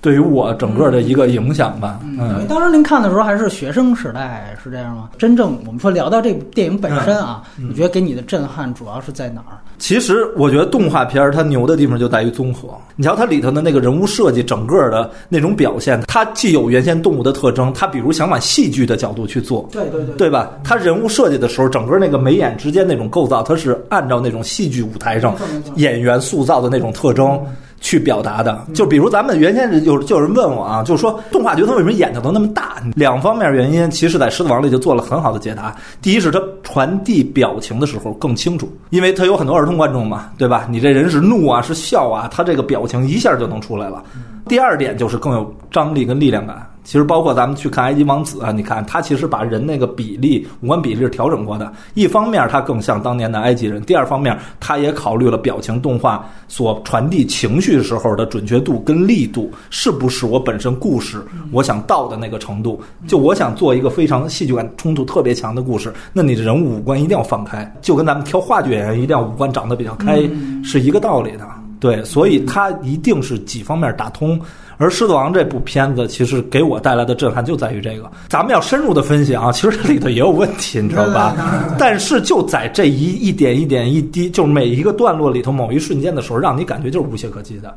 [0.00, 2.00] 对于我整个的一个影响吧。
[2.02, 5.10] 嗯，当时您看的时候还是学生时代，是这样吗？
[5.18, 9.58] 真正我们说聊到这部电影本身啊，你觉得给你的震撼主要是在哪儿？
[9.78, 12.68] 其实我觉得动画片它牛的地方就在于综合。
[12.96, 20.50] 你瞧它里头的那个人物设计，整个的那种表现，它既有原先动物的特征，它比如想往戏剧的角度去做，对对对，对吧？
[20.64, 25.36] 它人物设计的时候，整个那个眉眼之间那种构造，它是按照那种戏剧舞台上
[25.76, 27.40] 演员塑造的那种特征。
[27.80, 32.76] 去表达的，就比如咱们原先有就有人问我啊，就是说动画角色为什么眼睛都那么大？
[32.94, 35.74] 两方面原因，其实，在《狮子王》里就做了很好的解答。
[36.00, 40.66] 第一是它传递表情的时候更清楚，因为它有很多儿童观众嘛，对吧？
[40.70, 44.02] 你这人是怒啊，是笑啊，他这个表情一下就能出来了。
[44.48, 46.66] 第二点就是更有张力跟力量感。
[46.88, 51.70] 其实包括咱们去看《埃及王子》啊，你看他其实把人那个比例、五官比例是调整过的。
[51.92, 62.80] 一方面他更像当年的埃及人，第二方面他也考虑了表情动画所传递情绪时候的准确度跟力度，是不是我本身故事我想到的那个程度？
[63.06, 70.22] 就我想做一个非常戏剧感冲突特别强的故事，那你的人物五官一定要放开，就跟咱们挑话剧演员一定要五官长得比较开
[70.64, 71.46] 是一个道理的。
[71.80, 74.40] 对，所以他一定是几方面打通。
[74.78, 78.10] 而《狮子王》这部片子，其实给我带来的震撼就在于这个。
[78.28, 81.34] 咱们要深入的分析啊，其实这里头也有问题，你知道吧？
[81.76, 87.76] 但是就在这一一点一点一滴，就是每一个段落里头某一瞬间的时候，让你感觉就是无懈可击的。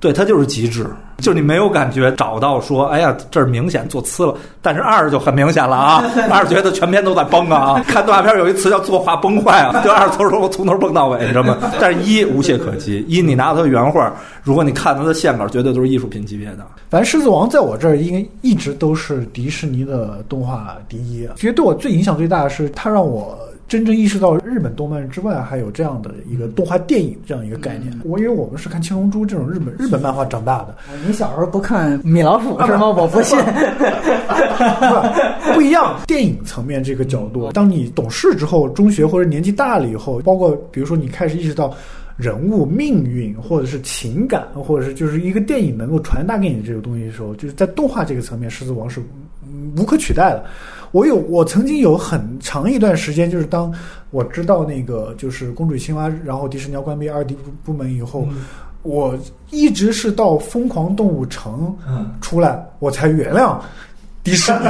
[0.00, 0.86] 对，它就是极致，
[1.18, 4.34] 就是你没有感觉找到说，哎呀，这儿明显做次了。
[4.62, 7.84] 但是二就很明显了啊，二觉得全篇都在崩啊。
[7.86, 11.58] 看动画片有一词叫作画崩坏啊，就二从头从头崩到尾，你知道吗？
[11.78, 14.10] 但是一无懈可击，一你拿他的原画，
[14.42, 16.66] 如果你看他的线稿，绝对都是艺术品级别的。
[16.88, 21.28] 反正《狮子王》在我这儿应该一直都是迪士尼的动画第一。
[21.36, 23.38] 其实对我最影响最大的是，它让我。
[23.70, 27.96] 真正意识到日本动漫之外还有这样的一个动画电影这样一个概念。
[28.02, 30.74] 我因为我们是看《青龙珠》这种日本日本漫画长大的。
[31.06, 32.88] 你小时候不看米老鼠是吗？
[32.98, 33.38] 我不信。
[35.54, 41.72] 不一样，电影层面这个角度，当你懂事之后，中学或者年纪大了以后，包括比如说你开始意识到
[42.16, 49.00] 人物命运或者是情感，或者是就是一个电影能够传达给你这个东西的时候，就是在动画这个层面，《狮子王》是
[49.76, 50.44] 无可取代的。
[50.92, 53.72] 我有，我曾经有很长一段时间，就是当
[54.10, 58.26] 我知道那个就是公主青蛙，然后迪士尼要关闭二 D 部部门以后，
[58.82, 59.16] 我
[59.50, 61.76] 一直是到疯狂动物城
[62.20, 63.58] 出来，我才原谅
[64.24, 64.66] 迪士尼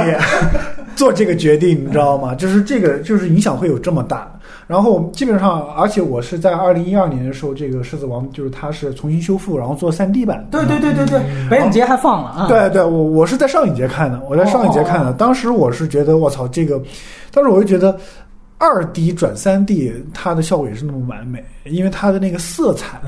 [0.95, 2.35] 做这个决定，你知道吗？
[2.35, 4.31] 就是这个，就是影响会有这么大。
[4.71, 10.47] 然后基本上，而且我是在二零一二年的时候，这个《狮子王》就是它是重新修复，然后做三 D 版。
[10.49, 12.47] 对对对对对，北影节还放了啊。
[12.47, 15.11] 对对，我我是在上影节看的，我在上影节看的。
[15.11, 16.81] 当时我是觉得，我操，这个，
[17.33, 17.99] 当时我就觉得。
[18.61, 23.01] 二 D 转三 D，它的效果也是那么完美，因为它的那个色彩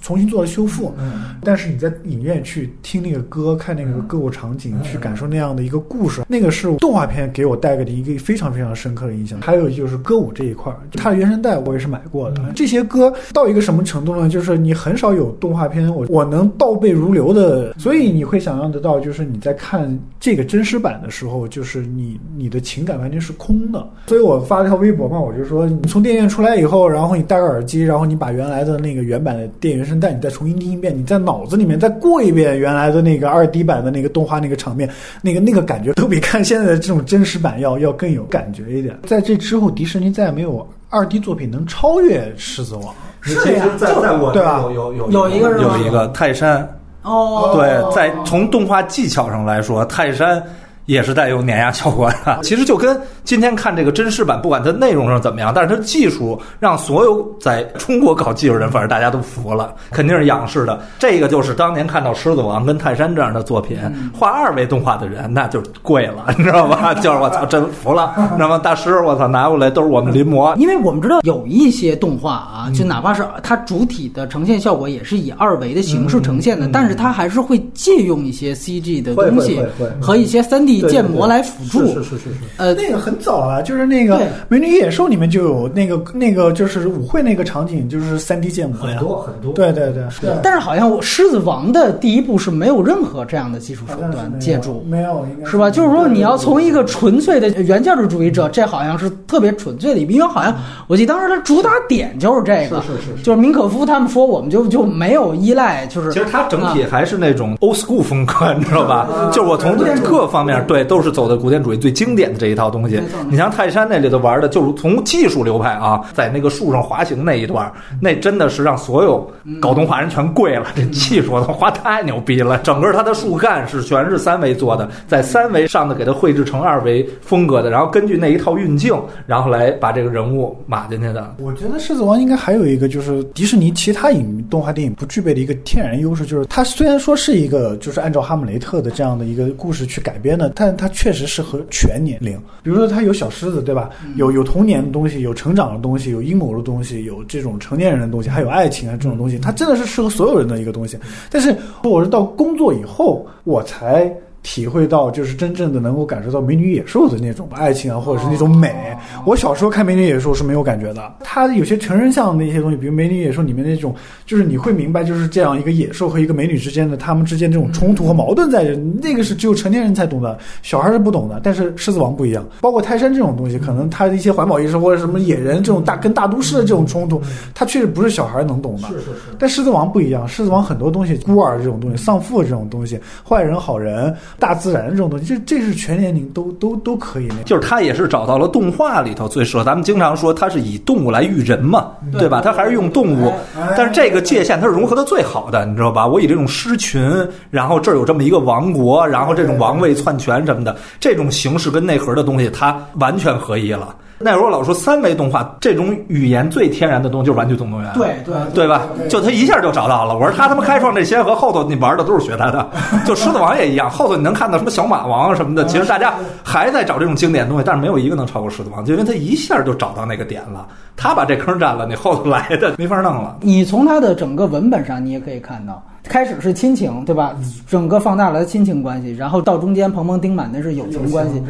[0.00, 0.94] 重新做了修复。
[1.42, 9.38] 但是你在影院去听那个歌，看那个歌舞场景，去感受那样的一个故事，那个是动画片给我带给的一个非常非常深刻的印象。
[9.42, 12.40] 还有就是歌舞这一块，它的原声带我也是买过的。
[12.54, 14.30] 这些歌到一个什么程度呢？
[14.30, 19.86] 就是你很少有动画片，我我能倒背如流的，所以你会想象得到，就是你在看
[20.18, 23.86] 这个真实版的时候，就是你你的情感完全是空的。
[24.06, 24.85] 所以我发了条微。
[24.86, 34.88] 微博嘛，我就说你从电影院出来以后，然后你戴个耳机，然后你把原来的那个原版的电原声带，你再重新听一遍，你在脑子里面再过一遍原来的那个二 D 版的那个动画那个场面，
[35.20, 38.96] 那个那个感觉都比看现在的这种真实版要要更有感觉一点。
[39.04, 42.84] 在这之后，迪士尼再也没有二 D 作品能超越《狮子王》。
[43.20, 46.68] 是呀，就在我对吧有有有有一个是有一个泰山，
[47.02, 50.40] 哦，对，在从动画技巧上来说，泰山。
[50.86, 60.80] 也是带有碾压效果的， 其实就跟今天看这个真实版，不管它内容上怎么样，但是它技术让所有在中国搞技术人，反正大家都服了，肯定是仰视的。
[60.98, 63.78] 这个就是当年看到《狮子王》跟《泰山》这样的作品，
[64.14, 66.94] 画二维动画的人，那就贵了，你知道吧？
[67.02, 68.14] 就是我操，真服了。
[68.38, 79.60] 那么大师，我操，拿过来都是我们临摹，因为我们知道有一些动画啊，就哪怕是它主体的呈现效果也是以二维的形式呈现的，但是它还是会借用一些 CG 的东西
[80.00, 80.75] 和一些三 D。
[80.82, 90.04] 建模来辅助，是是是是，呃，那个很早了，就是那个《美女与野兽》里面就有那个那个就是舞会那个场景，就是三 D 建模呀，很多很多，对对对。
[90.42, 95.70] 但是好像《狮子王》的第一部是没有任何这样的技术手段借助，没有，应该是吧？
[95.70, 100.54] 就是说你要从一个纯粹的原教旨主义者，这好像是特别纯粹的，因为好像
[100.86, 109.08] 我记得当时他主打点就是这个，是是是，就是明可夫他们说我们就就没有依赖，就是其实他整体还是那种 old school 风格，你知道吧？
[109.32, 113.00] 就是我从各方面对都是走的古典主义最经典的这一套东西。
[113.30, 119.30] 你像泰山那里头玩的，就是从技术流派啊，在那个树上滑行那一段，那真的是让所有
[119.60, 120.66] 搞动画人全跪了。
[120.74, 128.94] 这技术画太牛逼了，整个它的树干是全是三维做的，在三维上的给它绘制成二维风格的，然后根据那一套运镜，
[129.26, 131.34] 然后来把这个人物码进去的。
[131.38, 142.36] 我觉得《狮子王》应该还有一个就是迪士尼其他影动画电影不具备的一个天然优势，就是它虽然说是一个就是按照哈姆雷特的这样的一个故事去改编的，但它确实适合全年龄。
[142.62, 143.90] 比如说它有小狮子，对吧？
[144.16, 150.98] 有有童年的东西，有成长的东西，有阴谋的东西，有这种成年人的东西，还有爱情啊这种东西，它真的是适合所有人的一个东西。
[151.30, 151.54] 但是
[151.84, 154.12] 我是到工作以后，我才。
[154.46, 158.96] 体会到就是真正的能够感受到美女野兽的那种爱情啊，或者是那种美。
[159.24, 163.92] 我小时候看美女野兽是没有感觉的，它有些成人向的一些东西，比如美女野兽里面那种，
[164.24, 168.62] 就是你会明白就是这样一个野兽和一个美女之间的他们之间这种冲突和矛盾在，
[169.02, 171.40] 那个是只有成年人才懂的，小孩是不懂的。
[171.42, 177.20] 但是狮子王不一样，包括泰山这种东西，可能它的一些环保意识或者什么野人这种大跟大都市的这种冲突，
[177.52, 178.86] 它确实不是小孩能懂的。
[178.86, 179.34] 是是是。
[179.40, 182.96] 但狮子王不一样，狮子王很多东西，孤儿这种东西，丧父这种东西，
[183.28, 184.14] 坏人好人。
[184.38, 187.28] 大自然这种东西，这这是全年龄都都都可以。
[187.44, 189.64] 就是他也是找到了动画里头最适合。
[189.64, 192.40] 咱们经常说他是以动物来育人嘛，对吧？
[192.42, 193.32] 他还是用动物，
[193.76, 196.06] 但是这个界限他是融合的最好的，你知道吧？
[196.06, 197.02] 我以这种狮群，
[197.50, 203.94] 然后这儿有这么一个王国，然后这种王位篡权什么的，这种形式跟内核的东西，它完全合一了。
[204.18, 208.88] 那时候老说三维动画这种语言最天然的东西就是《玩具总动员》，对对对吧？
[209.10, 210.14] 就他一下就找到了。
[210.14, 212.66] 我说他他妈开创这些和后头你玩的都是学他的，
[213.04, 213.90] 就狮子王也一样。
[213.90, 220.66] 后头你能看到什么小马王什么的，其实大家还在找这种经典东西，但是没有一个能超过狮子王，就因为他一下就找到那个点了。
[220.96, 223.36] 他把这坑占了，你后头来的没法弄了。
[223.42, 225.82] 你从他的整个文本上，你也可以看到。
[226.08, 227.34] 开始是亲情，对吧？
[227.68, 231.42] 整个放大了亲情关系，然后到中间鹏鹏丁满那是友情关系。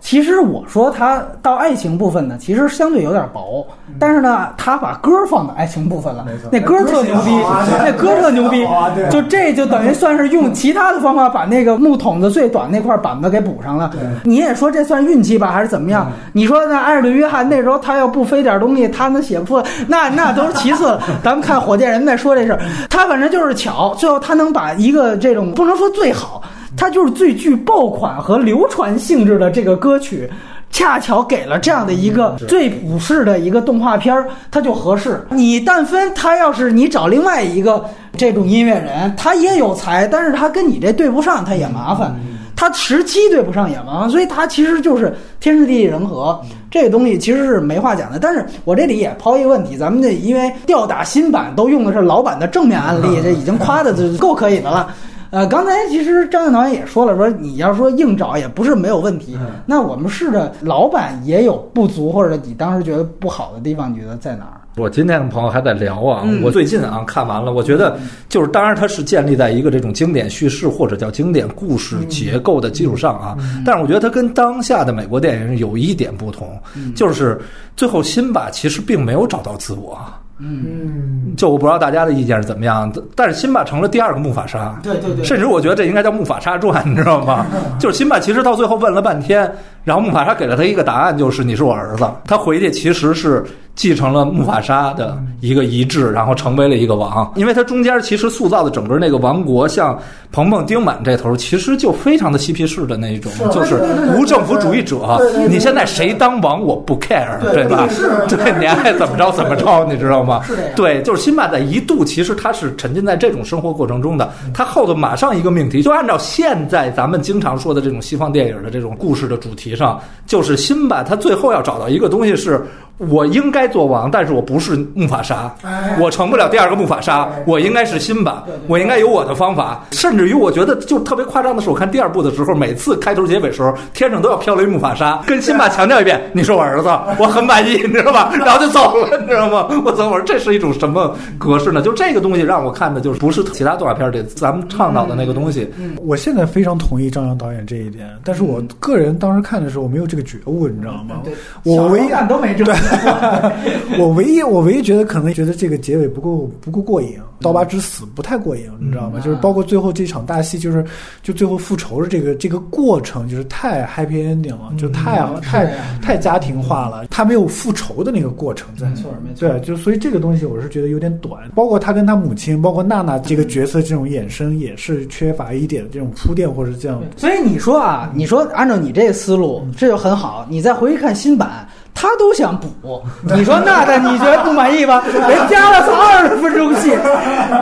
[0.00, 3.66] 其实我说他到爱情部分呢，其实相对有点薄，
[3.98, 7.30] 但是呢，他把歌放到爱情部分了，那歌特牛逼，
[7.78, 8.66] 那歌特牛逼，
[9.10, 13.90] 就这就等于算是用其他的方法把那个木桶子最短那块板子给补上了。
[14.22, 16.10] 你也说这算运气吧，还是怎么样？
[16.32, 21.02] 你说那艾尔顿约翰那时候他要不飞点东西，他能写不出来，那那都是其次 了。
[21.22, 23.94] 咱们看火箭人再说这事儿，他反正就是巧。
[24.04, 26.42] 最后，他能把一个这种不能说最好，
[26.76, 30.30] 他就是最具爆款和流传性质的这个歌曲，
[30.70, 35.26] 恰巧给了这样的一个最普世的一个动画片儿，它就合适。
[35.30, 37.82] 你但分他要是你找另外一个
[38.14, 42.14] 这种音乐人，他也有才，但是他跟你这对不上，他也麻烦。
[42.56, 46.40] 他时期对不上也麻烦，所以他其实就是天时地利人和
[46.70, 48.18] 这个东西其实是没话讲的。
[48.18, 54.94] 但是我这里也抛一个问题，咱们这因为吊打新版都用的是老版的正面案例， 这已经夸的就够可以的了。
[55.30, 59.36] 呃，刚才其实张导演也说了，说你要说硬找也不是没有问题。
[59.66, 64.60] 那我们试着老版也有不足，或者你当时觉得不好的地方，你觉得在哪儿？
[64.76, 67.96] 我今天跟朋友还在聊啊，我最近啊看完了，我觉得
[68.28, 76.60] 就是当然它是建立在一个这种经典叙事或者叫经典故事结构的基础上啊，但是我觉得它跟当下的美国电影有一点不同，
[76.96, 77.40] 就是
[77.76, 79.96] 最后辛巴其实并没有找到自我。
[80.38, 87.46] 嗯，就我不知道大家的意见是怎么样，但是辛巴成了第二个木法沙，对对对，甚至我觉得这应该叫木法沙传，你知道吗？
[87.78, 89.48] 就是辛巴其实到最后问了半天，
[89.84, 92.10] 然后木法沙给了他一个答案，就是你是我儿子。
[92.26, 93.44] 他回去其实是
[93.74, 97.30] 继承了木法沙的一个遗志，然后成为了一个王。
[97.36, 99.98] 因为他中间其实塑造的整个那个王国，像
[100.32, 103.82] 鹏鹏丁满这头，其实就非常的嬉皮士的那一种，就是
[104.16, 105.20] 无政府主义者。
[105.48, 107.86] 你现在谁当王我不 care，对吧？
[108.28, 110.42] 对，你爱怎么着怎么着，你知道吗？
[110.74, 114.32] 对，就是辛巴在一度其实他是沉浸在这种生活过程中的。
[114.54, 122.64] 他后头马上一个命题，就按照现在咱们经常说的这种西方电影的这种故事的主题上，就是辛巴他最后要找到一个东西是。
[122.98, 125.52] 我应该做王，但是我不是木法沙，
[125.98, 129.84] 我成不了第二个木法沙，我应该是辛巴，我应该有我的方法。
[129.90, 136.88] 甚至于，我觉得就特别夸张的是，我看第二部的时候，每次开头结尾时候，天上都要飘了一木法沙，跟辛巴强调一遍：“你是我儿子，
[137.18, 139.68] 我很满意， 你知道吧？” 然后就走了，你知道吗？
[139.84, 141.82] 我走，我说这是一种什么格式呢？
[141.82, 145.68] 就这个东西让我看的就是不是其他动画片里咱们倡导的那个东西。
[145.78, 151.22] 嗯我现在非常同意张扬导演这一点，但是我个人当时看的时候我没有这个觉悟，你知道吗？
[151.64, 152.64] 我唯一都没这。
[153.98, 159.20] 我唯一我唯一觉得可能觉得这个结尾不够不够过瘾，刀疤之死不太过瘾，你知道吗？
[159.20, 160.84] 就是包括最后这场大戏，就是
[161.22, 168.88] 就最后复仇的这个这个过程，就是太 happy ending 了，就太太太家庭化了，他没有复仇的那个过程在。
[168.88, 169.48] 没错，没错。
[169.48, 171.48] 对，就所以这个东西我是觉得有点短。
[171.54, 177.02] 包括他跟他母亲，包括娜娜这个角色这种衍生，也是缺乏一点这种铺垫或者这样。
[177.16, 180.46] 所以你说啊，你说按照你这个思路，这就很好。
[180.48, 181.66] 你再回去看新版。
[181.94, 185.02] 他都想补， 你说那的你觉得不满意吧？
[185.06, 186.90] 人 加了才二十分钟戏，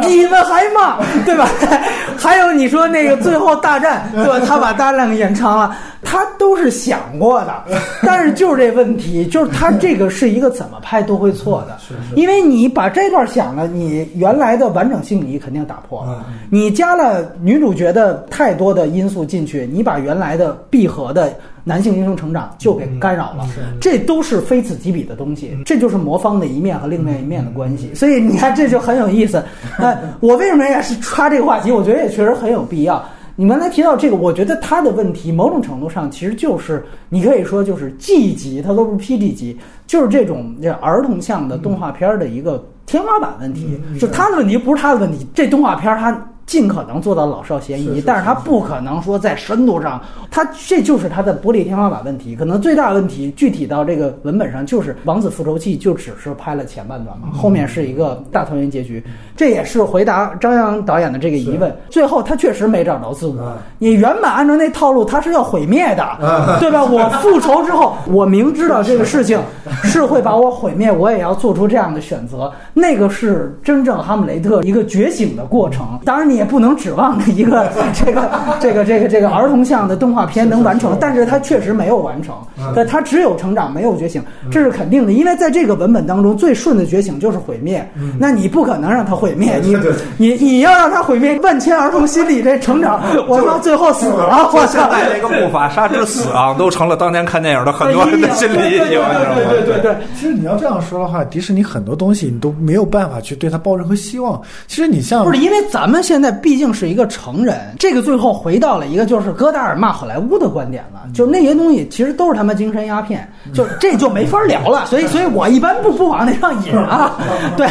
[0.01, 1.49] 你们还骂，对吧？
[2.17, 4.41] 还有你说那个最后大战，对吧？
[4.47, 7.65] 他把大战给延长了，他都是想过的，
[8.03, 11.77] 但是就是这问题，就是他这个是一个怎么拍都会错的，
[12.17, 21.33] 因为你把这段想了，你原来的完整性你肯定打破了，你加了女主角的太多的因素进去，你把原来的闭合的。
[21.65, 23.47] 男性英雄成长就给干扰了，
[23.81, 27.95] 这都是非此即彼的东西，这就是魔方的一面和另外一面的关系。
[27.95, 29.43] 所以你看，这就很有意思。
[29.79, 31.71] 哎，我为什么也是抓这个话题？
[31.71, 33.05] 我觉得也确实很有必要。
[33.37, 39.57] 你刚才提到这个，我觉得他的问题某种程度上其实就是你可以说就是 G 级，它都不是 PG 级，
[39.87, 43.81] 就是这种这儿童向的动画片的一个天花板问题。
[43.99, 46.11] 就他的问题不是他的问题，这动画片它。
[46.45, 50.01] 尽可能做到老少咸宜，但是他不可能说在深度上，
[50.31, 52.35] 他这就是他的玻璃天花板问题。
[52.35, 59.03] 可能最大的问题，具体到这个文本上，就是《王子复仇记》就只是拍了前半段嘛，后面是一个大团圆结局。
[59.37, 61.75] 这也是回答张扬导演的这个疑问。
[61.89, 63.55] 最后他确实没找着自我。
[63.79, 66.05] 你原本按照那套路，他是要毁灭的，
[66.59, 66.85] 对吧？
[66.85, 69.41] 我复仇之后，我明知道这个事情
[69.85, 72.53] 是会把我毁灭，我也要做出这样的选择。
[72.75, 75.87] 那个是真正哈姆雷特一个觉醒的过程。
[76.05, 76.32] 当然。
[76.33, 82.35] 你也不能指望一个 这个这个这个这个儿童向的动画片能完成，但是它确实没有完成，
[82.75, 87.87] 对，它只有成长没有觉醒，这是肯定的，因为在这个文本当中，最顺的觉醒就是毁灭，
[88.19, 89.77] 那你不可能让他毁灭，你
[90.17, 99.01] 你你要让他毁灭，万千儿童心里这成长， 我到最后死了，我现在那个木法沙之死啊，都成了当年看电影的很多人的心理阴影，
[99.35, 99.97] 对对对对。
[100.19, 104.41] 其实你要这样说的话，迪士尼很多东西你都没有办法去对他抱任何希望。
[104.69, 114.87] 其实你像不是因为咱们现在毕竟是一个成人，这个最后回到了一个就是戈达尔骂好莱坞的观点了，就那些东西其实都是他妈精神鸦片，就这就没法聊了。
[114.87, 117.19] 所以，所以我一般不不往那上引啊。
[117.57, 117.67] 对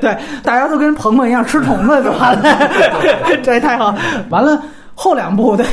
[0.00, 2.70] 对，大家都跟鹏鹏一样吃虫子就完了，
[3.42, 3.94] 这太好。
[4.30, 4.60] 完了
[4.98, 5.64] 后两部，对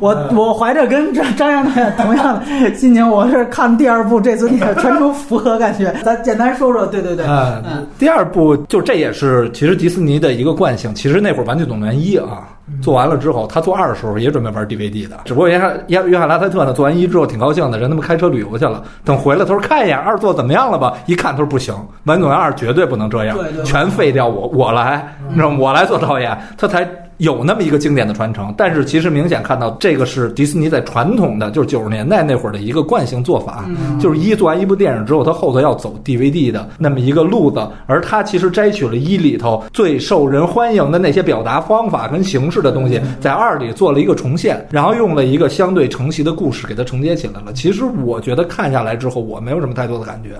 [0.00, 5.94] 我我怀着跟张张扬导演同样的心情，我是看第二部，这次全程符合感觉。
[6.02, 10.92] 咱简单说说，对对对，嗯，第二部就这也是其实迪士尼的一个惯性。
[10.92, 12.48] 其实那会儿《玩具总动员一》啊。
[12.80, 18.82] 做完了之后，他做二的时候也准备玩 DVD 的，只不过约翰约约翰拉塞特呢，做完一之后挺高兴的，人他妈开车旅游去了。
[19.04, 20.94] 等回来，他说看一眼二做怎么样了吧？
[21.04, 21.74] 一看，他说不行，
[22.04, 23.36] 玩具总动员二绝对不能这样，
[23.66, 26.88] 全废掉我我来，你知道我来做导演，他才。
[27.18, 33.64] 有那么一个经典的传承，但是其实明显看到这个是迪士尼在传统的就是九十年代那会儿的一个惯性做法，
[34.00, 47.52] 就是一做完一部电影之后，它后头要走 DVD 的那么一个路子，而它其实摘取了一里头最受人欢迎的那些表达方法跟形式的东西，在二里做了一个重现，然后用了一个相对承袭的故事给它承接起来了。
[47.52, 50.30] 其实我觉得看下来之后，我没有什么太多的感觉。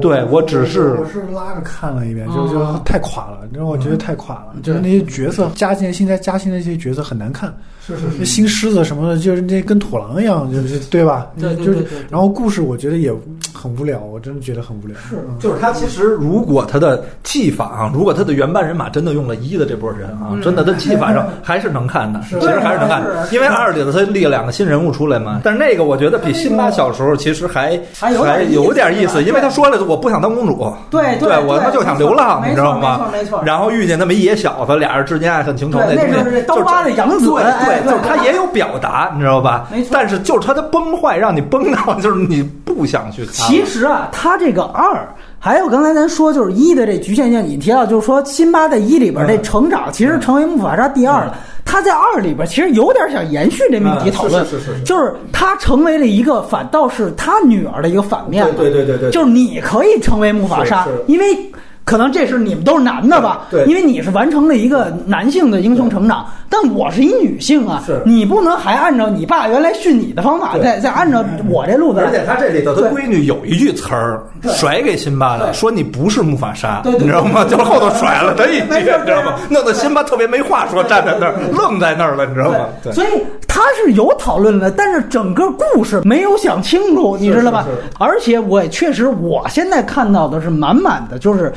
[0.00, 7.54] 对我只是我是拉着看了一遍，就就太垮了，你知道我觉得太垮了，就是那些角色加进现在加新的这些角色很难看。
[7.86, 11.26] 是是是，新狮子什么的，就是那跟土狼一样，就是对吧？
[11.38, 13.12] 对对就是对对对然后故事我觉得也
[13.54, 14.96] 很无聊，我真的觉得很无聊。
[15.08, 25.40] 是嗯就是他其实如果他的技法啊，如果他的原班人马真的用了一的这波人啊，真的他技法上 还是能看的，其实还是能看的，因为二里头他立了两个新人物出来嘛。
[25.42, 33.08] 但是那个我觉得比辛巴小时候其实还还有点还意思有点意思，因为他说了我不想当公主，对对我他妈就想流浪，你知道吗？
[33.12, 33.42] 没错没错。
[33.44, 39.66] 然后遇见那么一野小子，俩人之间爱恨情仇那，东西，那就是这刀疤的杨子，对哎对，就是他也有表达，你知道吧？
[39.70, 43.32] 没错但是就是他的崩坏，让你崩到 就是你不想去看。
[43.34, 45.08] 其实啊，他这个二，
[45.38, 51.34] 还有刚才咱说就是一的这局限性，你提到就是说辛巴在一里边这成长，其实成为木法沙第二了。
[51.64, 58.52] 他在二里边其实有点想延续这命题讨论，嗯是是是是就是他成为了一个反倒是他女儿的一个反面了。
[58.54, 61.26] 对对对对对就是你可以成为木法沙因为。
[61.84, 63.46] 可能这是你们都是男的吧？
[63.66, 68.00] 因为你是完成了一个男性的英雄成长，但我是一女性啊，是。
[68.06, 70.62] 你不能还按照你爸原来训你的方法，对。
[70.62, 72.00] 再再按照我这路子。
[72.00, 77.44] 而且他这里头，他闺女有一句词儿甩给辛巴的，说你不是木法沙，你知道吗？
[77.44, 79.34] 就是后头甩了他一句，你知道吗？
[79.48, 82.66] 弄得辛巴特别没话说，站在那儿愣在那儿了，你知道吗？
[82.82, 83.08] 对，所以
[83.60, 87.66] 他是有讨论的，但是整个故事没有想清楚，你知道吧？
[87.98, 91.52] 而且我也确实，我现在看到的是满满的，就是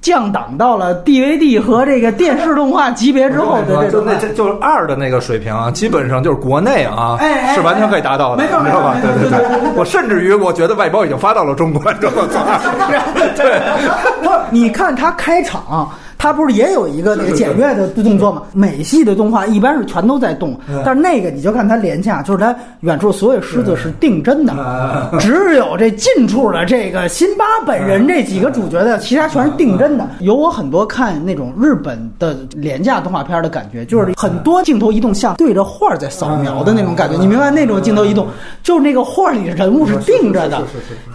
[0.00, 8.94] 降档到了 DVD 和这个电视动画级别之后的这就种那这就是二的那个水平啊，基本上就是国内啊哎哎是完全可以达到的，没错你知道吧？
[8.94, 12.60] 没对对错对对对对我甚至于我觉得外包已经发到了中国，你知道吗？
[13.36, 13.60] 对。
[14.22, 18.42] 不是，你看他开场，他不是也有一个那个简略的动作吗？
[18.52, 24.52] 美系的动画一般是全都在动，但是那个你就看它廉价，就是它远处所有狮子是定帧的，
[25.20, 30.08] 只有这近处的这个辛巴本人这几个主角的，其他全是定帧的。
[30.20, 38.26] 有我很多看那种日本的廉价动画片的感觉，就是很多镜头移动像对着画在扫描的那种感觉，你明白那种镜头移动，
[38.64, 40.60] 就是那个画里的人物是定着的，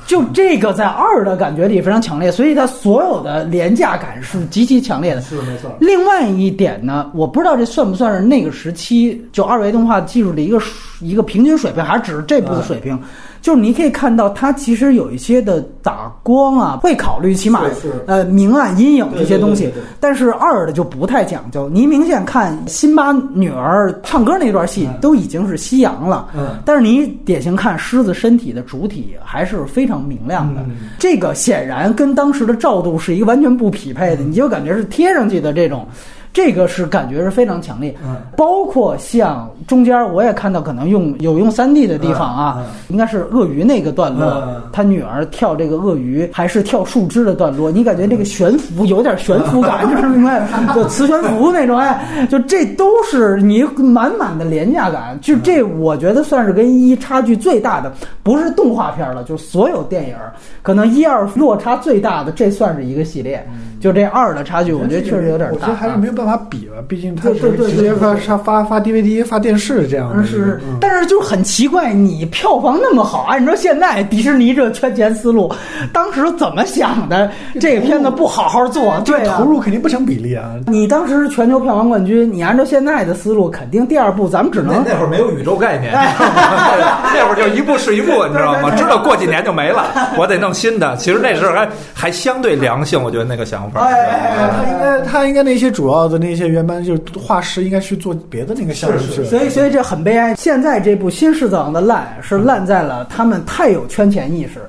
[0.07, 5.21] 就这个在二的感觉里非常强烈，所以它所有的廉价感是极其强烈的。
[5.21, 10.61] 是没错另外一点呢，我不知道这算不算是那个时期就二维动画技术的一个
[10.99, 12.99] 一个平均水平，还是只是这部的水平？
[13.43, 17.65] 就是你可以看到，它其实有一些的打光啊，会考虑起码
[18.07, 21.69] 呃明暗阴影这些东西但是二的就不太讲究。
[21.69, 26.57] 你明显看辛巴女儿唱歌那段戏都已经是夕阳了，嗯。
[26.63, 30.87] 但是你典型看狮子身体的主体还是非常明亮的，嗯。
[30.97, 35.85] 这个显然跟当时的照度是一个完全不匹配的，你就感觉是贴上去的这种。
[36.33, 38.17] 这个是感觉是非常强烈，嗯。
[38.35, 57.93] 包括像中间我也看到可能用有用三 D 的地方啊，应该是鳄鱼那个段落，嗯他女儿跳这个鳄鱼还是跳树枝的段落，你感觉这个悬浮有点悬浮感，就是明白，就磁悬浮那种，哎， 就这都是你满满的廉价感，就这我觉得算是跟一差距最大的，
[58.23, 60.15] 不是动画片了，就是所有电影
[60.63, 63.47] 可能一二落差最大的，这算是一个系列，
[63.83, 70.23] 就这二的差距，我觉得确实有点大，我觉得还是没有办法比吧，毕竟它对对对是直接发发发发 DVD、发电视这样的。
[70.23, 75.53] 嗯是嗯，但是就是很奇怪，你票房那么好，按照现在迪士尼这圈钱思路，
[75.91, 77.29] 当时怎么想的？
[77.59, 79.43] 这个片子不好好做，对啊投。
[79.43, 80.53] 入肯定不成比例啊。
[80.67, 88.71] 你当时是全球票房冠军，你按照现在的思路，肯定第二部咱们只能那会儿没有宇宙概念， 那会儿就一部是一部，你知道吗？
[88.77, 90.95] 知道过几年就没了，我得弄新的。
[90.95, 93.72] 其实那时候还还相对良性，我觉得那个想法。
[93.75, 99.27] 哎哎哎他应该他应该那些主要的那些原班就是画师应该去做别的那个项目去了。
[99.27, 100.35] 所以，所以这很悲哀。
[100.35, 104.59] 现在这部《新狮子王》的烂是烂在了他们太有圈钱意识。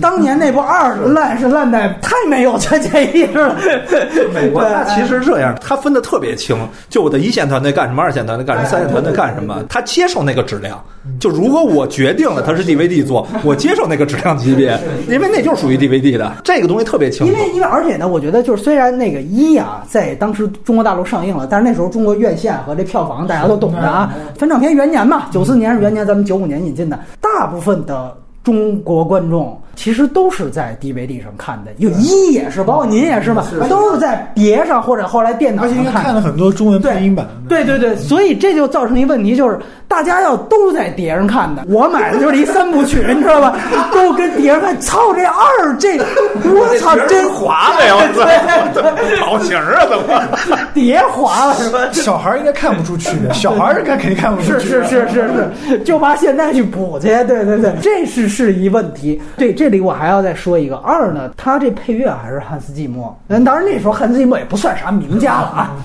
[0.00, 3.56] 当年那部二的烂是烂在太没有圈钱意识了。
[4.34, 6.56] 美国对它其实这样，它分的特别清，
[6.88, 10.82] 就我的一线团队干什么，二线团队干什么，三线团队干什么，他接受那个质量。
[11.18, 14.78] 就如果我决定了它是 DVD 做，我接受那个质量级别，
[15.08, 17.38] 因为那就是属于 DVD 的，这个东西特别清楚因。
[17.38, 28.14] 为因为而且呢，我觉得就是虽然那个一啊，在当时中国大陆上映了，但是那时候中国院线和这票房大家都懂的啊，翻唱片元年嘛，九四年是元年，咱们九五年引进的，大部分的
[28.44, 36.00] 中国观众其实都是在 DVD 上看的，有一也是，包括您也是吧，都是在碟上或者后来电脑上看的。
[36.02, 37.32] 看了很多中文配音版的。
[37.48, 41.64] 对对对，所以这就造成一问题，就是大家要都在碟上看的。
[41.68, 43.56] 我买的就是一三部曲， 你知道吧？
[43.92, 47.94] 都跟碟上看，操这二这，我操真滑了呀！
[47.96, 50.58] 我对对对操，造型啊，怎么？
[50.74, 51.78] 碟滑了是吧？
[51.92, 54.82] 小孩儿应该看不出区别，小孩儿应该肯定看不出是区别。
[54.82, 55.30] 是是是
[55.68, 59.20] 是，就怕现在去补去，对对对，这是是一问题。
[59.36, 65.76] 对，这里我还要再说一个二呢，他这配乐还是汉斯季默，嗯，当然那时候汉斯季默也不算啥名家了啊。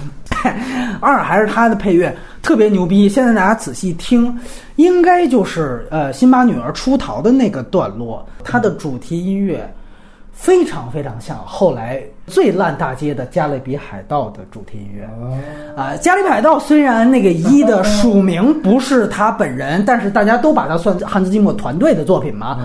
[1.01, 3.09] 二还是他的配乐特别牛逼。
[3.09, 4.33] 现在大家仔细听，
[4.77, 9.69] 应该就是呃辛巴女儿出逃的那个段落，它的主题音乐
[10.31, 15.05] 非常非常像后来最烂大街的《加勒比海盗》的主题音乐。
[15.75, 22.57] 啊，《加勒比海盗》虽然那个一的署名不是他本人，但是大家都把它算汉斯季默团队的作品嘛，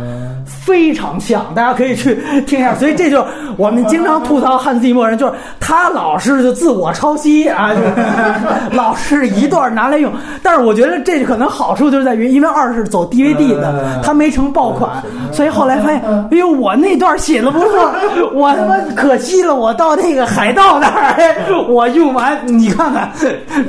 [0.46, 2.14] 非常像，大家可以去
[2.46, 2.74] 听一下。
[2.74, 3.24] 所以这就是
[3.56, 7.80] 我们经常吐槽汉斯季默人，就是他老是就自我抄袭啊，就
[8.76, 10.10] 老是一段拿来用。
[10.42, 16.00] 但是我觉得这可能好处就是在于，因为二是走 DVD 的，他没成爆款，所以后来发现，
[16.30, 17.92] 哎呦，我那段写的不错，
[18.32, 21.36] 我 他妈可惜了，我到那个海盗那儿，哎
[21.68, 23.10] 我用完，你看看，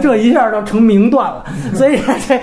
[0.02, 1.46] 这一下就成名段了。
[1.74, 2.40] 所以这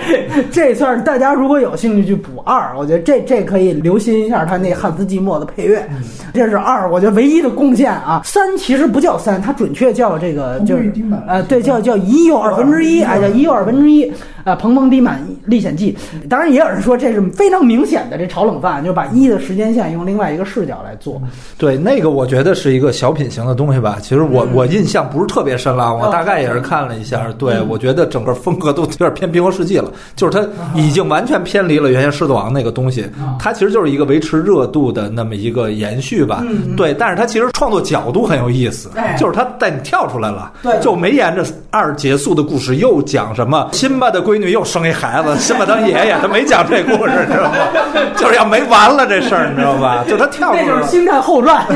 [0.50, 5.88] 这算是大家如果有兴趣去补二，我觉得这这可以留心一下他那汉斯季默的配乐，
[6.32, 8.22] 这是二，我觉得唯一的贡献啊。
[8.24, 10.92] 三其实不叫三，它准确叫这个就是
[11.26, 14.12] 呃，对，叫叫一又二分之一，哎，叫一又二分之一。
[14.48, 15.96] 啊，《彭彭迪满历险记》，
[16.28, 21.20] 当然也有人说这是非常明显的这炒冷饭，就把一的时间线用另外一个视角来做。
[21.58, 23.98] 对，那个我觉得是一个小品型的东西吧。
[24.00, 27.28] 其实我、我印象不是特别深了，我大概也是看了一下。
[27.38, 33.04] 对，我觉得整个风格都有点偏《冰河世纪》了，就是它已经完全偏离了原先《狮子王》那个东西。
[33.38, 36.44] 它其实就是一个维持热度的那么一个延续吧。
[36.76, 47.56] 对，但是它其实创作角度很有意思哎，就是它带你跳出来了，对就没沿着二结束的故事又讲什么辛巴的闺女又生一孩子， 先把当爷爷，他没讲这故事，你知道吗？
[48.16, 50.04] 就是要没完了这事儿，你知道吧？
[50.08, 50.84] 就他跳出来了那就是《。
[50.88, 51.66] 星战后传》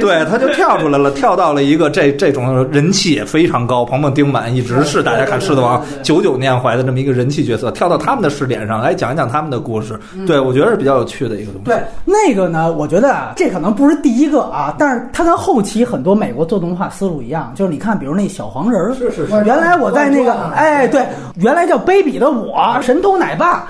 [0.00, 11.64] 对，他就跳出来了，跳到了一个这这种人气也非常高，彭彭丁满一直是大家看《狮子王》久久念怀的这么一个人气角色，跳到他们的视点上来讲一讲他们的故事，对我觉得是比较有趣的一个东西。
[11.64, 21.02] 对，那个呢，我觉得啊，这可能不是第一个啊，但是他跟后期很多美国做动画思路一样，就是你看，比如那小黄人儿，是是是原来我在那个，哎，对，
[21.36, 23.66] 原来叫卑鄙的我，神偷奶爸，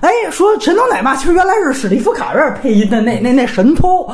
[0.00, 4.08] 哎，说神偷奶爸其实原来是史蒂夫卡瑞尔配音的那那那神偷。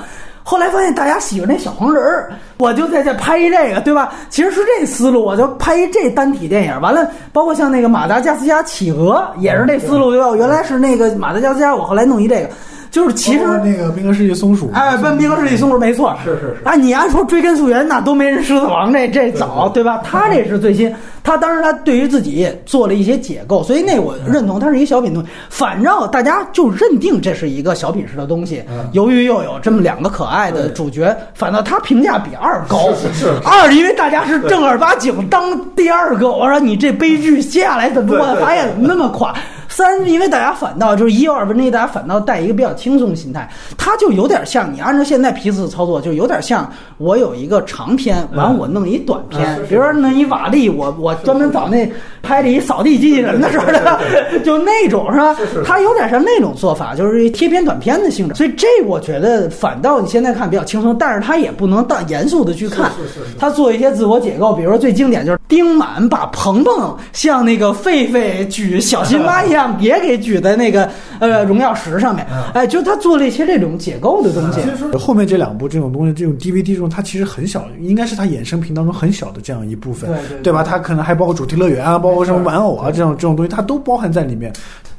[0.44, 4.12] 后来发现大家喜欢那小黄人儿，我就在这拍一这个，对吧？
[4.28, 6.80] 其实是这思路，我就拍一这单体电影。
[6.80, 10.34] 完了，包括像那个马达加斯加企鹅也是这思路，对吧？
[10.34, 12.48] 原来是那个马达加斯加，我后来弄一这个，
[12.92, 20.02] 就是其实那个冰河世纪松鼠，哎，奔冰河世纪松鼠没错，是是是啊，你按说追根溯源，那都没人狮子王这这早，对吧？
[20.04, 20.94] 他这是最新，
[21.24, 25.28] 他当时他对于自己做了一些解构，所以那我认同它是一小品东西。
[25.48, 28.62] 反正大家就认定这是一个小品式的东西。
[28.92, 32.92] 由于又有这么两个可爱的主角，反倒他评价比二高。
[32.94, 39.34] 是是是 二，因为大家是正儿八经当第二个，我说你这悲剧接下来怎么我发现怎么那么垮？
[39.72, 51.90] 三，因为大家反倒就是一又二分之一，大家反倒带一个比较轻松的心态，它就有点像你按照现在皮斯操作，就有点像我有一个长篇，完我弄一短篇，比如说弄一瓦力，我我专门找那
[52.22, 54.00] 拍了一扫地机器人的时候的，
[54.44, 55.36] 就那种是吧？
[55.64, 62.90] 它有点像那种做法，就是贴片短片的性质，所以这我觉得反倒你现在看比较轻松，但是它也不能当严肃的去看，
[63.38, 70.88] 他做一些自我解构，比如说最经典就是丁满把鹏鹏像那个狒狒举小辛巴一样，也给举在那个
[71.20, 74.60] 呃荣耀十上面，哎，就他做了一些这种解构的东西。
[74.98, 80.10] 后面这两部这种东西，这种 DVD 中，它其实很小，应该是它衍生品当中很小的这样一部分，
[80.42, 80.62] 对吧？
[80.62, 84.52] 它可能还包括主题乐园啊，包括什么玩偶啊这种这种东西，它都包含在里面。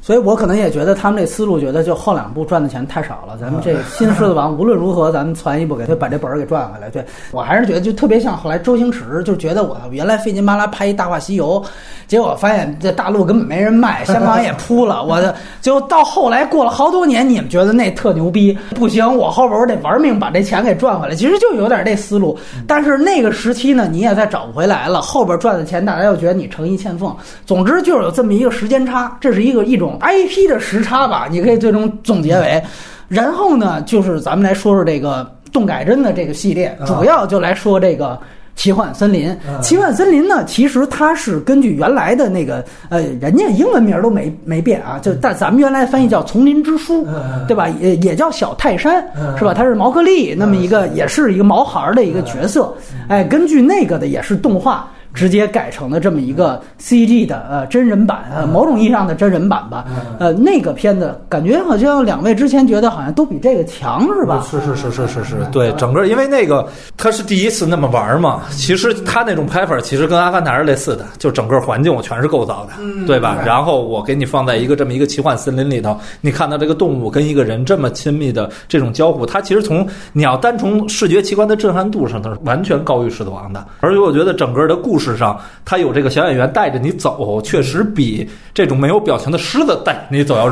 [0.04, 3.38] 所以我可能也觉得他们这思路，觉得就后两部赚的钱太少了。
[3.40, 6.90] 咱们这新狮子王无论如何，咱们攒一部给他把这本儿给赚回来。
[6.90, 11.58] 对我还是觉得就特别像后来周星驰，就觉得我原来费劲巴拉拍一《大话西游》，
[12.06, 21.14] 结果发现这大陆根本没人卖，香港也扑了，我的就到后来过了好多年，你们觉得那特牛逼，不行，我后边我得玩命把这钱给赚回来。
[21.14, 27.16] 其实就有点这思路，但是那个时期呢，你也再找不回来了，后边赚的钱大家又觉得你诚意欠奉。
[27.46, 32.62] 总之就是有这么一个时间差，这是一个一种 IP 的时差吧，你可以最终总结为。
[33.08, 38.18] 然后呢，就是咱们来说说这个动改真的这个系列，主要就来说这个。
[38.56, 47.04] 奇幻森林，奇幻森林呢，其实它是根据原来的那个，呃，人家英文名都没没变啊，就但咱们原来翻译叫《丛林之书》，
[47.48, 47.68] 对吧？
[47.80, 49.04] 也也叫小泰山，
[49.36, 49.52] 是吧？
[49.52, 52.72] 它是毛克利那么一个，也是一个毛孩儿的一个角色，
[53.08, 54.88] 哎，根据那个的也是动画。
[55.14, 59.84] 直接改成了这么一个 CG 的呃真人版，呃某种意义上的真人版吧。
[60.18, 64.44] 呃，那个片子感觉好像两位之前觉得好像都比这个强是吧？
[64.50, 72.72] 是是是是是是，对，整个因为那个他是第一次那么玩嘛，其实他那种拍法其实跟阿凡达是类似的，就整个环境我全是构造的，
[73.06, 73.38] 对吧？
[73.46, 83.64] 然后我给你放在一个这么一个奇幻森林里头，你看到这个动物跟一个人这么亲密的这种交互，它其实从你要单从视觉奇观的震撼度上，它是完全高于《狮子王》的。
[83.78, 85.03] 而且我觉得整个的故事。
[85.04, 90.50] 事上，他有这个小演员带着你走，确实比这种没有表情的狮子带你走要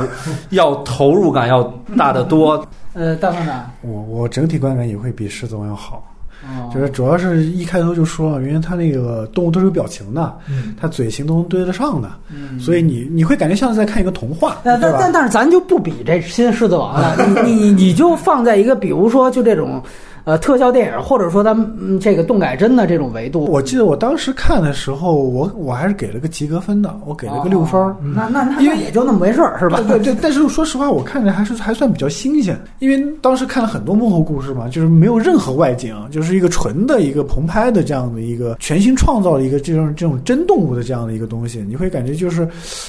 [0.50, 1.62] 要投入感要
[1.96, 2.64] 大得多。
[2.94, 6.06] 呃，大饭长，我我整体观感也会比《狮子王》要好。
[6.44, 14.92] 哦就是主要是一开头就说了，因为它那个动物都是有表情的，嗯它嘴型都能对得上的，嗯所以你你会感觉像是在看一个童话，但但？
[14.98, 19.80] 但但是咱就不比这新狮子王了，你你你就放在一个比如说就这种
[20.24, 27.80] 呃特效电影，或者说咱们嗯这个动改真的这种维度，我记得我当时看的时候，我我还是给了个及格分的，我给了个六分
[28.14, 29.80] 那那那因为也就那么回事儿是吧？
[29.88, 42.46] 对对，但是说实话，我看着还是还算比较新鲜，因为当时看了很多幕后故事嘛，就是没有任何外景，就是一个纯的一个棚拍的这样的一个全新创造的一个这种这种真动物的这样的一个东西，你会感觉就是，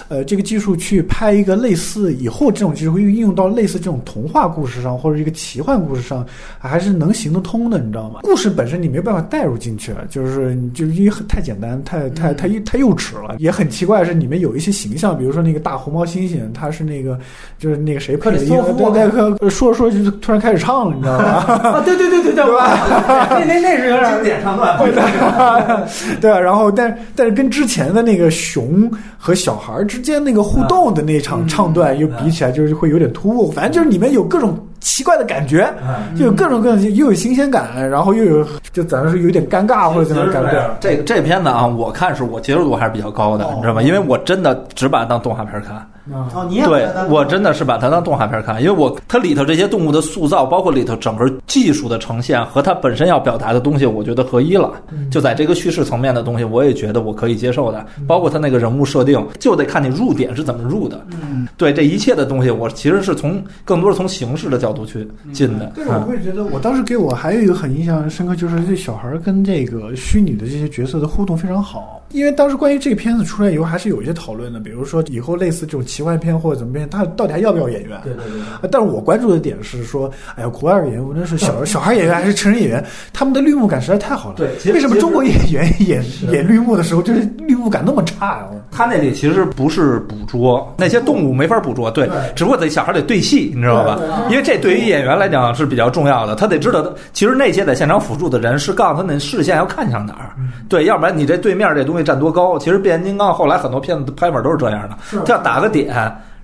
[0.07, 6.25] 呃，这个技术去拍一个类似以后这种技术会应用到类似这种童话故事上或者一个奇幻故事上，
[6.59, 8.19] 还是能行得通的，你知道吗？
[8.23, 17.17] 故事本身你没有办法带入进去，就是就是因为太简单，太太太太幼稚了，也很奇怪是里面有一些形象，比如说那个大红毛猩猩，它是那个
[17.57, 21.25] 就是那个谁配的音乐，克里斯托弗对对，克说着说着就突然开始唱了，你知道吗？
[21.79, 24.77] 啊，对对对对对，那那那是有点经典唱段，
[26.19, 33.51] 对啊，然后但但是跟之前的那个熊和小孩之间那个互动的那场唱段又比起来，就是会有点突兀。
[33.51, 35.73] 反正就是里面有各种奇怪的感觉，
[36.15, 40.69] 就有各种各样，又有新鲜感，然后又有就咱是有点尴尬或者怎么感觉。
[40.79, 43.81] 这个这片子啊，我看是我接受度还是比较高的，你知道吗？
[43.81, 45.87] 因为我真的只把它当动画片看。
[46.11, 54.73] 哦，你也对把我真的是把它当动画片看，因为我它里头这些动物的塑造，包括里头整个技术的呈现和它本身要表达的东西，我觉得合一了。
[55.09, 61.05] 就在这个叙事层面的东西，我也觉得我可以接受的，包括它那个人物设定，就得看你入点是怎么入的。
[61.11, 65.71] 嗯，对这一切的东西，我其实是从更多是从形式的角度去进的。
[65.75, 72.01] 对，我会觉得，我当时给我还有一个很印象深刻，就是这小孩跟这个虚拟的这些角色的互动非常好。
[72.11, 77.99] 因为当时关于这个片子出来以后，还是有一些讨论的，比如说以后类似这种奇幻片或者怎么样，他到底还要不要演员？
[78.03, 78.41] 对对对。
[78.41, 82.83] 啊但是我关注的点是说，哎呀，国外的演员无论是小 小孩演员还是成人演员，
[83.13, 84.35] 他们的绿幕感实在太好了。
[84.37, 93.99] 对为什么中国演员演演绿幕的时候，就是绿幕感那么差呀、他那里其实不是捕捉那些动物没法捕捉，对，只不过得小孩得对戏，你知道吧？
[94.31, 100.33] 因为这对于演员来讲是比较重要的，他得知道，其实那些在现场辅助的人是告诉他那视线要看向哪儿，
[100.67, 102.57] 对，要不然你这对面这东西站多高。
[102.57, 105.82] 其实变形金刚后来很多片子拍法都是这样的，他要打个点。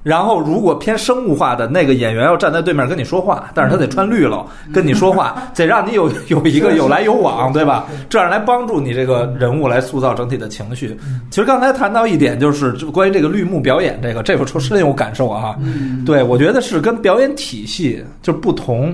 [0.02, 7.86] 然后，如果偏生物化的那个演员要站在对面跟你说话，但是他得穿绿了跟你说话， 得让你有有一个有来有往，对吧？
[8.10, 10.98] 这样来帮助你这个人物来塑造整体的情绪。
[11.30, 15.58] 其实刚才谈到一点，就是关于这个绿幕表演，这个这个说深有感受啊。
[16.06, 18.94] 对，我觉得是跟表演体系就不同，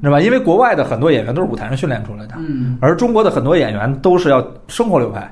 [0.00, 0.20] 知道吧？
[0.20, 5.28] 因为国外的很多演员都是舞台上训练出来的，嗯而中国的很多演员都是要生活流派。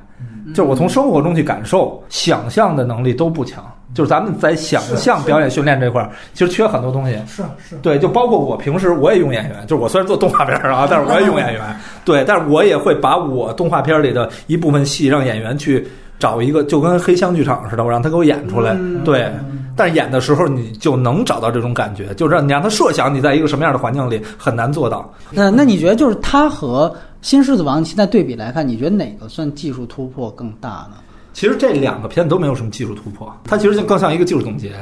[0.53, 3.65] 就是我从生活中去感受，想象的能力都不强。
[3.95, 7.15] 就是咱们在想象表演训练这块儿，其实缺很多东西。
[7.27, 11.63] 是是，对，就包括我平时我也用演员，就是我虽然做动画片儿啊，但是我也用演员。
[12.05, 15.87] 对，但是我也会把我动画片里的一部分戏让演员去
[16.19, 18.77] 找一个，就跟黑箱剧场似的，我让他给我演出来。
[19.05, 19.31] 对，
[19.77, 25.13] 但是演的时候你就能找到这种感觉，就让你让他设想你在一个什么样的环境里，很难做到。
[25.31, 30.97] 那那你觉得就是他和新狮子王现在对比来看，你觉得哪个算技术突破更大呢？
[31.33, 34.73] 其实这两个片子都没有什么技术突破，它其实就更像一个技术总结，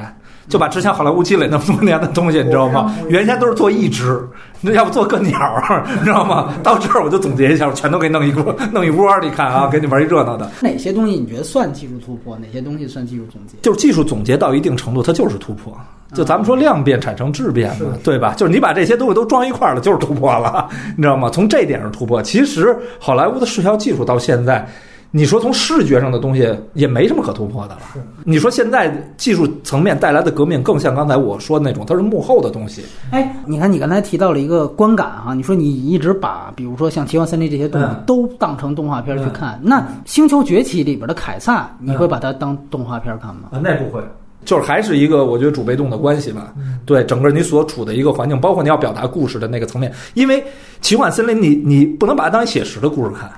[0.48, 2.94] 就把之前好莱坞积累那么多年的东西，你知道吗？
[3.08, 4.20] 原先都是做一只，
[4.60, 6.52] 那要不做个鸟儿， 你知道吗？
[6.62, 10.50] 到这儿我就总结一下，我全都给弄一锅， 弄一窝，你看啊，给你玩一热闹的。
[10.60, 12.36] 哪些东西你觉得算技术突破？
[12.38, 13.56] 哪些东西算技术总结？
[13.62, 15.72] 就是技术总结到一定程度，它就是突破。
[16.12, 18.34] 就咱们说量变产生质变嘛，对吧？
[18.36, 21.30] 就是你把这些东西都装一块儿了，就是突破了，你知道吗？
[21.30, 22.20] 从这点上突破。
[22.20, 24.68] 其实好莱坞的视效技术到现在。
[25.12, 27.80] 你说从视觉上的东西也没什么可突破的了。
[28.24, 32.84] 你说现在技术层面带来的革命，更像刚才我说的那种，它是幕后的东西。
[33.10, 38.04] 哎，你看你刚才提到了一个观感哈，你说你一直把比如说像《奇幻森林》这些动物嗯。
[38.06, 43.48] 都当成动画片去看，那《星球崛起》里边的凯撒，你会把它当动画片看吗？
[43.52, 44.00] 啊，那不会。
[44.42, 46.54] 就是还是一个我觉得主被动的关系吧，
[46.86, 50.42] 对整个你所处的一个环境，包括你要表达故事的那个层面，因为
[50.80, 53.30] 奇幻森林你你不能把它当写实的故事看，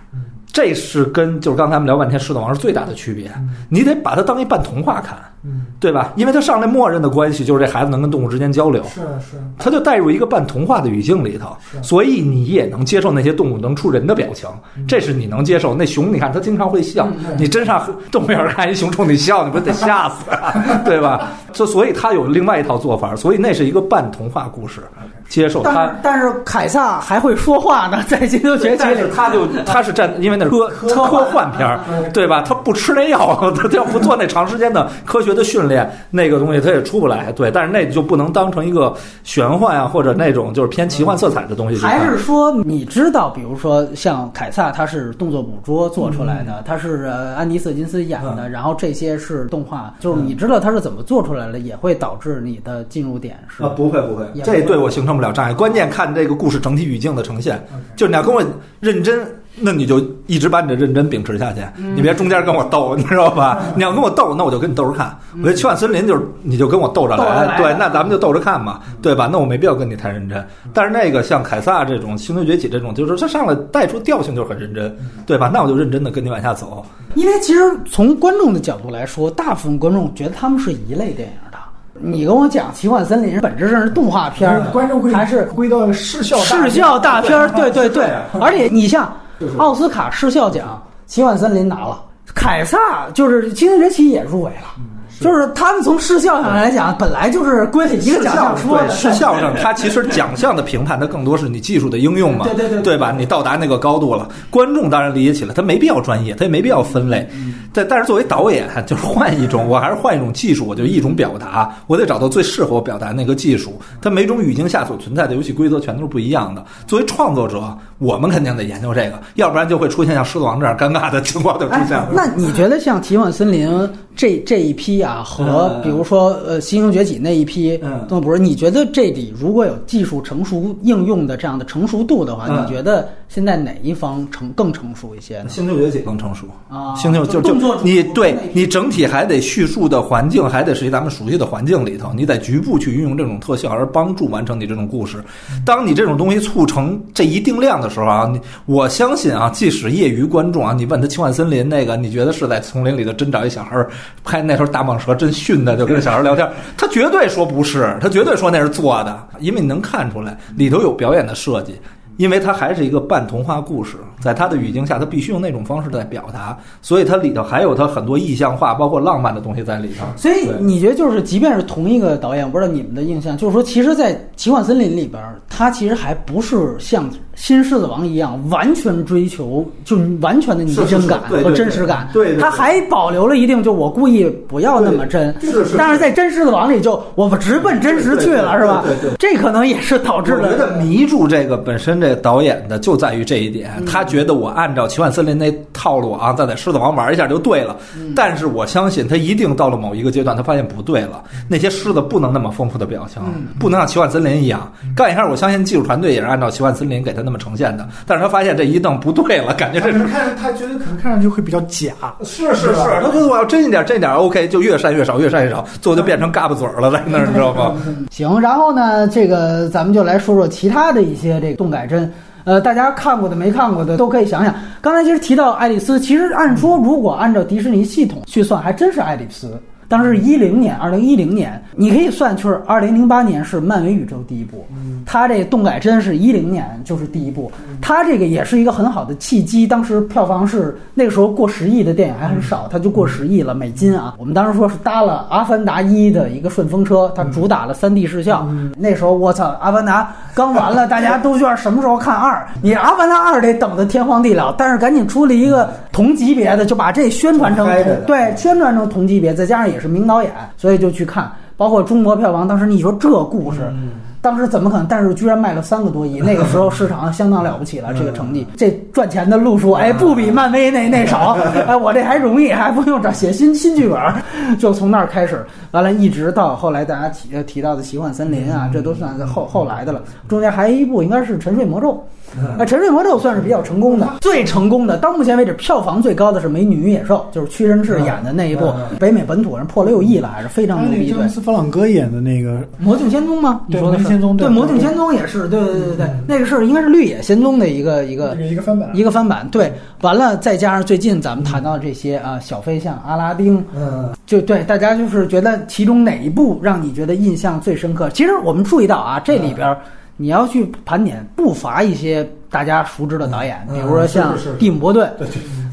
[0.53, 3.33] 这是跟就是刚才我们聊半天《狮子王》是最大的区别，
[3.71, 5.17] 你得把它当一半童话看。
[5.45, 6.13] 嗯，对吧？
[6.17, 14.49] 因为他上来默认的关系就是这孩子能跟动物之间交流，是是，他就带入一个半童话的语境里头，所以你也能接受那些动物能出人的表情，
[14.87, 15.75] 这是你能接受。
[15.75, 17.09] 那熊，你看它经常会笑，
[17.39, 20.53] 你真上动物园看一熊冲你笑，你不得吓死啊，
[20.85, 21.29] 对吧？
[21.53, 24.81] 就所以他有另外一套做法，所以那是一个半童话故事，
[25.29, 26.33] 接受他但是。
[26.45, 31.81] 凯撒还会说话呢，在《金球崛起但》里是，他就他是站，因为那是科科幻片儿，
[32.13, 32.43] 对吧？
[32.43, 37.33] 他不吃那药，他 他要不做那长时间的科学的训练，那个东西它也出不来。
[37.33, 38.95] 对，但是那就不能当成一个
[39.25, 41.81] 玄幻啊，或者那种就是偏奇幻色彩的东西。
[41.81, 55.53] 还是说你知道，比如说像凯撒，他是动作捕捉做出来的，他是呃安迪瑟金斯演的，然后这些是动画，就是你知道他是怎么做出来的，也会导致你的进入点是啊，不会不会这对我形成不了障碍。
[55.53, 57.63] 关键看这个故事整体语境的呈现，
[57.97, 58.43] 就是你要跟我
[58.81, 59.27] 认真，
[59.61, 63.63] 那你就一直把你的认真秉持下去，嗯你别中间跟我斗，你知道吧？
[63.77, 65.17] 你要跟我斗，那我就跟你斗着看。
[65.35, 69.29] 我觉得《奇幻森林》就是你就跟我斗着来，对，那咱们就斗着看嘛，对吧？
[69.31, 70.43] 那我没必要跟你太认真。
[70.73, 74.97] 但是那个像凯撒这种《星球崛起》这种，就是他上来带出调性就是很认真，
[75.27, 75.51] 对吧？
[75.53, 76.85] 那我就认真的跟你往下走。
[77.15, 77.61] 因为其实
[77.91, 81.59] 从观众的角度来说，大部分观众觉得他们是一类电影的。
[82.01, 87.49] 你跟我讲《奇幻森林》本质上是动画片儿，观众会还是归到视效视效大片儿？
[87.51, 89.15] 对对对，啊而且你像
[89.59, 92.03] 奥斯卡视效奖，《奇幻森林》拿了，
[92.35, 94.75] 凯撒就是《精灵崛起》也入围了。
[94.79, 94.85] 嗯
[95.23, 98.89] 就是他们从视效上来讲，本来就是归了一个奖项说的。
[98.89, 103.13] 对视效上，它其实奖项的评判，它更多是你技术的应用嘛，对对对对吧？
[103.17, 107.29] 你到达那个高度了，观众当然理解起来，他没必要专业，他也没必要分类。
[107.35, 113.81] 嗯但但是作为导演， 就是换一种，我还是换一种技术，我就一种表达，我得找到最适合我表达那个技术。
[114.03, 116.63] 它每种语境下所存在的游戏规则全都是不一样的。
[116.87, 123.67] 作为创作者，我们肯定得研究这个，要不然就会出现像《狮子王》这样尴尬的情况就出哎现了。，那你觉得像《奇幻森林》
[124.15, 135.49] 这这一批啊，和嗯比如说呃《星球崛起》那一批嗯动作捕捉，你觉得这里如果有技术成熟应用的这样的成熟度的话，嗯你觉得现在哪一方成更成熟一些呢？
[135.49, 145.25] 星球崛起更成熟啊星球就就就动作你对你整体还得叙述的环境，还得是咱们熟悉的环境里头，你得局部去运用这种特效，而帮助完成你这种故事。
[145.65, 153.91] 当你这种东西促成这一定量的时候啊，你我相信啊，即使业余观众啊，你问他《奇幻森林》那个，你觉得是在丛林里头真找一小孩儿
[154.23, 161.75] 拍那时候大蟒蛇真训的，就跟这小孩聊天，他绝对说不是，他绝对说那是做的，因为你能看出来里头有表演的设计。
[162.19, 170.05] 因为它还是一个半童话故事，在它的语境下，他必须用那种方式在表达，所以它里头还有它很多意象化，包括浪漫的东西在里头。
[170.15, 177.11] 所以你觉得就是，即便是同一个导演，我不知道你们的印象，就是说，其实，在《奇幻森林》里边儿，他其实还不是像
[177.43, 182.41] 《新狮子王》一样完全追求就完全的拟真感和真实感，对对对。
[182.41, 189.17] 他还保留了一定，就我故意不要那么真，是是但是在《真狮子王》里就我们直奔真实去了，是吧对对对？
[189.19, 197.77] 这可能也是导致了我觉了得迷住这个本身这个导演的就在于这一点，他觉得我按照奇幻森林那套路啊，再在狮子王玩一下就对了。
[198.15, 203.21] 但是我相信他一定到了某一个阶段，他发现不对了，那些狮子不能那么丰富的表情，
[203.59, 204.73] 不能像奇幻森林一样。
[204.95, 211.93] 干一下，我相信技术团队也是按照奇幻森林给他那么呈现的，但是他发现这一弄不对了，感觉这是可能看他觉得可能看上去会比较假，
[212.23, 217.75] 是是是，他觉得我要真一点，真一点，OK，就越删越少，越删越少，最后就变成嘎巴嘴儿了，在那儿，你知道吗？
[218.13, 222.13] 行，然后呢，这个咱们就来说说其他的一些这个动改帧。
[222.45, 224.53] 呃，大家看过的、没看过的都可以想想。
[224.81, 229.57] 刚才其实提到爱丽丝，其实按说如果按照迪士尼系统去算，还真是爱丽丝。
[229.93, 234.65] 当时是一零年，二零一零年，你可以算，就是二零零八年是漫威宇宙第一部，
[235.05, 237.53] 它这动改真是一零年就是第一部，
[237.83, 239.67] 它这个也是一个很好的契机。
[239.67, 244.15] 当时票房是那个时候过十亿的电影还很少，它就过十亿了美金啊。
[244.17, 248.49] 我们当时说是搭了《阿凡达一》的一个顺风车，它主打了三 D 视效。
[248.79, 250.03] 那时候我操，《阿凡达》
[250.35, 252.43] 刚完了，大家都觉得什么时候看二？
[252.63, 261.31] 你《阿凡达二》得等的天荒地老，但是赶紧出了一个同级别的，就把这宣传成同对宣传成同级别，再加上也是名导演，所以就去看。
[261.57, 263.73] 包括中国票房，当时你说这故事，
[264.21, 264.87] 当时怎么可能？
[264.89, 271.37] 但是居然卖了三个多亿，那个时候市场相当了不起了，这个成绩，这赚钱的路数，哎，不比漫威那那少，
[271.67, 280.03] 哎，我这还容易，还不用找写新新剧本，就从那儿开始，完了，一直到后来大家提呃提到的《奇幻森林》啊，这都算是后后来的了。
[280.27, 281.93] 中间还有一部应该是《沉睡魔咒》，
[282.59, 291.11] 那《沉睡魔咒》算是比较成功的，最成功的，到目前为止票房最高的是《美女与野兽》，就是屈臣氏演的那一部，北美本土人破六亿了，还是非常牛逼。
[291.11, 293.63] 对，詹姆斯·弗朗哥演的那个《魔镜仙踪》吗？
[293.67, 299.47] 你说的是魔镜仙踪对，《魔镜仙踪》也是，对对对对对，那个是应该是绿野仙踪的一个一个一个翻版，一个翻版。
[299.51, 308.09] 对，完了再加上最近咱们谈到这些啊，小飞象、阿拉丁，嗯，就对大家就是觉得其中哪一部让你觉得印象最深刻？
[308.11, 309.77] 其实我们注意到啊，这里边
[310.23, 315.13] 你要去盘点，不乏一些大家熟知的导演，比如说像蒂姆·伯顿，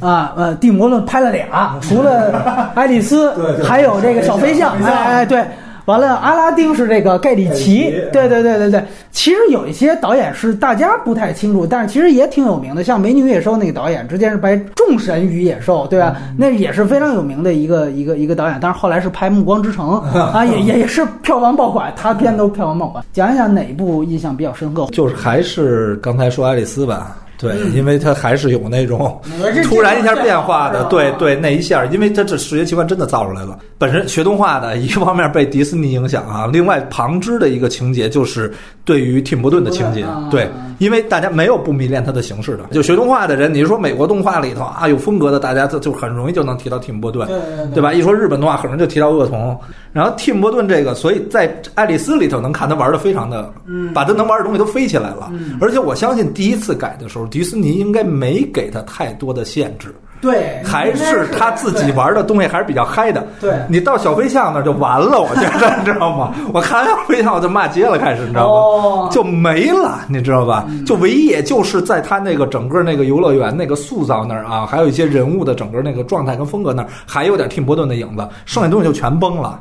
[0.01, 2.33] 啊呃，蒂姆·伯顿拍了俩，除了
[2.73, 3.31] 爱丽丝，
[3.63, 5.45] 还有这个小飞象，哎哎对。
[5.89, 8.83] 完了，阿拉丁是这个盖里奇，对对对对对。
[9.11, 16.15] 其实有一些导演是大家不太清楚，但是其实也挺有名的，像《美女与野兽》那个导演，之前是拍《众神与野兽》，对吧？
[16.37, 23.03] 那也是非常有名的一个一个一个导演，但是后来是拍《暮光之城》啊，也也 也是票房爆款，他片都票房爆款。
[23.11, 24.85] 讲一讲哪一部印象比较深刻？
[24.91, 27.17] 就是还是刚才说爱丽丝吧。
[27.39, 29.19] 对，嗯因为它还是有那种
[29.63, 33.57] 突然一下变化的，对对，那一下，因为它这视觉器官真的造出来了。
[33.77, 38.53] 本身学动画的一个方面被迪士尼影响啊，另外旁支的一个情节就是
[38.89, 40.49] 对于蒂姆·伯顿的情节，对，
[40.79, 42.63] 因为大家没有不迷恋他的形式的。
[42.71, 47.29] 就学动画的人，你说美国动画里头啊有风格的，大家就就很容易就能提到蒂姆·伯顿，
[47.71, 47.93] 对吧？
[47.93, 49.55] 一说日本动画，很容易就提到恶童。
[49.93, 53.53] 然后蒂姆·伯顿这个，所以在爱丽丝里头能看他玩的非常的，
[53.93, 55.31] 把他能玩的东西都飞起来了。
[55.61, 59.93] 而且我相信第一次改的时候，迪士尼应该没给他太多的限制。
[60.21, 63.25] 对，还是他自己玩的东西还是比较嗨的。
[63.39, 66.33] 对你到小飞象那儿就完了，我觉得你知道吗？
[66.53, 68.49] 我看完小飞象我就骂街了，开始你知道吗？
[68.49, 70.65] 哦就没了，你知道吧？
[70.85, 79.59] 就唯一也就是在他那个整个那个游乐园那个塑造那儿啊，还有一些人物的整个那个状态跟风格那儿，还有点蒂姆·伯顿的影子，剩下东西就全崩了。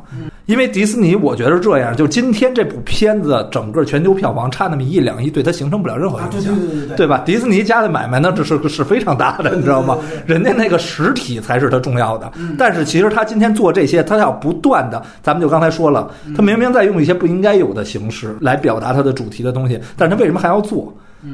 [0.49, 6.57] 因为迪士尼，我觉得是这样，就今天这部片子整个全球票房差那么一两亿，对它形成不了任何影响，
[6.97, 7.19] 对吧？
[7.19, 9.99] 迪士尼家的买卖呢，这是是非常大的，你知道吗？
[10.25, 12.33] 人家那个实体才是它重要的。
[12.57, 20.91] 但是其实他今天做这些，他要不断的，咱们就刚才说了，他明明在用一些不应该有的形式来表达他的主题的东西，但是他为什么还要做？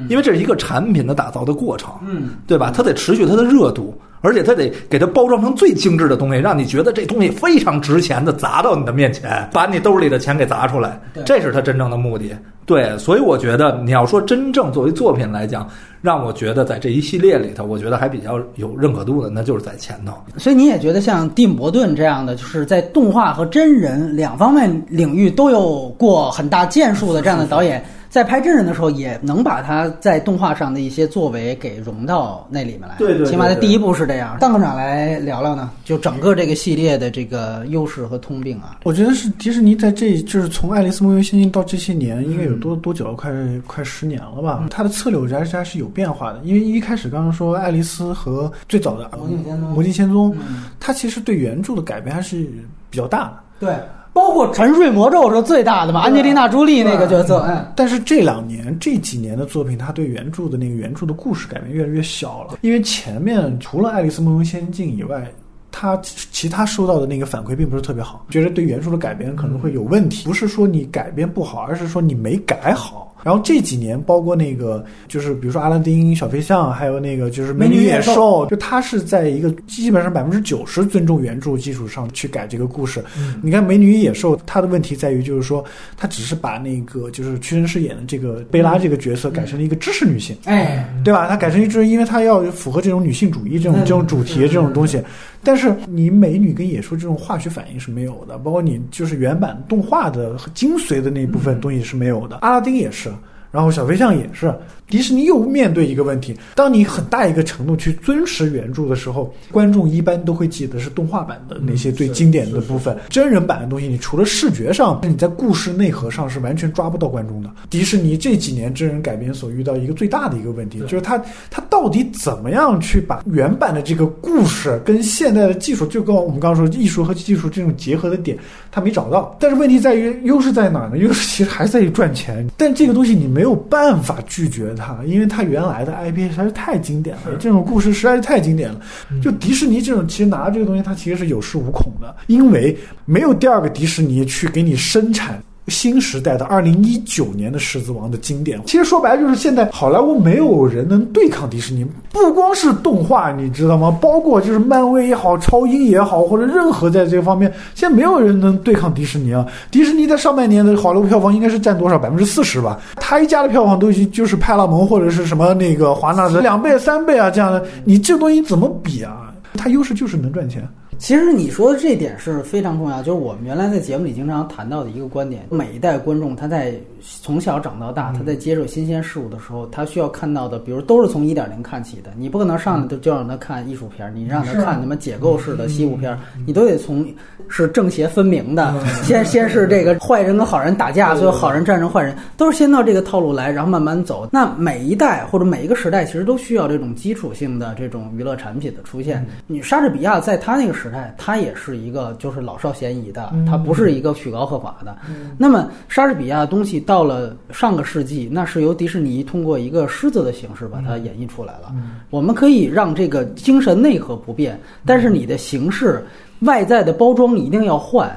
[0.08, 2.72] 因为这是一个产品的打造的过程，嗯，对吧？
[2.74, 12.34] 它得持续它的热度，而且他得给它包装成最精致的东西，让你觉得这东西非常值钱的砸到你的面前，把你兜里的钱给砸出来，这是他真正的目的。
[12.66, 15.68] 对，所以我觉得你要说真正作为作品来讲，
[16.00, 20.14] 让我觉得在这一系列里头，我觉得还比较有认可度的，那就是在前头。
[20.38, 27.84] 所以你也觉得像蒂姆·伯顿这样的，就是在动画和真人两方面领域都有过很大建树的这样的导演，
[28.14, 32.94] 在拍真人的时候，也能把他在动画上的一些作为给融到那里面来。
[32.96, 34.36] 对对对起码在第一部是这样。
[34.38, 38.78] 邓科长来聊聊呢，就整个这个系列的这个优势和通病啊。
[38.84, 43.14] 我觉得是迪士尼在这就是从《爱丽丝梦游仙境》到这些年，应该有多多久了？
[43.14, 43.32] 快
[43.66, 44.64] 快十年了吧？
[44.70, 46.38] 它的策略我觉得还是有变化的。
[46.44, 52.46] 因为一开始刚刚说爱丽丝和最早的魔镜仙踪魔镜仙踪嗯，它其实对原著的改编还是
[52.90, 53.40] 比较大的。
[53.58, 53.74] 对，
[54.14, 65.30] 包括《沉睡魔咒》是最大的嘛，安吉丽娜·朱莉那个角色，嗯，但是这两年这几年的作品，它对原著的那个原著的故事改变越来越小了，因为前面除了《爱丽丝梦游仙境》以外。
[65.76, 70.24] 他其他收到的那个反馈并不是特别好，觉得对原著的改编可能会有问题。
[70.24, 73.12] 不是说你改编不好，而是说你没改好。
[73.24, 83.02] 然后这几年，包括那个就是比如说阿拉丁、小飞象，还有那个就是美女与野兽，就它是在一个基本上百分之九十尊重原著基础上去改这个故事。
[83.42, 85.64] 你看《美女与野兽》，它的问题在于就是说，
[85.96, 91.26] 它只是把那个就是屈臣氏演的这个贝拉这个角色改成了一个知识女性，哎，对吧？
[91.26, 95.02] 它改成一知，因为它要符合这种女性主义这种这种主题这种东西。
[95.46, 102.38] 但是你美女跟野兽这种化学反应是没有的，包括你就是原版动画的精髓的那部分东西是没有的。
[102.40, 103.10] 阿拉丁也是，
[103.54, 104.52] 然后小飞象也是。
[104.88, 112.96] 迪士尼又面对一个问题：当你很大一个程度去遵持原著的时候，观众一般都会记得是动画版的那些最经典的部分。
[113.08, 117.50] 真人版的东西，你除了视觉上，你在故事内核上是完全抓不到观众的。
[117.70, 121.20] 迪士尼这几年真人改编所遇到一个最大的一个问题，就是它
[121.50, 128.36] 它到底怎么样去把原版的这个故事跟现代的技术，就跟我们刚刚说艺术和技术这种结合的点，
[128.70, 129.36] 它没找到。
[129.40, 130.98] 但是问题在于优势在哪儿呢？
[130.98, 138.80] 优势其实还在于赚钱，但这个东西你没有办法拒绝它，因为它原来的 IP 实在是太经典了，这种故事实在是太经典了。
[139.22, 145.42] 就迪士尼这种，其实拿这个东西，它其实是有恃无恐的，因为没有第二个迪士尼去给你生产。
[145.68, 148.60] 新时代的二零一九年的《狮子王》的经典。
[148.66, 153.96] 其实说白了，就是现在好莱坞没有人能对抗迪士尼，不光是动画，你知道吗？
[154.00, 159.46] 包括就是漫威也好，超英也好，或者任何在这方面，现在没有人能对抗迪士尼啊。
[159.70, 161.98] 迪士尼在上半年的好莱坞票房应该是占多少？
[161.98, 162.78] 百分之四十吧。
[162.96, 169.32] 他一家的票房都已经就是派拉蒙或者是什么那个华纳的两倍、三倍啊这样的，你这东西怎么比啊？
[169.56, 170.68] 它优势就是能赚钱。
[171.04, 176.72] 其实你说的这点是非常重要，就是我们原来在节目里经常谈到的一个观点：每一代观众他在
[177.20, 182.10] 从小长到大，他在接受新鲜事物的时候，他需要看到的，比如都是从一点零看起的。
[182.16, 187.06] 你不可能上来就就让他看艺术片，你让他看什么解构式的西部片，你都得从
[187.48, 188.74] 是正邪分明的，
[189.04, 194.26] 先先是这个坏人跟好人打架，最后好人战胜坏人，都是先到这个套路来，然后慢慢走。
[194.32, 199.22] 那每一代或者每一个时代，其实都需要这种基础性的这种娱乐产品的出现。
[199.46, 204.96] 你莎士比亚在他那个时代，他也是一个就是老少咸宜的，它不是一个曲高和寡的。
[205.38, 211.74] 那么莎士比亚的东西到了上个世纪，那是由迪士尼通过一个狮子的形式把它演绎出来了。
[212.10, 216.04] 我们可以让这个精神内核不变，但是你的形式。
[216.40, 218.10] 外在的包装一定要换。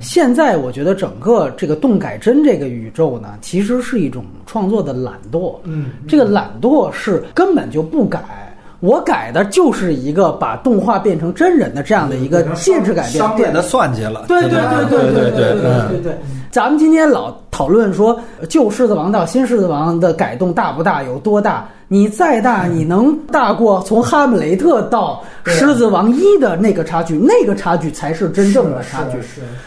[0.00, 5.56] 现在我觉得整个这个动改真这个宇宙呢，其实是一种创作的懒惰。
[5.64, 8.43] 嗯，这个懒惰是根本就不改，
[8.84, 13.12] 我改的就是一个把动画变成真人的这样的一个介质改变。
[13.12, 14.26] 商业的算计了。
[14.28, 16.18] 对对对对对对对对对。
[16.50, 21.66] 咱们今天老讨论说旧狮子王到新狮子王的改动大不大，有多大？
[21.88, 27.16] 你再大，你能大过从哈姆雷特到狮子王一的那个差距？
[27.16, 29.16] 那个差距才是真正的差距。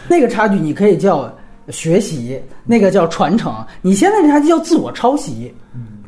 [0.06, 1.28] 那个差距你可以叫
[1.70, 3.52] 学习，那个叫传承。
[3.82, 5.52] 你现在这差距叫自我抄袭，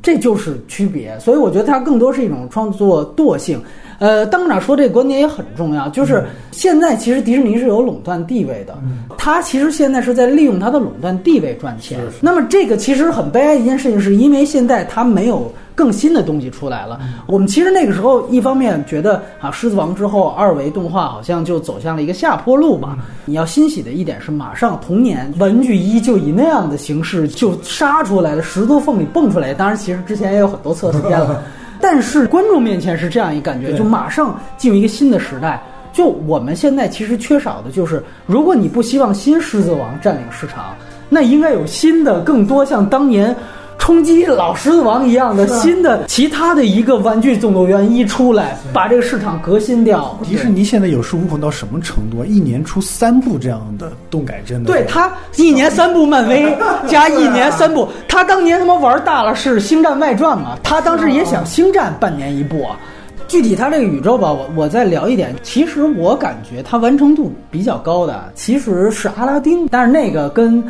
[0.03, 1.19] 这就是区别。
[1.19, 3.61] 所以我觉得它更多是一种创作惰性。
[3.99, 8.75] 呃，当长说这个观点也很重要，就是现在其实迪士尼是有垄断地位的，
[9.19, 12.01] 它其实现在是在利用它的垄断地位赚钱。
[12.19, 17.01] 那么这个其实很悲哀一件事情，是因为现在它没有更新的东西出来了。
[17.27, 22.99] 我们其实那个时候一方面觉得啊，狮子王之后二维动画好像就走向了一个下坡路吧。
[23.25, 29.55] 你要欣喜的一点是，马上同年文具一就以那样的形式就杀出来了，石头缝里蹦出来。
[29.55, 31.43] 当然，其实之前也有很多测试片了。
[31.81, 35.63] 但是观众面前是这样一感觉，就马上进入一个新的时代。
[35.95, 40.77] 就我们现在其实缺少的就是，如果你不希望新狮子王占领市场，
[41.09, 43.35] 那应该有新的、更多像当年。
[43.81, 50.17] 冲击老狮子王一样的新的其他的一个玩具总动员一出来，把这个市场革新掉。
[50.23, 52.25] 迪士尼现在有恃无恐到什么程度？
[52.25, 54.71] 一年出三部这样的动改真的。
[54.71, 60.57] 对他一年三部漫威加一年三部，他当年他妈玩大了是星战外传嘛？
[60.63, 62.79] 他当时也想星战半年一部啊。
[63.27, 65.35] 具体他这个宇宙吧，我我再聊一点。
[65.43, 70.63] 其实我感觉他完成度比较高的其实是阿拉丁，但是那个跟。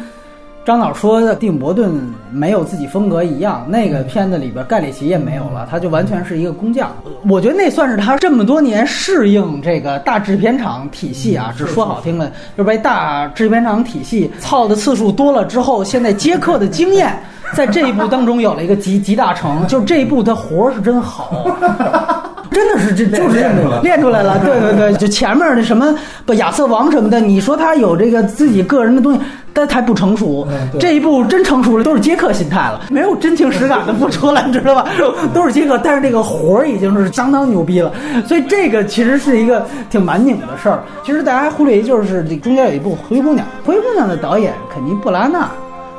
[0.62, 1.90] 张导说的蒂姆·伯顿
[2.30, 6.94] 没有自己风格一样，那个片子里边盖里奇也没有了，他就完全是一个工匠。
[7.28, 17.18] 我觉得那算是他这么多年适应这个大制片厂体系啊，只说好听了，就被大制片厂体系操的次数多了之后，现在接客的经验，
[17.54, 21.46] 在这一部当中有了一个集集大成，就这一部他活儿是真好。
[22.50, 25.94] 真的是这就是练出来练出来了， 对对对，就前面的什么
[26.26, 29.20] 不亚瑟王什么的，你说他有这个自己个人的东西，
[29.52, 30.46] 但他不成熟。
[30.78, 34.86] 这一步真成熟了，都是接客心态了，没有真情实感的不出来， 你知道吧？
[35.32, 37.92] 都是接客，但是这个活儿已经是相当牛逼了。
[38.26, 40.82] 所以这个其实是一个挺蛮拧的事儿。
[41.04, 45.48] 其实大家还忽略一，就是这中间有一部《灰姑娘》，《灰姑娘》的导演肯尼·布拉纳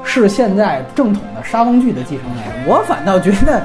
[0.04, 2.68] 是现在正统的沙翁剧的继承人。
[2.68, 3.62] 我反倒觉得。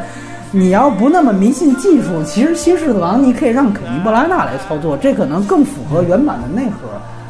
[0.52, 6.88] 你要不那么迷信技术，其实《新狮子王》你可以让肯尼·布拉纳来操作，这可能更符合原版的内核。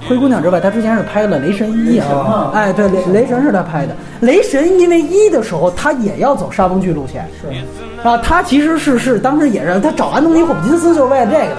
[0.09, 3.97] 灰姑娘之外，他之前是拍了《雷神一》啊，哎，对，雷雷神是他拍的。
[4.21, 11.57] 雷神因为一的时候，他也要走沙翁剧路线，是啊，他其实是是当时也是他找安东尼·霍普金斯就是为了这个的。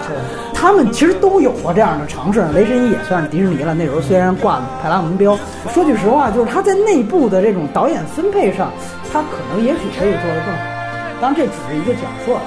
[0.53, 3.73] 他们其实都有过这样的尝试，雷神一也算是迪士尼了。
[3.73, 5.37] 那时候虽然挂派拉蒙标，
[5.73, 8.71] 说句实话，就是他在内部的这种导演分配上，
[9.11, 10.76] 他可能也许可以做得更好。
[11.21, 12.37] 当然，这只是一个假设。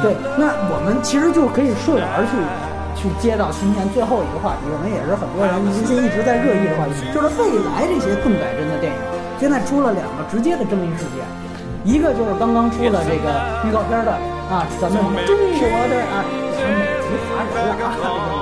[0.00, 2.38] 对，那我们其实就可以顺而去，
[2.94, 4.64] 去接到今天最后一个话题。
[4.70, 8.98] 可能也是很多人最近一直在热议的话题，就是未来这些动改真的电影，
[9.42, 11.26] 现在出了两个直接的争议事件，
[11.82, 13.26] 一个就是刚刚出了这个
[13.66, 14.14] 预告片的
[14.48, 16.22] 啊，咱们中国的啊，
[16.62, 18.41] 美籍华人了啊，